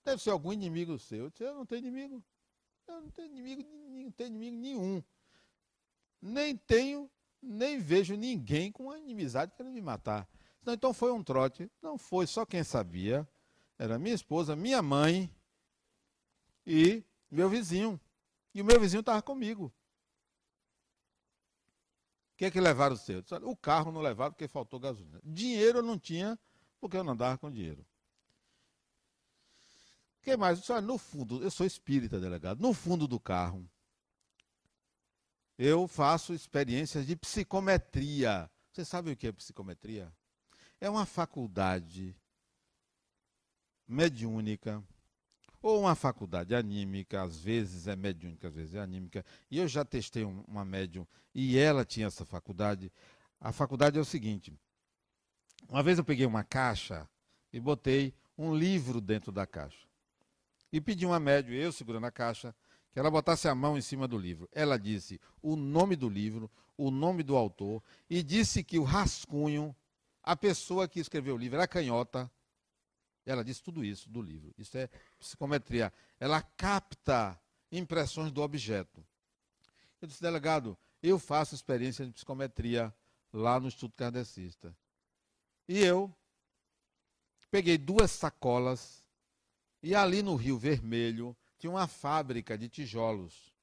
Deve 0.03 0.21
ser 0.21 0.31
algum 0.31 0.51
inimigo 0.51 0.99
seu. 0.99 1.25
Eu 1.25 1.29
disse, 1.29 1.43
eu 1.43 1.53
não 1.55 1.65
tenho 1.65 1.79
inimigo. 1.79 2.23
Eu 2.87 3.01
não 3.01 3.09
tenho 3.09 3.27
inimigo, 3.29 3.63
não 3.89 4.11
tenho 4.11 4.27
inimigo 4.27 4.57
nenhum. 4.57 5.03
Nem 6.21 6.55
tenho, 6.55 7.09
nem 7.41 7.79
vejo 7.79 8.15
ninguém 8.15 8.71
com 8.71 8.83
uma 8.83 8.97
inimizade 8.97 9.53
querendo 9.55 9.73
me 9.73 9.81
matar. 9.81 10.27
Não, 10.65 10.73
então 10.73 10.93
foi 10.93 11.11
um 11.11 11.23
trote. 11.23 11.71
Não 11.81 11.97
foi, 11.97 12.27
só 12.27 12.45
quem 12.45 12.63
sabia. 12.63 13.27
Era 13.77 13.99
minha 13.99 14.15
esposa, 14.15 14.55
minha 14.55 14.81
mãe 14.81 15.29
e 16.65 17.03
meu 17.29 17.49
vizinho. 17.49 17.99
E 18.53 18.61
o 18.61 18.65
meu 18.65 18.79
vizinho 18.79 19.01
estava 19.01 19.21
comigo. 19.21 19.73
Que 22.43 22.47
é 22.47 22.51
que 22.51 22.59
levaram 22.59 22.93
o 22.93 22.97
seu? 22.97 23.23
O 23.43 23.55
carro 23.55 23.89
não 23.89 24.01
levaram 24.01 24.33
porque 24.33 24.49
faltou 24.49 24.77
gasolina. 24.77 25.17
Dinheiro 25.23 25.77
eu 25.77 25.81
não 25.81 25.97
tinha 25.97 26.37
porque 26.77 26.97
eu 26.97 27.03
não 27.05 27.13
andava 27.13 27.37
com 27.37 27.49
dinheiro. 27.49 27.87
O 30.19 30.23
que 30.23 30.35
mais? 30.35 30.69
Olha, 30.69 30.81
no 30.81 30.97
fundo, 30.97 31.41
eu 31.41 31.49
sou 31.49 31.65
espírita, 31.65 32.19
delegado. 32.19 32.59
No 32.59 32.73
fundo 32.73 33.07
do 33.07 33.17
carro, 33.17 33.65
eu 35.57 35.87
faço 35.87 36.33
experiências 36.33 37.07
de 37.07 37.15
psicometria. 37.15 38.51
Você 38.73 38.83
sabe 38.83 39.11
o 39.11 39.15
que 39.15 39.27
é 39.27 39.31
psicometria? 39.31 40.13
É 40.81 40.89
uma 40.89 41.05
faculdade 41.05 42.13
mediúnica 43.87 44.83
ou 45.63 45.79
uma 45.79 45.95
faculdade 45.95 46.53
anímica, 46.53 47.23
às 47.23 47.39
vezes 47.39 47.87
é 47.87 47.95
mediúnica, 47.95 48.49
às 48.49 48.53
vezes 48.53 48.75
é 48.75 48.79
anímica. 48.81 49.25
E 49.49 49.57
eu 49.57 49.67
já 49.67 49.85
testei 49.85 50.25
uma 50.25 50.65
médium 50.65 51.07
e 51.33 51.57
ela 51.57 51.85
tinha 51.85 52.07
essa 52.07 52.25
faculdade. 52.25 52.91
A 53.39 53.53
faculdade 53.53 53.97
é 53.97 54.01
o 54.01 54.05
seguinte: 54.05 54.53
uma 55.69 55.81
vez 55.81 55.97
eu 55.97 56.03
peguei 56.03 56.25
uma 56.25 56.43
caixa 56.43 57.09
e 57.51 57.61
botei 57.61 58.13
um 58.37 58.53
livro 58.53 58.99
dentro 58.99 59.31
da 59.31 59.47
caixa. 59.47 59.87
E 60.71 60.81
pedi 60.81 61.05
uma 61.05 61.19
médium, 61.19 61.55
eu 61.55 61.71
segurando 61.71 62.07
a 62.07 62.11
caixa, 62.11 62.53
que 62.91 62.99
ela 62.99 63.09
botasse 63.09 63.47
a 63.47 63.55
mão 63.55 63.77
em 63.77 63.81
cima 63.81 64.05
do 64.05 64.17
livro. 64.17 64.49
Ela 64.51 64.77
disse 64.77 65.19
o 65.41 65.55
nome 65.55 65.95
do 65.95 66.09
livro, 66.09 66.51
o 66.75 66.91
nome 66.91 67.23
do 67.23 67.37
autor, 67.37 67.81
e 68.09 68.21
disse 68.21 68.63
que 68.63 68.77
o 68.77 68.83
rascunho, 68.83 69.73
a 70.21 70.35
pessoa 70.35 70.89
que 70.89 70.99
escreveu 70.99 71.35
o 71.35 71.37
livro 71.37 71.55
era 71.55 71.67
canhota. 71.67 72.29
Ela 73.25 73.43
disse 73.43 73.63
tudo 73.63 73.83
isso 73.83 74.09
do 74.09 74.21
livro. 74.21 74.53
Isso 74.57 74.77
é 74.77 74.89
psicometria. 75.19 75.93
Ela 76.19 76.41
capta 76.41 77.39
impressões 77.71 78.31
do 78.31 78.41
objeto. 78.41 79.05
Eu 80.01 80.07
disse, 80.07 80.21
delegado, 80.21 80.77
eu 81.01 81.17
faço 81.17 81.55
experiência 81.55 82.05
de 82.05 82.11
psicometria 82.11 82.93
lá 83.31 83.59
no 83.59 83.67
Instituto 83.67 83.95
Kardecista. 83.95 84.75
E 85.67 85.79
eu 85.79 86.13
peguei 87.49 87.77
duas 87.77 88.11
sacolas 88.11 89.03
e 89.81 89.93
ali 89.95 90.21
no 90.21 90.35
Rio 90.35 90.57
Vermelho 90.57 91.35
tinha 91.57 91.71
uma 91.71 91.87
fábrica 91.87 92.57
de 92.57 92.67
tijolos. 92.67 93.53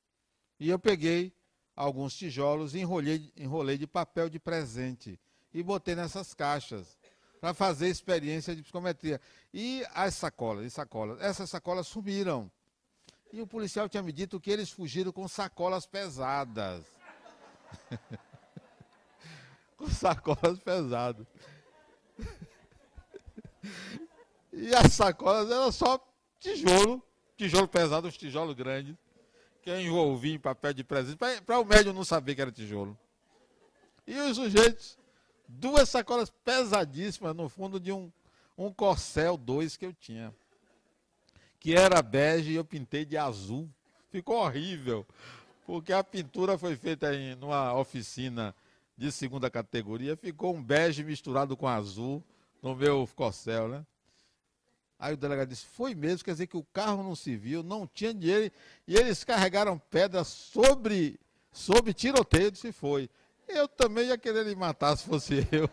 E 0.58 0.68
eu 0.68 0.78
peguei 0.78 1.32
alguns 1.74 2.14
tijolos 2.14 2.74
e 2.74 2.80
enrolei, 2.80 3.32
enrolei 3.36 3.78
de 3.78 3.86
papel 3.86 4.28
de 4.28 4.38
presente 4.38 5.18
e 5.52 5.62
botei 5.62 5.94
nessas 5.94 6.34
caixas 6.34 6.98
para 7.40 7.54
fazer 7.54 7.88
experiência 7.88 8.54
de 8.54 8.62
psicometria. 8.62 9.20
E 9.52 9.84
as 9.94 10.14
sacolas, 10.14 10.66
e 10.66 10.70
sacolas, 10.70 11.20
essas 11.20 11.48
sacolas 11.48 11.86
sumiram. 11.86 12.50
E 13.32 13.40
o 13.40 13.46
policial 13.46 13.88
tinha 13.88 14.02
me 14.02 14.12
dito 14.12 14.40
que 14.40 14.50
eles 14.50 14.70
fugiram 14.70 15.12
com 15.12 15.26
sacolas 15.26 15.86
pesadas. 15.86 16.84
com 19.76 19.88
sacolas 19.88 20.58
pesadas. 20.58 21.26
e 24.52 24.74
as 24.74 24.92
sacolas 24.92 25.50
eram 25.50 25.70
só 25.70 25.98
tijolo 26.38 27.02
tijolo 27.40 27.66
pesado, 27.66 28.06
os 28.06 28.16
tijolos 28.18 28.54
grandes, 28.54 28.94
que 29.62 29.70
eu 29.70 29.80
envolvi 29.80 30.34
em 30.34 30.38
papel 30.38 30.74
de 30.74 30.84
presente, 30.84 31.16
para 31.16 31.58
o 31.58 31.64
médium 31.64 31.94
não 31.94 32.04
saber 32.04 32.34
que 32.34 32.42
era 32.42 32.52
tijolo. 32.52 32.98
E 34.06 34.14
os 34.18 34.36
sujeitos, 34.36 34.98
duas 35.58 35.88
sacolas 35.88 36.30
pesadíssimas 36.44 37.34
no 37.34 37.48
fundo 37.48 37.80
de 37.80 37.92
um, 37.92 38.10
um 38.56 38.72
Corcel 38.72 39.36
2 39.36 39.76
que 39.76 39.86
eu 39.86 39.92
tinha, 39.92 40.34
que 41.58 41.74
era 41.74 42.02
bege 42.02 42.52
e 42.52 42.56
eu 42.56 42.64
pintei 42.64 43.04
de 43.04 43.16
azul. 43.16 43.68
Ficou 44.10 44.36
horrível, 44.36 45.06
porque 45.66 45.92
a 45.92 46.02
pintura 46.02 46.58
foi 46.58 46.76
feita 46.76 47.14
em 47.14 47.34
numa 47.36 47.74
oficina 47.74 48.54
de 48.96 49.10
segunda 49.10 49.48
categoria, 49.50 50.16
ficou 50.16 50.54
um 50.54 50.62
bege 50.62 51.02
misturado 51.02 51.56
com 51.56 51.66
azul 51.66 52.22
no 52.62 52.74
meu 52.74 53.08
Corcel, 53.14 53.68
né? 53.68 53.86
Aí 54.98 55.14
o 55.14 55.16
delegado 55.16 55.48
disse: 55.48 55.64
Foi 55.64 55.94
mesmo, 55.94 56.24
quer 56.24 56.32
dizer 56.32 56.46
que 56.46 56.56
o 56.56 56.66
carro 56.74 57.02
não 57.02 57.16
se 57.16 57.34
viu, 57.34 57.62
não 57.62 57.86
tinha 57.86 58.12
dinheiro, 58.12 58.52
e 58.86 58.96
eles 58.96 59.24
carregaram 59.24 59.78
pedras 59.78 60.28
sobre, 60.28 61.18
sobre 61.50 61.94
tiroteio. 61.94 62.54
Se 62.54 62.70
foi. 62.70 63.08
Eu 63.54 63.68
também 63.68 64.08
ia 64.08 64.18
querer 64.18 64.44
lhe 64.46 64.54
matar 64.54 64.96
se 64.96 65.04
fosse 65.04 65.46
eu. 65.50 65.68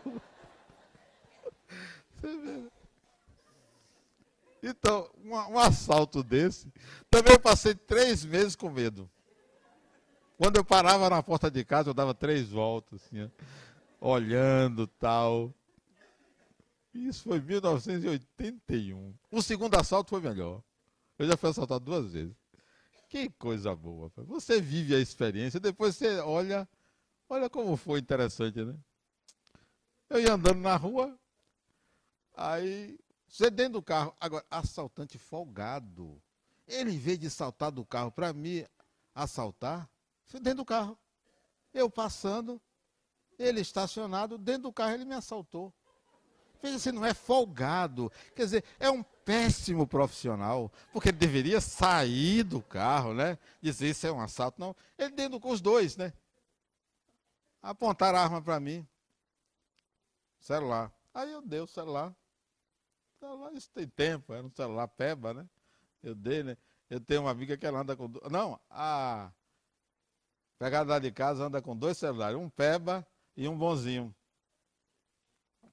Então, 4.62 5.08
um, 5.24 5.34
um, 5.34 5.58
assalto 5.58 6.22
desse, 6.22 6.72
também 7.08 7.38
passei 7.38 7.74
três 7.74 8.24
meses 8.24 8.56
com 8.56 8.68
medo. 8.68 9.08
Quando 10.36 10.56
eu 10.56 10.64
parava 10.64 11.08
na 11.08 11.22
porta 11.22 11.50
de 11.50 11.64
casa, 11.64 11.90
eu 11.90 11.94
dava 11.94 12.14
três 12.14 12.48
voltas, 12.48 13.00
assim, 13.02 13.30
olhando 14.00 14.86
tal. 14.86 15.54
Isso 16.92 17.24
foi 17.24 17.40
1981. 17.40 19.14
O 19.30 19.42
segundo 19.42 19.76
assalto 19.76 20.10
foi 20.10 20.20
melhor. 20.20 20.62
Eu 21.18 21.26
já 21.26 21.36
fui 21.36 21.50
assaltado 21.50 21.84
duas 21.84 22.12
vezes. 22.12 22.34
Que 23.08 23.30
coisa 23.30 23.74
boa. 23.74 24.12
Você 24.16 24.60
vive 24.60 24.94
a 24.94 25.00
experiência, 25.00 25.58
depois 25.58 25.96
você 25.96 26.18
olha, 26.18 26.68
olha 27.28 27.50
como 27.50 27.76
foi 27.76 28.00
interessante, 28.00 28.64
né? 28.64 28.74
Eu 30.08 30.20
ia 30.20 30.32
andando 30.32 30.60
na 30.60 30.76
rua, 30.76 31.18
aí 32.34 32.98
você 33.28 33.50
dentro 33.50 33.74
do 33.74 33.82
carro, 33.82 34.14
agora 34.18 34.44
assaltante 34.50 35.18
folgado. 35.18 36.20
Ele 36.66 36.92
em 36.92 36.98
vez 36.98 37.18
de 37.18 37.28
saltar 37.28 37.70
do 37.70 37.84
carro 37.84 38.10
para 38.10 38.32
me 38.32 38.66
assaltar, 39.14 39.88
foi 40.26 40.40
dentro 40.40 40.58
do 40.58 40.64
carro. 40.64 40.98
Eu 41.74 41.90
passando, 41.90 42.60
ele 43.38 43.60
estacionado, 43.60 44.38
dentro 44.38 44.62
do 44.62 44.72
carro 44.72 44.92
ele 44.92 45.04
me 45.04 45.14
assaltou. 45.14 45.72
Veja 46.62 46.78
se 46.78 46.90
não 46.90 47.04
é 47.04 47.14
folgado. 47.14 48.10
Quer 48.34 48.44
dizer, 48.44 48.64
é 48.80 48.90
um 48.90 49.02
péssimo 49.02 49.86
profissional, 49.86 50.72
porque 50.92 51.10
ele 51.10 51.18
deveria 51.18 51.60
sair 51.60 52.42
do 52.42 52.60
carro, 52.60 53.14
né? 53.14 53.38
Dizer 53.60 53.90
isso 53.90 54.06
é 54.06 54.12
um 54.12 54.20
assalto. 54.20 54.60
Não, 54.60 54.74
ele 54.98 55.10
dentro 55.10 55.38
com 55.38 55.50
os 55.50 55.60
dois, 55.60 55.96
né? 55.96 56.12
Apontar 57.62 58.14
a 58.14 58.22
arma 58.22 58.40
para 58.40 58.60
mim. 58.60 58.86
Celular. 60.40 60.92
Aí 61.12 61.30
eu 61.32 61.42
dei 61.42 61.60
o 61.60 61.66
celular. 61.66 62.14
celular. 63.18 63.52
Isso 63.54 63.70
tem 63.70 63.88
tempo, 63.88 64.32
era 64.32 64.46
um 64.46 64.50
celular 64.50 64.88
peba, 64.88 65.34
né? 65.34 65.48
Eu 66.02 66.14
dei, 66.14 66.42
né? 66.42 66.56
Eu 66.88 67.00
tenho 67.00 67.22
uma 67.22 67.30
amiga 67.30 67.56
que 67.56 67.66
ela 67.66 67.80
anda 67.80 67.96
com. 67.96 68.08
Não, 68.30 68.58
a 68.70 69.30
pegada 70.58 70.90
lá 70.90 70.98
de 70.98 71.10
casa 71.10 71.44
anda 71.44 71.60
com 71.60 71.76
dois 71.76 71.98
celulares, 71.98 72.38
um 72.38 72.48
peba 72.48 73.06
e 73.36 73.48
um 73.48 73.56
bonzinho. 73.56 74.14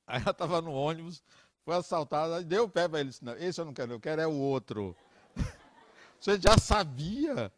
Aí 0.05 0.21
ela 0.21 0.31
estava 0.31 0.61
no 0.61 0.71
ônibus, 0.71 1.23
foi 1.63 1.75
assaltada, 1.75 2.43
deu 2.43 2.65
o 2.65 2.69
para 2.69 2.99
ele. 2.99 3.09
Disse, 3.09 3.23
não, 3.23 3.33
esse 3.37 3.59
eu 3.59 3.65
não 3.65 3.73
quero, 3.73 3.93
eu 3.93 3.99
quero 3.99 4.21
é 4.21 4.27
o 4.27 4.33
outro. 4.33 4.95
Você 6.19 6.39
já 6.39 6.57
sabia 6.57 7.51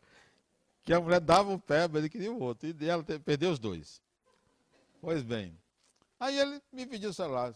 que 0.84 0.94
a 0.94 1.02
mulher 1.02 1.20
dava 1.20 1.54
o 1.54 1.62
mas 1.68 1.96
ele 1.96 2.10
queria 2.10 2.32
o 2.32 2.40
outro. 2.40 2.70
E 2.70 2.90
ela 2.90 3.04
perdeu 3.04 3.52
os 3.52 3.60
dois. 3.60 4.02
Pois 5.02 5.24
bem. 5.24 5.58
Aí 6.20 6.38
ele 6.38 6.62
me 6.72 6.86
pediu 6.86 7.10
o 7.10 7.14
celular. 7.14 7.54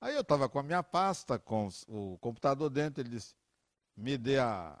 Aí 0.00 0.14
eu 0.14 0.20
estava 0.20 0.48
com 0.48 0.58
a 0.58 0.62
minha 0.62 0.82
pasta, 0.82 1.38
com 1.38 1.68
o 1.88 2.18
computador 2.18 2.70
dentro, 2.70 3.02
ele 3.02 3.10
disse, 3.10 3.34
me 3.96 4.16
dê 4.16 4.38
a, 4.38 4.78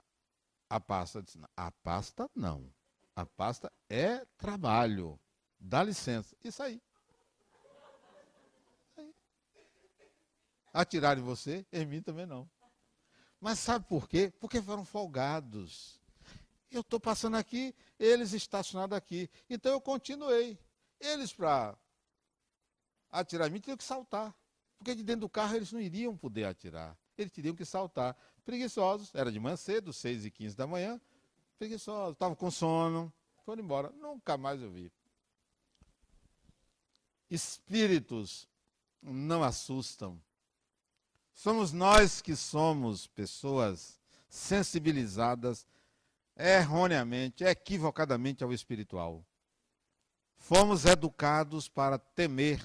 a 0.70 0.78
pasta. 0.78 1.18
Eu 1.18 1.22
disse, 1.22 1.40
a 1.56 1.70
pasta 1.70 2.30
não. 2.34 2.72
A 3.16 3.26
pasta 3.26 3.72
é 3.88 4.24
trabalho. 4.36 5.18
Dá 5.58 5.82
licença. 5.82 6.36
Isso 6.44 6.62
aí. 6.62 6.80
atirar 10.72 11.18
em 11.18 11.22
você, 11.22 11.66
em 11.72 11.84
mim 11.84 12.00
também 12.00 12.26
não. 12.26 12.48
Mas 13.40 13.58
sabe 13.58 13.86
por 13.88 14.08
quê? 14.08 14.32
Porque 14.40 14.60
foram 14.60 14.84
folgados. 14.84 16.00
Eu 16.70 16.82
estou 16.82 17.00
passando 17.00 17.36
aqui, 17.36 17.74
eles 17.98 18.32
estacionados 18.32 18.96
aqui. 18.96 19.30
Então 19.48 19.72
eu 19.72 19.80
continuei. 19.80 20.58
Eles, 21.00 21.32
para 21.32 21.76
atirar 23.10 23.48
em 23.48 23.52
mim, 23.52 23.60
tinham 23.60 23.76
que 23.76 23.84
saltar. 23.84 24.34
Porque 24.78 24.94
de 24.94 25.02
dentro 25.02 25.22
do 25.22 25.28
carro 25.28 25.56
eles 25.56 25.72
não 25.72 25.80
iriam 25.80 26.16
poder 26.16 26.44
atirar. 26.44 26.96
Eles 27.16 27.32
teriam 27.32 27.54
que 27.54 27.64
saltar. 27.64 28.16
Preguiçosos, 28.44 29.14
era 29.14 29.30
de 29.30 29.40
manhã 29.40 29.56
cedo, 29.56 29.92
6 29.92 30.24
e 30.24 30.30
15 30.30 30.56
da 30.56 30.66
manhã. 30.66 31.00
Preguiçosos, 31.58 32.12
estavam 32.12 32.36
com 32.36 32.50
sono, 32.50 33.12
foram 33.44 33.62
embora. 33.62 33.90
Nunca 33.90 34.36
mais 34.36 34.62
eu 34.62 34.70
vi. 34.70 34.92
Espíritos 37.28 38.48
não 39.02 39.42
assustam. 39.42 40.20
Somos 41.34 41.72
nós 41.72 42.20
que 42.20 42.34
somos 42.34 43.06
pessoas 43.06 44.00
sensibilizadas 44.28 45.66
erroneamente, 46.36 47.44
equivocadamente 47.44 48.44
ao 48.44 48.52
espiritual. 48.52 49.24
Fomos 50.38 50.84
educados 50.84 51.68
para 51.68 51.98
temer. 51.98 52.64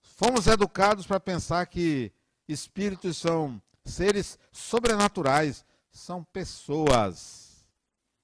Fomos 0.00 0.46
educados 0.46 1.06
para 1.06 1.20
pensar 1.20 1.66
que 1.66 2.12
espíritos 2.48 3.16
são 3.18 3.62
seres 3.84 4.38
sobrenaturais, 4.50 5.64
são 5.90 6.24
pessoas, 6.24 7.64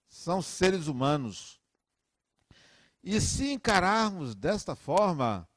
são 0.08 0.42
seres 0.42 0.86
humanos. 0.86 1.60
E 3.02 3.20
se 3.20 3.52
encararmos 3.52 4.34
desta 4.34 4.74
forma, 4.74 5.48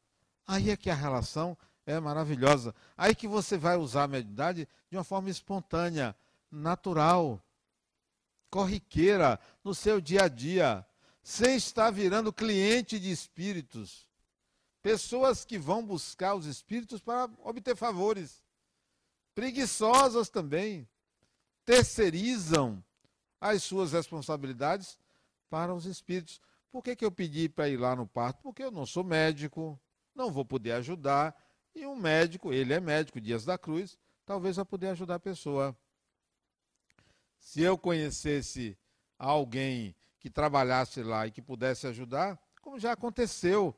aí 0.45 0.69
é 0.69 0.77
que 0.77 0.89
a 0.89 0.95
relação 0.95 1.57
é 1.85 1.99
maravilhosa. 1.99 2.75
Aí 2.95 3.15
que 3.15 3.27
você 3.27 3.57
vai 3.57 3.77
usar 3.77 4.03
a 4.03 4.07
mediunidade 4.07 4.67
de 4.91 4.97
uma 4.97 5.03
forma 5.03 5.29
espontânea, 5.29 6.15
natural, 6.51 7.41
corriqueira, 8.49 9.39
no 9.63 9.73
seu 9.73 10.01
dia 10.01 10.23
a 10.23 10.27
dia, 10.27 10.85
sem 11.27 11.57
estar 11.57 11.91
virando 11.91 12.31
cliente 12.31 12.97
de 12.97 13.11
espíritos. 13.11 14.07
Pessoas 14.81 15.43
que 15.43 15.57
vão 15.59 15.85
buscar 15.85 16.35
os 16.35 16.45
espíritos 16.45 17.01
para 17.01 17.29
obter 17.43 17.75
favores. 17.75 18.41
Preguiçosas 19.35 20.29
também. 20.29 20.87
Terceirizam 21.65 22.81
as 23.41 23.61
suas 23.61 23.91
responsabilidades 23.91 24.97
para 25.49 25.75
os 25.75 25.85
espíritos. 25.85 26.39
Por 26.71 26.81
que, 26.81 26.95
que 26.95 27.03
eu 27.03 27.11
pedi 27.11 27.49
para 27.49 27.67
ir 27.67 27.75
lá 27.75 27.93
no 27.93 28.07
parto? 28.07 28.41
Porque 28.41 28.63
eu 28.63 28.71
não 28.71 28.85
sou 28.85 29.03
médico, 29.03 29.77
não 30.15 30.31
vou 30.31 30.45
poder 30.45 30.71
ajudar. 30.71 31.35
E 31.75 31.85
um 31.85 31.97
médico, 31.97 32.53
ele 32.53 32.73
é 32.73 32.79
médico, 32.79 33.19
Dias 33.19 33.43
da 33.43 33.57
Cruz, 33.57 33.97
talvez 34.25 34.55
vai 34.55 34.63
poder 34.63 34.87
ajudar 34.87 35.15
a 35.15 35.19
pessoa. 35.19 35.77
Se 37.37 37.61
eu 37.61 37.77
conhecesse 37.77 38.77
alguém 39.19 39.93
que 40.19 40.29
trabalhasse 40.29 41.03
lá 41.03 41.27
e 41.27 41.31
que 41.31 41.41
pudesse 41.41 41.87
ajudar, 41.87 42.39
como 42.61 42.79
já 42.79 42.91
aconteceu, 42.91 43.75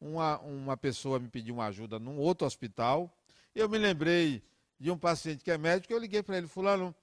uma, 0.00 0.38
uma 0.40 0.76
pessoa 0.76 1.18
me 1.18 1.28
pediu 1.28 1.54
uma 1.54 1.66
ajuda 1.66 1.98
num 1.98 2.18
outro 2.18 2.46
hospital, 2.46 3.14
eu 3.54 3.68
me 3.68 3.78
lembrei 3.78 4.42
de 4.78 4.90
um 4.90 4.98
paciente 4.98 5.42
que 5.42 5.50
é 5.50 5.56
médico, 5.56 5.92
eu 5.92 5.98
liguei 5.98 6.22
para 6.22 6.36
ele, 6.36 6.46
fulano, 6.46 6.94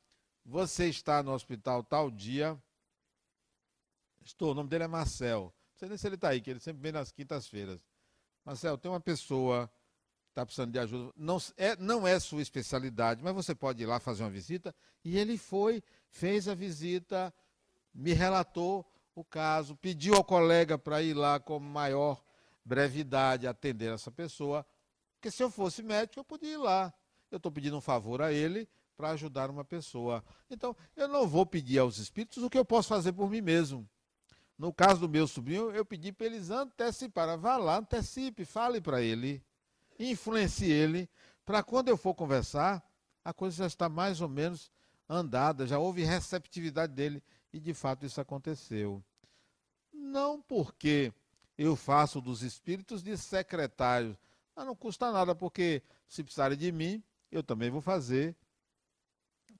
você 0.46 0.88
está 0.88 1.24
no 1.24 1.32
hospital 1.32 1.84
tal 1.84 2.12
dia, 2.12 2.62
estou, 4.24 4.52
o 4.52 4.54
nome 4.54 4.70
dele 4.70 4.84
é 4.84 4.88
Marcel, 4.88 5.44
não 5.44 5.78
sei 5.78 5.90
nem 5.90 5.98
se 5.98 6.08
ele 6.08 6.16
está 6.16 6.30
aí, 6.30 6.42
que 6.42 6.50
ele 6.50 6.60
sempre 6.60 6.82
vem 6.82 6.92
nas 6.92 7.12
quintas-feiras. 7.12 7.82
Marcel, 8.46 8.78
tem 8.78 8.92
uma 8.92 9.00
pessoa 9.00 9.68
que 10.26 10.32
está 10.32 10.46
precisando 10.46 10.72
de 10.72 10.80
ajuda, 10.80 11.14
não 11.16 11.38
é, 11.58 11.76
não 11.78 12.08
é 12.08 12.20
sua 12.20 12.42
especialidade, 12.42 13.24
mas 13.24 13.34
você 13.34 13.56
pode 13.56 13.82
ir 13.82 13.86
lá 13.86 14.00
fazer 14.00 14.24
uma 14.24 14.30
visita, 14.30 14.76
e 15.04 15.18
ele 15.18 15.38
foi, 15.38 15.82
fez 16.10 16.48
a 16.48 16.54
visita, 16.54 17.34
me 17.94 18.14
relatou 18.14 18.86
o 19.16 19.24
caso, 19.24 19.76
pediu 19.76 20.16
ao 20.16 20.24
colega 20.24 20.78
para 20.78 21.02
ir 21.02 21.14
lá 21.14 21.40
com 21.40 21.60
maior 21.60 22.24
brevidade 22.66 23.48
atender 23.48 23.94
essa 23.94 24.12
pessoa, 24.12 24.66
porque 25.14 25.30
se 25.30 25.44
eu 25.44 25.52
fosse 25.52 25.84
médico 25.84 26.20
eu 26.20 26.24
podia 26.24 26.54
ir 26.54 26.58
lá. 26.58 26.94
Eu 27.30 27.38
estou 27.38 27.52
pedindo 27.52 27.78
um 27.78 27.82
favor 27.82 28.22
a 28.22 28.32
ele 28.32 28.68
para 28.96 29.10
ajudar 29.10 29.50
uma 29.50 29.66
pessoa. 29.66 30.24
Então, 30.50 30.76
eu 30.96 31.08
não 31.08 31.28
vou 31.28 31.46
pedir 31.46 31.80
aos 31.80 31.98
espíritos 31.98 32.44
o 32.44 32.50
que 32.50 32.58
eu 32.58 32.64
posso 32.64 32.90
fazer 32.90 33.12
por 33.12 33.30
mim 33.30 33.42
mesmo. 33.42 33.90
No 34.58 34.72
caso 34.72 35.00
do 35.00 35.10
meu 35.10 35.28
sobrinho, 35.28 35.72
eu 35.72 35.84
pedi 35.84 36.12
para 36.12 36.28
eles 36.28 36.52
anteciparem. 36.52 37.38
Vá 37.38 37.58
lá, 37.58 37.78
antecipe, 37.78 38.46
fale 38.46 38.80
para 38.80 39.02
ele, 39.02 39.44
influencie 39.98 40.72
ele, 40.72 41.10
para 41.44 41.64
quando 41.64 41.90
eu 41.90 41.98
for 41.98 42.14
conversar, 42.14 42.84
a 43.26 43.34
coisa 43.34 43.58
já 43.58 43.68
está 43.68 43.90
mais 43.90 44.22
ou 44.22 44.30
menos 44.30 44.72
andada, 45.10 45.66
já 45.66 45.80
houve 45.80 46.04
receptividade 46.04 46.94
dele. 46.94 47.24
E 47.54 47.60
de 47.60 47.74
fato 47.74 48.06
isso 48.06 48.20
aconteceu. 48.20 49.02
Não 49.94 50.42
porque 50.42 51.14
eu 51.58 51.76
faço 51.76 52.20
dos 52.20 52.42
espíritos 52.42 53.04
de 53.04 53.16
secretários. 53.16 54.18
Mas 54.56 54.66
não 54.66 54.76
custa 54.76 55.12
nada, 55.12 55.36
porque 55.36 55.84
se 56.08 56.24
precisarem 56.24 56.58
de 56.58 56.72
mim, 56.72 57.04
eu 57.32 57.44
também 57.44 57.70
vou 57.70 57.82
fazer 57.82 58.36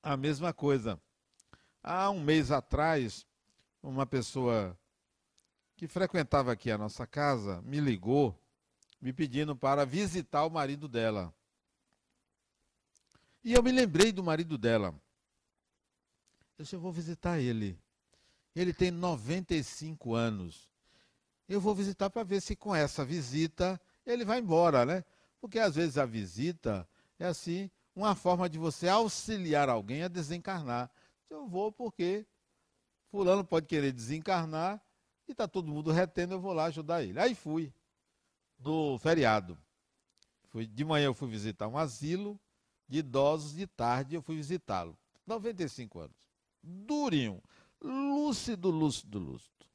a 0.02 0.16
mesma 0.16 0.52
coisa. 0.52 1.00
Há 1.82 2.10
um 2.10 2.20
mês 2.20 2.50
atrás, 2.50 3.26
uma 3.82 4.06
pessoa 4.06 4.78
que 5.76 5.86
frequentava 5.86 6.52
aqui 6.52 6.70
a 6.70 6.78
nossa 6.78 7.06
casa 7.06 7.60
me 7.62 7.80
ligou, 7.80 8.38
me 9.00 9.12
pedindo 9.12 9.56
para 9.56 9.84
visitar 9.84 10.44
o 10.44 10.50
marido 10.50 10.88
dela. 10.88 11.34
E 13.42 13.52
eu 13.52 13.62
me 13.62 13.70
lembrei 13.70 14.12
do 14.12 14.24
marido 14.24 14.56
dela. 14.56 14.94
Eu 16.56 16.62
disse, 16.62 16.76
eu 16.76 16.80
vou 16.80 16.92
visitar 16.92 17.38
ele. 17.40 17.78
Ele 18.54 18.72
tem 18.72 18.90
95 18.90 20.14
anos. 20.14 20.70
Eu 21.48 21.60
vou 21.60 21.74
visitar 21.74 22.08
para 22.08 22.22
ver 22.22 22.40
se 22.40 22.54
com 22.54 22.74
essa 22.74 23.04
visita 23.04 23.80
ele 24.06 24.24
vai 24.24 24.38
embora, 24.38 24.86
né? 24.86 25.04
Porque 25.40 25.58
às 25.58 25.74
vezes 25.74 25.98
a 25.98 26.06
visita 26.06 26.88
é 27.18 27.26
assim, 27.26 27.70
uma 27.94 28.14
forma 28.14 28.48
de 28.48 28.58
você 28.58 28.88
auxiliar 28.88 29.68
alguém 29.68 30.02
a 30.02 30.08
desencarnar. 30.08 30.90
Eu 31.28 31.46
vou 31.46 31.70
porque 31.70 32.26
fulano 33.10 33.44
pode 33.44 33.66
querer 33.66 33.92
desencarnar 33.92 34.80
e 35.28 35.32
está 35.32 35.46
todo 35.46 35.68
mundo 35.68 35.90
retendo, 35.90 36.34
eu 36.34 36.40
vou 36.40 36.52
lá 36.52 36.64
ajudar 36.66 37.02
ele. 37.02 37.18
Aí 37.18 37.34
fui, 37.34 37.72
do 38.58 38.98
feriado. 38.98 39.58
Fui, 40.48 40.66
de 40.66 40.84
manhã 40.84 41.06
eu 41.06 41.14
fui 41.14 41.28
visitar 41.28 41.68
um 41.68 41.76
asilo 41.76 42.38
de 42.88 42.98
idosos, 42.98 43.54
de 43.54 43.66
tarde 43.66 44.14
eu 44.14 44.22
fui 44.22 44.36
visitá-lo. 44.36 44.96
95 45.26 46.00
anos. 46.00 46.16
Durinho 46.62 47.42
lúcido, 47.84 48.70
lúcido, 48.70 49.18
lúcido. 49.18 49.66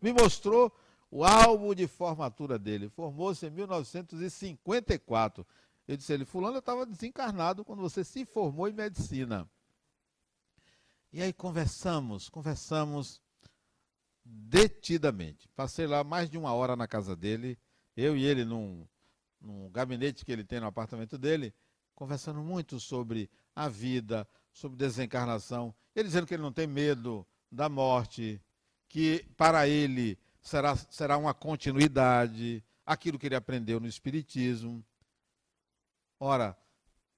Me 0.00 0.12
mostrou 0.12 0.74
o 1.10 1.24
álbum 1.24 1.74
de 1.74 1.86
formatura 1.86 2.58
dele. 2.58 2.88
Formou-se 2.88 3.46
em 3.46 3.50
1954. 3.50 5.46
Eu 5.86 5.96
disse 5.96 6.12
a 6.12 6.14
ele, 6.14 6.24
fulano, 6.24 6.58
estava 6.58 6.84
desencarnado 6.84 7.64
quando 7.64 7.80
você 7.80 8.04
se 8.04 8.24
formou 8.24 8.68
em 8.68 8.72
medicina. 8.72 9.48
E 11.12 11.22
aí 11.22 11.32
conversamos, 11.32 12.28
conversamos 12.28 13.22
detidamente. 14.24 15.48
Passei 15.56 15.86
lá 15.86 16.04
mais 16.04 16.28
de 16.28 16.36
uma 16.36 16.52
hora 16.52 16.76
na 16.76 16.86
casa 16.86 17.16
dele, 17.16 17.58
eu 17.96 18.14
e 18.14 18.24
ele 18.24 18.44
num, 18.44 18.86
num 19.40 19.70
gabinete 19.70 20.24
que 20.24 20.30
ele 20.30 20.44
tem 20.44 20.60
no 20.60 20.66
apartamento 20.66 21.16
dele, 21.16 21.54
conversando 21.94 22.40
muito 22.42 22.78
sobre 22.78 23.30
a 23.56 23.68
vida, 23.68 24.28
sobre 24.52 24.76
desencarnação. 24.76 25.74
Ele 25.96 26.08
dizendo 26.08 26.26
que 26.26 26.34
ele 26.34 26.42
não 26.42 26.52
tem 26.52 26.66
medo 26.66 27.26
da 27.50 27.68
morte, 27.68 28.40
que 28.88 29.24
para 29.36 29.68
ele 29.68 30.18
será, 30.40 30.76
será 30.76 31.16
uma 31.16 31.34
continuidade, 31.34 32.64
aquilo 32.84 33.18
que 33.18 33.26
ele 33.26 33.34
aprendeu 33.34 33.78
no 33.80 33.86
Espiritismo. 33.86 34.84
Ora, 36.18 36.56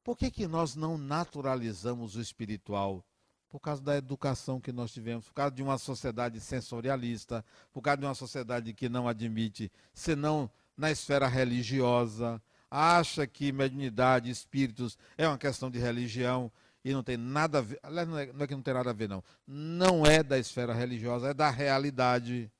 por 0.03 0.17
que, 0.17 0.31
que 0.31 0.47
nós 0.47 0.75
não 0.75 0.99
naturalizamos 0.99 2.17
o 2.17 2.21
espiritual? 2.21 3.05
Por 3.49 3.61
causa 3.61 3.83
da 3.83 3.97
educação 3.97 4.61
que 4.61 4.73
nós 4.73 4.93
tivemos, 4.93 5.27
por 5.27 5.35
causa 5.35 5.55
de 5.55 5.63
uma 5.63 5.77
sociedade 5.77 6.41
sensorialista, 6.41 7.45
por 7.73 7.83
causa 7.83 7.99
de 7.99 8.07
uma 8.07 8.15
sociedade 8.15 8.73
que 8.73 8.89
não 8.89 9.09
admite, 9.09 9.71
senão 9.93 10.51
na 10.77 10.91
esfera 10.91 11.27
religiosa, 11.27 12.41
acha 12.71 13.27
que 13.27 13.51
mediunidade, 13.51 14.31
espíritos 14.31 14.97
é 15.19 15.27
uma 15.27 15.37
questão 15.37 15.71
de 15.71 15.79
religião 15.79 16.51
e 16.85 16.93
não 16.93 17.03
tem 17.03 17.17
nada 17.17 17.59
a 17.59 17.61
ver. 17.61 17.79
Aliás, 17.83 18.09
não 18.09 18.19
é, 18.19 18.33
não 18.33 18.43
é 18.43 18.47
que 18.47 18.55
não 18.55 18.63
tem 18.63 18.75
nada 18.75 18.91
a 18.91 18.93
ver, 18.93 19.09
não. 19.09 19.23
Não 19.47 20.07
é 20.07 20.23
da 20.23 20.39
esfera 20.39 20.73
religiosa, 20.73 21.29
é 21.29 21.35
da 21.35 21.51
realidade. 21.51 22.51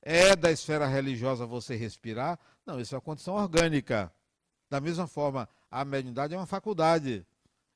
É 0.00 0.34
da 0.36 0.50
esfera 0.50 0.86
religiosa 0.86 1.46
você 1.46 1.74
respirar? 1.74 2.38
Não, 2.66 2.80
isso 2.80 2.94
é 2.94 2.98
uma 2.98 3.02
condição 3.02 3.34
orgânica. 3.34 4.12
Da 4.70 4.80
mesma 4.80 5.06
forma, 5.06 5.48
a 5.70 5.84
mediunidade 5.84 6.34
é 6.34 6.36
uma 6.36 6.46
faculdade. 6.46 7.26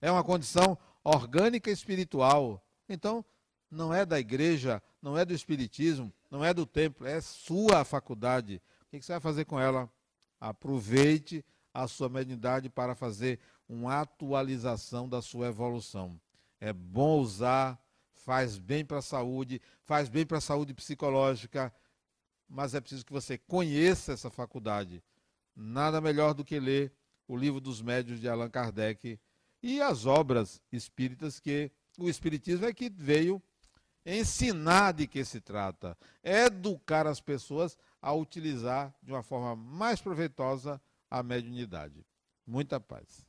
É 0.01 0.11
uma 0.11 0.25
condição 0.25 0.77
orgânica 1.05 1.71
e 1.71 1.73
espiritual. 1.73 2.63
Então, 2.89 3.25
não 3.71 3.93
é 3.93 4.07
da 4.07 4.19
igreja, 4.19 4.83
não 5.03 5.17
é 5.17 5.25
do 5.25 5.35
espiritismo, 5.35 6.13
não 6.31 6.45
é 6.45 6.55
do 6.55 6.65
templo, 6.65 7.07
é 7.07 7.21
sua 7.21 7.85
faculdade. 7.85 8.63
O 8.83 8.91
que 8.91 9.03
você 9.03 9.13
vai 9.13 9.21
fazer 9.21 9.45
com 9.45 9.61
ela? 9.61 9.91
Aproveite 10.41 11.45
a 11.73 11.87
sua 11.87 12.09
mediunidade 12.09 12.69
para 12.69 12.95
fazer 12.95 13.39
uma 13.69 14.01
atualização 14.01 15.09
da 15.09 15.21
sua 15.21 15.49
evolução. 15.49 16.19
É 16.61 16.73
bom 16.73 17.21
usar, 17.21 17.79
faz 18.11 18.59
bem 18.59 18.85
para 18.85 18.99
a 18.99 19.03
saúde, 19.03 19.61
faz 19.85 20.09
bem 20.09 20.25
para 20.25 20.39
a 20.39 20.41
saúde 20.41 20.75
psicológica, 20.75 21.73
mas 22.49 22.75
é 22.75 22.81
preciso 22.81 23.05
que 23.05 23.13
você 23.13 23.37
conheça 23.37 24.13
essa 24.13 24.31
faculdade. 24.31 25.03
Nada 25.55 26.01
melhor 26.01 26.35
do 26.35 26.45
que 26.45 26.59
ler 26.59 26.93
o 27.27 27.37
livro 27.37 27.61
dos 27.61 27.83
médios 27.83 28.21
de 28.21 28.29
Allan 28.29 28.49
Kardec 28.49 29.21
e 29.63 29.81
as 29.83 30.07
obras 30.07 30.63
espíritas 30.73 31.39
que 31.39 31.71
o 31.99 32.09
espiritismo 32.09 32.65
é 32.65 32.73
que 32.73 32.89
veio 32.89 33.43
ensinar 34.07 34.93
de 34.93 35.07
que 35.07 35.25
se 35.25 35.41
trata, 35.41 35.97
educar 36.25 37.07
as 37.07 37.21
pessoas 37.21 37.77
a 38.01 38.13
utilizar 38.15 38.95
de 39.03 39.13
uma 39.13 39.23
forma 39.23 39.55
mais 39.55 40.01
proveitosa 40.01 40.81
a 41.11 41.23
mediunidade. 41.23 42.07
Muita 42.47 42.81
paz. 42.81 43.28